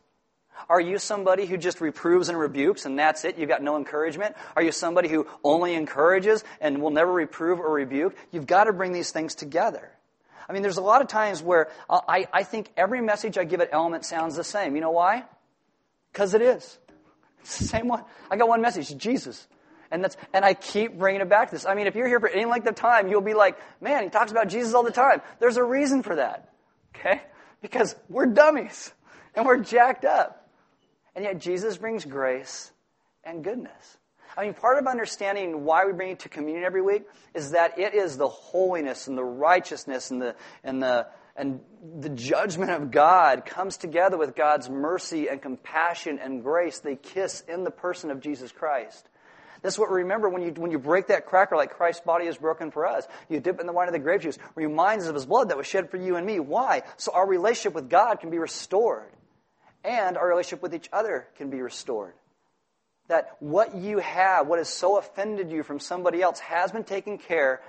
Are 0.68 0.80
you 0.80 0.98
somebody 0.98 1.46
who 1.46 1.56
just 1.56 1.80
reproves 1.80 2.28
and 2.28 2.38
rebukes 2.38 2.84
and 2.84 2.98
that's 2.98 3.24
it? 3.24 3.38
You've 3.38 3.48
got 3.48 3.62
no 3.62 3.76
encouragement? 3.76 4.36
Are 4.54 4.62
you 4.62 4.72
somebody 4.72 5.08
who 5.08 5.26
only 5.42 5.74
encourages 5.74 6.44
and 6.60 6.82
will 6.82 6.90
never 6.90 7.12
reprove 7.12 7.60
or 7.60 7.72
rebuke? 7.72 8.14
You've 8.30 8.46
got 8.46 8.64
to 8.64 8.72
bring 8.72 8.92
these 8.92 9.10
things 9.10 9.34
together. 9.34 9.90
I 10.48 10.52
mean, 10.52 10.62
there's 10.62 10.78
a 10.78 10.82
lot 10.82 11.00
of 11.00 11.08
times 11.08 11.42
where 11.42 11.70
I, 11.88 12.26
I 12.32 12.42
think 12.42 12.70
every 12.76 13.00
message 13.00 13.38
I 13.38 13.44
give 13.44 13.60
at 13.60 13.70
Element 13.72 14.04
sounds 14.04 14.36
the 14.36 14.44
same. 14.44 14.74
You 14.74 14.80
know 14.80 14.90
why? 14.90 15.24
Because 16.12 16.34
it 16.34 16.42
is. 16.42 16.78
It's 17.40 17.58
the 17.60 17.64
same 17.66 17.88
one. 17.88 18.04
I 18.30 18.36
got 18.36 18.48
one 18.48 18.60
message 18.60 18.94
Jesus. 18.96 19.46
And 19.90 20.04
that's, 20.04 20.16
and 20.32 20.44
I 20.44 20.54
keep 20.54 20.98
bringing 20.98 21.20
it 21.20 21.28
back 21.28 21.48
to 21.48 21.54
this. 21.54 21.66
I 21.66 21.74
mean, 21.74 21.86
if 21.86 21.96
you're 21.96 22.06
here 22.06 22.20
for 22.20 22.28
any 22.28 22.44
length 22.44 22.66
of 22.68 22.76
time, 22.76 23.08
you'll 23.08 23.20
be 23.20 23.34
like, 23.34 23.58
man, 23.80 24.04
he 24.04 24.08
talks 24.08 24.30
about 24.30 24.48
Jesus 24.48 24.72
all 24.74 24.84
the 24.84 24.92
time. 24.92 25.20
There's 25.40 25.56
a 25.56 25.64
reason 25.64 26.02
for 26.02 26.16
that. 26.16 26.48
Okay? 26.94 27.22
Because 27.60 27.96
we're 28.08 28.26
dummies. 28.26 28.92
And 29.34 29.46
we're 29.46 29.58
jacked 29.58 30.04
up. 30.04 30.48
And 31.14 31.24
yet 31.24 31.40
Jesus 31.40 31.76
brings 31.76 32.04
grace 32.04 32.70
and 33.24 33.42
goodness. 33.42 33.98
I 34.36 34.44
mean, 34.44 34.54
part 34.54 34.78
of 34.78 34.86
understanding 34.86 35.64
why 35.64 35.84
we 35.86 35.92
bring 35.92 36.10
it 36.10 36.20
to 36.20 36.28
communion 36.28 36.64
every 36.64 36.82
week 36.82 37.02
is 37.34 37.50
that 37.50 37.78
it 37.78 37.94
is 37.94 38.16
the 38.16 38.28
holiness 38.28 39.08
and 39.08 39.18
the 39.18 39.24
righteousness 39.24 40.10
and 40.12 40.22
the, 40.22 40.36
and 40.62 40.80
the, 40.82 41.08
and 41.36 41.60
the 41.98 42.10
judgment 42.10 42.70
of 42.70 42.90
God 42.90 43.44
comes 43.44 43.76
together 43.76 44.16
with 44.16 44.36
God's 44.36 44.70
mercy 44.70 45.28
and 45.28 45.42
compassion 45.42 46.20
and 46.22 46.42
grace. 46.44 46.78
They 46.78 46.96
kiss 46.96 47.42
in 47.48 47.64
the 47.64 47.70
person 47.70 48.10
of 48.10 48.20
Jesus 48.20 48.52
Christ. 48.52 49.08
This 49.62 49.74
is 49.74 49.78
what 49.78 49.90
we 49.90 49.96
remember 49.96 50.28
when 50.28 50.42
you, 50.42 50.50
when 50.52 50.70
you 50.70 50.78
break 50.78 51.08
that 51.08 51.26
cracker 51.26 51.56
like 51.56 51.72
Christ's 51.72 52.02
body 52.02 52.26
is 52.26 52.36
broken 52.38 52.70
for 52.70 52.86
us. 52.86 53.06
You 53.28 53.40
dip 53.40 53.60
in 53.60 53.66
the 53.66 53.72
wine 53.72 53.88
of 53.88 53.92
the 53.92 53.98
grape 53.98 54.22
juice. 54.22 54.38
Reminds 54.54 55.04
us 55.04 55.10
of 55.10 55.14
his 55.14 55.26
blood 55.26 55.50
that 55.50 55.56
was 55.56 55.66
shed 55.66 55.90
for 55.90 55.98
you 55.98 56.16
and 56.16 56.26
me. 56.26 56.40
Why? 56.40 56.82
So 56.96 57.12
our 57.12 57.26
relationship 57.26 57.74
with 57.74 57.90
God 57.90 58.20
can 58.20 58.30
be 58.30 58.38
restored. 58.38 59.10
And 59.84 60.16
our 60.16 60.28
relationship 60.28 60.62
with 60.62 60.74
each 60.74 60.88
other 60.92 61.26
can 61.36 61.50
be 61.50 61.60
restored. 61.60 62.14
That 63.08 63.36
what 63.40 63.74
you 63.74 63.98
have, 63.98 64.46
what 64.46 64.58
has 64.58 64.68
so 64.68 64.98
offended 64.98 65.50
you 65.50 65.62
from 65.62 65.80
somebody 65.80 66.22
else, 66.22 66.38
has 66.40 66.72
been 66.72 66.84
taken 66.84 67.18
care 67.18 67.60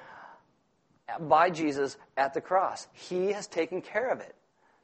by 1.20 1.50
Jesus 1.50 1.98
at 2.16 2.34
the 2.34 2.42
cross. 2.42 2.88
He 2.94 3.32
has 3.32 3.48
taken 3.48 3.82
care 3.82 4.10
of 4.10 4.20
it. 4.20 4.36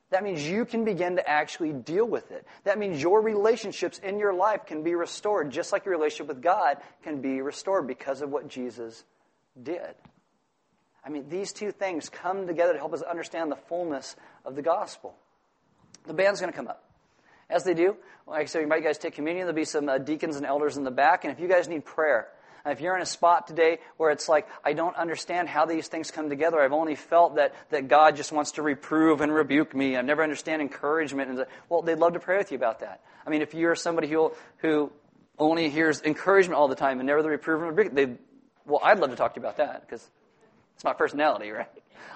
That 0.10 0.24
means 0.24 0.48
you 0.48 0.64
can 0.64 0.86
begin 0.86 1.18
to 1.18 1.30
actually 1.30 1.74
deal 1.74 2.06
with 2.06 2.32
it. 2.32 2.48
That 2.64 2.80
means 2.80 3.02
your 3.02 3.22
relationships 3.22 4.00
in 4.00 4.20
your 4.20 4.34
life 4.34 4.66
can 4.66 4.82
be 4.82 4.96
restored, 4.96 5.52
just 5.52 5.74
like 5.74 5.86
your 5.86 5.96
relationship 5.96 6.28
with 6.28 6.42
God 6.42 6.78
can 7.04 7.20
be 7.22 7.42
restored 7.42 7.88
because 7.88 8.22
of 8.22 8.30
what 8.30 8.48
Jesus 8.48 9.04
did. 9.62 9.96
I 11.06 11.10
mean, 11.10 11.28
these 11.30 11.52
two 11.52 11.72
things 11.72 12.10
come 12.10 12.48
together 12.48 12.74
to 12.74 12.80
help 12.80 12.94
us 12.94 13.02
understand 13.02 13.52
the 13.52 13.58
fullness 13.58 14.16
of 14.46 14.56
the 14.56 14.62
gospel. 14.62 15.14
The 16.06 16.14
band's 16.14 16.40
going 16.40 16.52
to 16.52 16.58
come 16.58 16.68
up. 16.68 16.84
As 17.50 17.64
they 17.64 17.74
do, 17.74 17.96
like 18.26 18.42
I 18.42 18.46
said, 18.46 18.62
you 18.62 18.68
might 18.68 18.84
guys 18.84 18.98
take 18.98 19.14
communion. 19.14 19.46
There'll 19.46 19.56
be 19.56 19.66
some 19.66 19.88
uh, 19.88 19.98
deacons 20.00 20.36
and 20.36 20.46
elders 20.46 20.76
in 20.76 20.84
the 20.84 20.92
back. 20.92 21.24
And 21.24 21.34
if 21.34 21.40
you 21.40 21.48
guys 21.48 21.68
need 21.68 21.86
prayer, 21.86 22.28
if 22.72 22.82
you're 22.82 22.96
in 22.96 23.02
a 23.02 23.08
spot 23.08 23.48
today 23.48 23.80
where 23.98 24.12
it's 24.12 24.28
like, 24.28 24.48
I 24.64 24.74
don't 24.74 24.96
understand 24.96 25.50
how 25.50 25.66
these 25.66 25.88
things 25.88 26.12
come 26.12 26.30
together, 26.30 26.60
I've 26.60 26.74
only 26.74 26.96
felt 26.96 27.36
that, 27.36 27.56
that 27.70 27.88
God 27.88 28.16
just 28.16 28.32
wants 28.32 28.52
to 28.54 28.62
reprove 28.62 29.22
and 29.22 29.34
rebuke 29.34 29.76
me, 29.76 29.98
I 29.98 30.02
never 30.02 30.24
understand 30.24 30.62
encouragement, 30.62 31.30
and 31.30 31.46
well, 31.70 31.82
they'd 31.82 32.00
love 32.00 32.14
to 32.14 32.20
pray 32.20 32.38
with 32.38 32.52
you 32.52 32.58
about 32.58 32.80
that. 32.80 33.02
I 33.26 33.30
mean, 33.30 33.42
if 33.42 33.54
you're 33.54 33.76
somebody 33.76 34.08
who, 34.08 34.34
who 34.60 34.92
only 35.38 35.70
hears 35.70 36.02
encouragement 36.02 36.58
all 36.58 36.68
the 36.68 36.76
time 36.76 37.00
and 37.00 37.08
never 37.08 37.22
the 37.22 37.30
reproof 37.30 37.62
and 37.62 37.78
rebuke, 37.78 37.94
they, 37.94 38.16
well, 38.66 38.82
I'd 38.84 39.00
love 39.00 39.12
to 39.12 39.16
talk 39.16 39.34
to 39.34 39.40
you 39.40 39.46
about 39.46 39.58
that 39.58 39.82
because 39.82 40.08
it's 40.76 40.84
my 40.84 40.94
personality, 40.94 41.52
right? 41.52 41.70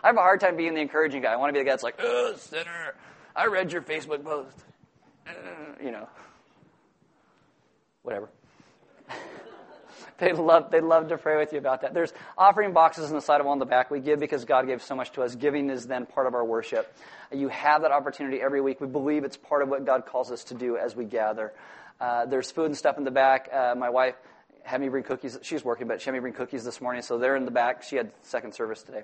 I 0.04 0.08
have 0.08 0.18
a 0.18 0.22
hard 0.22 0.40
time 0.40 0.58
being 0.58 0.74
the 0.74 0.82
encouraging 0.82 1.22
guy. 1.22 1.34
I 1.34 1.36
want 1.36 1.50
to 1.50 1.54
be 1.54 1.60
the 1.60 1.66
guy 1.66 1.72
that's 1.72 1.84
like, 1.84 2.00
oh, 2.00 2.34
sinner, 2.38 2.96
I 3.36 3.48
read 3.48 3.72
your 3.72 3.82
Facebook 3.82 4.24
post. 4.24 4.58
Uh, 5.28 5.32
you 5.84 5.92
know, 5.92 6.08
whatever. 8.02 8.30
They'd 10.22 10.38
love, 10.38 10.70
they'd 10.70 10.84
love 10.84 11.08
to 11.08 11.18
pray 11.18 11.36
with 11.36 11.52
you 11.52 11.58
about 11.58 11.82
that. 11.82 11.96
There's 11.96 12.14
offering 12.38 12.74
boxes 12.74 13.10
on 13.10 13.16
the 13.16 13.22
side 13.22 13.40
of 13.42 13.48
one 13.48 13.54
on 13.54 13.60
the 13.60 13.66
back. 13.66 13.90
We 13.90 14.00
give 14.00 14.20
because 14.20 14.46
God 14.46 14.68
gave 14.68 14.84
so 14.84 14.96
much 14.96 15.12
to 15.14 15.24
us. 15.24 15.34
Giving 15.34 15.72
is 15.72 15.88
then 15.88 16.06
part 16.06 16.28
of 16.28 16.36
our 16.36 16.46
worship. 16.46 16.94
You 17.32 17.48
have 17.48 17.82
that 17.82 17.92
opportunity 17.92 18.40
every 18.40 18.62
week. 18.62 18.80
We 18.80 18.86
believe 18.86 19.24
it's 19.24 19.36
part 19.36 19.64
of 19.64 19.70
what 19.70 19.84
God 19.84 20.06
calls 20.06 20.32
us 20.32 20.44
to 20.46 20.54
do 20.54 20.78
as 20.78 20.96
we 20.96 21.06
gather. 21.06 21.54
Uh, 22.00 22.28
there's 22.28 22.52
food 22.52 22.68
and 22.68 22.78
stuff 22.78 23.00
in 23.00 23.04
the 23.04 23.10
back. 23.10 23.50
Uh, 23.52 23.74
my 23.76 23.90
wife 23.90 24.14
had 24.62 24.80
me 24.80 24.90
bring 24.90 25.04
cookies. 25.04 25.40
She's 25.42 25.66
working, 25.66 25.88
but 25.88 26.02
she 26.02 26.06
had 26.06 26.14
me 26.14 26.20
bring 26.20 26.34
cookies 26.34 26.64
this 26.64 26.80
morning, 26.80 27.02
so 27.02 27.18
they're 27.18 27.36
in 27.36 27.46
the 27.46 27.52
back. 27.52 27.82
She 27.82 27.96
had 27.96 28.12
second 28.22 28.54
service 28.54 28.84
today. 28.84 29.02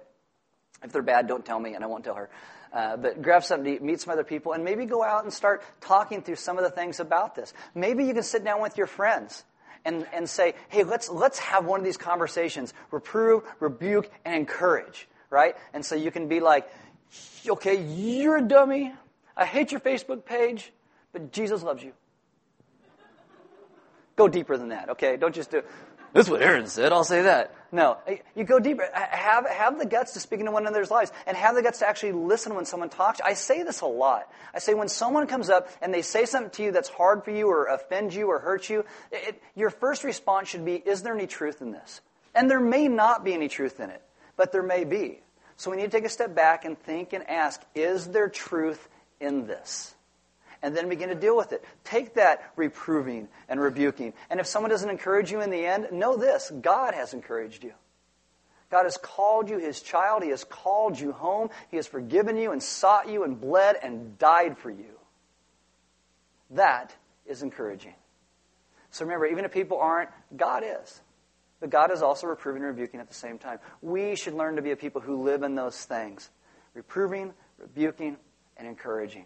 If 0.84 0.92
they're 0.92 1.02
bad, 1.02 1.28
don't 1.28 1.44
tell 1.44 1.60
me, 1.60 1.74
and 1.74 1.84
I 1.84 1.88
won't 1.88 2.04
tell 2.04 2.14
her. 2.14 2.30
Uh, 2.72 2.96
but 2.96 3.24
grab 3.24 3.44
something 3.44 3.66
to 3.66 3.72
eat, 3.78 3.82
meet 3.82 4.02
some 4.02 4.14
other 4.14 4.24
people, 4.24 4.54
and 4.54 4.64
maybe 4.64 4.86
go 4.86 5.04
out 5.04 5.24
and 5.24 5.34
start 5.34 5.64
talking 5.82 6.22
through 6.22 6.36
some 6.36 6.60
of 6.60 6.64
the 6.64 6.70
things 6.70 7.00
about 7.00 7.34
this. 7.34 7.56
Maybe 7.74 8.06
you 8.06 8.14
can 8.14 8.22
sit 8.22 8.44
down 8.44 8.62
with 8.62 8.78
your 8.78 8.86
friends 8.86 9.44
and, 9.86 10.08
and 10.14 10.30
say, 10.30 10.56
hey, 10.70 10.84
let's, 10.84 11.10
let's 11.10 11.40
have 11.40 11.66
one 11.66 11.80
of 11.80 11.86
these 11.86 11.98
conversations. 11.98 12.74
Reprove, 12.92 13.44
rebuke, 13.60 14.10
and 14.26 14.36
encourage, 14.36 15.08
right? 15.30 15.56
And 15.74 15.86
so 15.86 15.96
you 15.96 16.12
can 16.12 16.28
be 16.28 16.40
like, 16.40 16.70
okay, 17.48 17.84
you're 17.84 18.38
a 18.38 18.42
dummy. 18.42 18.94
I 19.36 19.46
hate 19.46 19.72
your 19.72 19.82
Facebook 19.82 20.26
page, 20.26 20.72
but 21.14 21.32
Jesus 21.32 21.64
loves 21.64 21.84
you. 21.84 21.94
Go 24.16 24.28
deeper 24.28 24.58
than 24.58 24.70
that, 24.70 24.90
okay? 24.90 25.16
Don't 25.16 25.34
just 25.34 25.52
do, 25.52 25.62
that's 26.18 26.30
what 26.30 26.42
Aaron 26.42 26.66
said. 26.66 26.92
I'll 26.92 27.04
say 27.04 27.22
that. 27.22 27.54
No, 27.72 27.98
you 28.36 28.44
go 28.44 28.58
deeper. 28.58 28.90
Have, 28.92 29.48
have 29.48 29.78
the 29.78 29.86
guts 29.86 30.14
to 30.14 30.20
speak 30.20 30.40
into 30.40 30.52
one 30.52 30.64
another's 30.64 30.90
lives 30.90 31.12
and 31.28 31.38
have 31.38 31.54
the 31.54 31.62
guts 31.62 31.78
to 31.80 31.88
actually 31.88 32.14
listen 32.14 32.56
when 32.56 32.66
someone 32.66 32.90
talks. 32.90 33.22
I 33.24 33.36
say 33.36 33.62
this 33.62 33.82
a 33.82 33.86
lot. 33.86 34.28
I 34.52 34.58
say 34.58 34.74
when 34.74 34.88
someone 34.88 35.28
comes 35.28 35.52
up 35.52 35.70
and 35.80 35.94
they 35.94 36.02
say 36.02 36.26
something 36.26 36.50
to 36.52 36.64
you 36.64 36.72
that's 36.72 36.90
hard 36.90 37.24
for 37.24 37.30
you 37.30 37.50
or 37.50 37.66
offends 37.66 38.16
you 38.16 38.30
or 38.30 38.40
hurts 38.40 38.68
you, 38.68 38.84
it, 39.12 39.40
your 39.54 39.70
first 39.70 40.04
response 40.04 40.48
should 40.48 40.66
be, 40.66 40.74
is 40.74 41.04
there 41.04 41.14
any 41.14 41.28
truth 41.28 41.62
in 41.62 41.72
this? 41.72 42.02
And 42.34 42.50
there 42.50 42.60
may 42.60 42.88
not 42.88 43.24
be 43.24 43.36
any 43.36 43.48
truth 43.48 43.80
in 43.80 43.92
it, 43.92 44.02
but 44.38 44.52
there 44.52 44.64
may 44.64 44.86
be. 44.86 45.22
So 45.58 45.70
we 45.70 45.78
need 45.78 45.84
to 45.84 45.90
take 45.92 46.06
a 46.06 46.10
step 46.10 46.34
back 46.34 46.66
and 46.66 46.80
think 46.80 47.14
and 47.14 47.30
ask, 47.30 47.62
is 47.76 48.08
there 48.08 48.28
truth 48.28 48.90
in 49.20 49.46
this? 49.46 49.94
And 50.62 50.76
then 50.76 50.90
begin 50.90 51.10
to 51.10 51.16
deal 51.16 51.36
with 51.36 51.54
it. 51.54 51.64
Take 51.84 52.16
that 52.16 52.52
reproving 52.56 53.28
and 53.48 53.60
rebuking. 53.60 54.14
And 54.30 54.40
if 54.40 54.48
someone 54.48 54.70
doesn't 54.70 54.90
encourage 54.90 55.32
you 55.32 55.42
in 55.42 55.50
the 55.50 55.66
end, 55.66 55.88
know 55.92 56.18
this 56.18 56.52
God 56.62 56.94
has 56.94 57.14
encouraged 57.14 57.64
you. 57.64 57.74
God 58.70 58.84
has 58.84 58.98
called 58.98 59.50
you 59.50 59.60
his 59.60 59.82
child. 59.82 60.24
He 60.24 60.30
has 60.30 60.44
called 60.44 61.00
you 61.00 61.14
home. 61.14 61.50
He 61.70 61.78
has 61.78 61.88
forgiven 61.88 62.38
you 62.38 62.52
and 62.52 62.62
sought 62.62 63.10
you 63.10 63.24
and 63.24 63.40
bled 63.40 63.78
and 63.82 64.18
died 64.18 64.58
for 64.58 64.70
you. 64.70 65.00
That 66.52 66.94
is 67.26 67.44
encouraging. 67.44 67.94
So 68.92 69.06
remember, 69.06 69.26
even 69.26 69.46
if 69.46 69.52
people 69.52 69.80
aren't, 69.80 70.10
God 70.36 70.64
is. 70.66 71.02
But 71.60 71.70
God 71.70 71.92
is 71.92 72.02
also 72.02 72.28
reproving 72.28 72.62
and 72.62 72.70
rebuking 72.70 73.00
at 73.00 73.08
the 73.08 73.16
same 73.16 73.38
time. 73.38 73.60
We 73.82 74.16
should 74.16 74.34
learn 74.34 74.58
to 74.58 74.62
be 74.62 74.72
a 74.72 74.76
people 74.76 75.02
who 75.02 75.24
live 75.24 75.44
in 75.44 75.56
those 75.56 75.78
things 75.78 76.30
reproving, 76.74 77.34
rebuking, 77.58 78.18
and 78.58 78.68
encouraging 78.68 79.26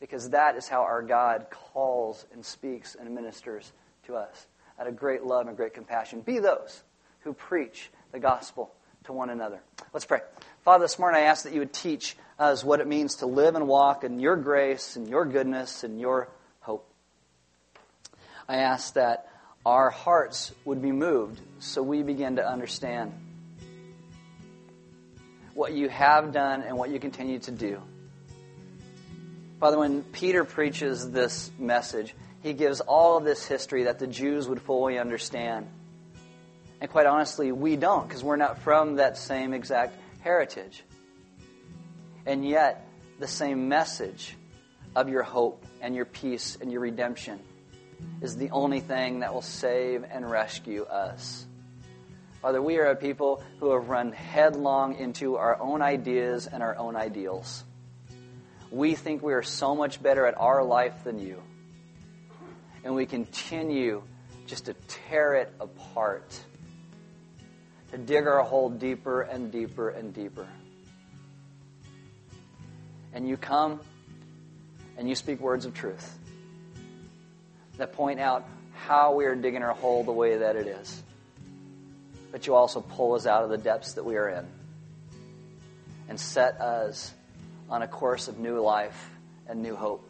because 0.00 0.30
that 0.30 0.56
is 0.56 0.66
how 0.66 0.80
our 0.80 1.02
God 1.02 1.46
calls 1.50 2.26
and 2.32 2.44
speaks 2.44 2.96
and 2.98 3.14
ministers 3.14 3.72
to 4.06 4.16
us 4.16 4.46
out 4.80 4.86
of 4.86 4.96
great 4.96 5.22
love 5.22 5.46
and 5.46 5.56
great 5.56 5.74
compassion. 5.74 6.22
Be 6.22 6.38
those 6.38 6.82
who 7.20 7.34
preach 7.34 7.90
the 8.12 8.18
gospel 8.18 8.72
to 9.04 9.12
one 9.12 9.30
another. 9.30 9.60
Let's 9.92 10.06
pray. 10.06 10.20
Father, 10.64 10.84
this 10.84 10.98
morning 10.98 11.22
I 11.22 11.26
ask 11.26 11.44
that 11.44 11.52
you 11.52 11.60
would 11.60 11.72
teach 11.72 12.16
us 12.38 12.64
what 12.64 12.80
it 12.80 12.86
means 12.86 13.16
to 13.16 13.26
live 13.26 13.54
and 13.54 13.68
walk 13.68 14.02
in 14.02 14.18
your 14.18 14.36
grace 14.36 14.96
and 14.96 15.06
your 15.06 15.26
goodness 15.26 15.84
and 15.84 16.00
your 16.00 16.28
hope. 16.60 16.90
I 18.48 18.56
ask 18.56 18.94
that 18.94 19.28
our 19.66 19.90
hearts 19.90 20.52
would 20.64 20.80
be 20.80 20.92
moved 20.92 21.40
so 21.58 21.82
we 21.82 22.02
begin 22.02 22.36
to 22.36 22.48
understand 22.48 23.12
what 25.52 25.74
you 25.74 25.90
have 25.90 26.32
done 26.32 26.62
and 26.62 26.78
what 26.78 26.88
you 26.88 26.98
continue 26.98 27.38
to 27.40 27.50
do. 27.50 27.82
Father, 29.60 29.78
when 29.78 30.02
Peter 30.02 30.44
preaches 30.44 31.10
this 31.10 31.50
message, 31.58 32.14
he 32.42 32.54
gives 32.54 32.80
all 32.80 33.18
of 33.18 33.24
this 33.24 33.44
history 33.44 33.84
that 33.84 33.98
the 33.98 34.06
Jews 34.06 34.48
would 34.48 34.62
fully 34.62 34.98
understand. 34.98 35.68
And 36.80 36.90
quite 36.90 37.04
honestly, 37.04 37.52
we 37.52 37.76
don't 37.76 38.08
because 38.08 38.24
we're 38.24 38.36
not 38.36 38.62
from 38.62 38.96
that 38.96 39.18
same 39.18 39.52
exact 39.52 39.94
heritage. 40.20 40.82
And 42.24 42.48
yet, 42.48 42.88
the 43.18 43.28
same 43.28 43.68
message 43.68 44.34
of 44.96 45.10
your 45.10 45.22
hope 45.22 45.62
and 45.82 45.94
your 45.94 46.06
peace 46.06 46.56
and 46.58 46.72
your 46.72 46.80
redemption 46.80 47.38
is 48.22 48.38
the 48.38 48.48
only 48.52 48.80
thing 48.80 49.20
that 49.20 49.34
will 49.34 49.42
save 49.42 50.06
and 50.10 50.30
rescue 50.30 50.84
us. 50.84 51.44
Father, 52.40 52.62
we 52.62 52.78
are 52.78 52.86
a 52.86 52.96
people 52.96 53.42
who 53.58 53.72
have 53.72 53.90
run 53.90 54.12
headlong 54.12 54.96
into 54.96 55.36
our 55.36 55.60
own 55.60 55.82
ideas 55.82 56.46
and 56.46 56.62
our 56.62 56.78
own 56.78 56.96
ideals. 56.96 57.64
We 58.70 58.94
think 58.94 59.22
we 59.22 59.32
are 59.34 59.42
so 59.42 59.74
much 59.74 60.02
better 60.02 60.26
at 60.26 60.38
our 60.38 60.62
life 60.62 61.04
than 61.04 61.18
you. 61.18 61.42
And 62.84 62.94
we 62.94 63.04
continue 63.06 64.02
just 64.46 64.66
to 64.66 64.74
tear 64.88 65.34
it 65.34 65.52
apart, 65.60 66.38
to 67.90 67.98
dig 67.98 68.26
our 68.26 68.42
hole 68.42 68.70
deeper 68.70 69.22
and 69.22 69.50
deeper 69.50 69.90
and 69.90 70.14
deeper. 70.14 70.48
And 73.12 73.28
you 73.28 73.36
come 73.36 73.80
and 74.96 75.08
you 75.08 75.14
speak 75.14 75.40
words 75.40 75.64
of 75.66 75.74
truth 75.74 76.18
that 77.76 77.92
point 77.92 78.20
out 78.20 78.46
how 78.74 79.14
we 79.14 79.24
are 79.24 79.34
digging 79.34 79.62
our 79.62 79.74
hole 79.74 80.04
the 80.04 80.12
way 80.12 80.38
that 80.38 80.56
it 80.56 80.66
is. 80.66 81.02
But 82.30 82.46
you 82.46 82.54
also 82.54 82.80
pull 82.80 83.14
us 83.14 83.26
out 83.26 83.42
of 83.42 83.50
the 83.50 83.58
depths 83.58 83.94
that 83.94 84.04
we 84.04 84.16
are 84.16 84.28
in 84.28 84.46
and 86.08 86.18
set 86.18 86.60
us 86.60 87.12
on 87.70 87.82
a 87.82 87.88
course 87.88 88.28
of 88.28 88.38
new 88.38 88.60
life 88.60 89.10
and 89.46 89.62
new 89.62 89.76
hope. 89.76 90.04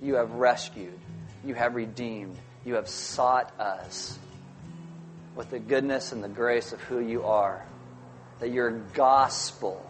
You 0.00 0.14
have 0.14 0.32
rescued, 0.32 0.98
you 1.44 1.54
have 1.54 1.74
redeemed, 1.74 2.36
you 2.64 2.74
have 2.74 2.88
sought 2.88 3.58
us 3.60 4.18
with 5.36 5.50
the 5.50 5.58
goodness 5.58 6.12
and 6.12 6.24
the 6.24 6.28
grace 6.28 6.72
of 6.72 6.80
who 6.82 7.00
you 7.00 7.24
are. 7.24 7.64
That 8.40 8.50
your 8.50 8.70
gospel 8.70 9.84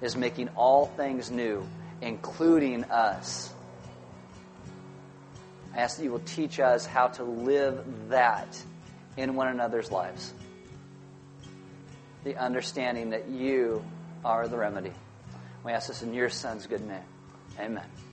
is 0.00 0.16
making 0.16 0.48
all 0.56 0.86
things 0.86 1.30
new, 1.30 1.66
including 2.00 2.84
us. 2.84 3.52
I 5.74 5.78
ask 5.80 5.96
that 5.98 6.04
you 6.04 6.10
will 6.10 6.18
teach 6.20 6.58
us 6.58 6.86
how 6.86 7.08
to 7.08 7.24
live 7.24 7.84
that 8.08 8.60
in 9.16 9.34
one 9.34 9.48
another's 9.48 9.92
lives. 9.92 10.32
The 12.24 12.36
understanding 12.36 13.10
that 13.10 13.28
you 13.28 13.84
are 14.24 14.48
the 14.48 14.56
remedy. 14.56 14.92
We 15.64 15.72
ask 15.72 15.88
this 15.88 16.02
in 16.02 16.14
your 16.14 16.28
Son's 16.28 16.66
good 16.66 16.86
name. 16.86 17.02
Amen. 17.58 17.84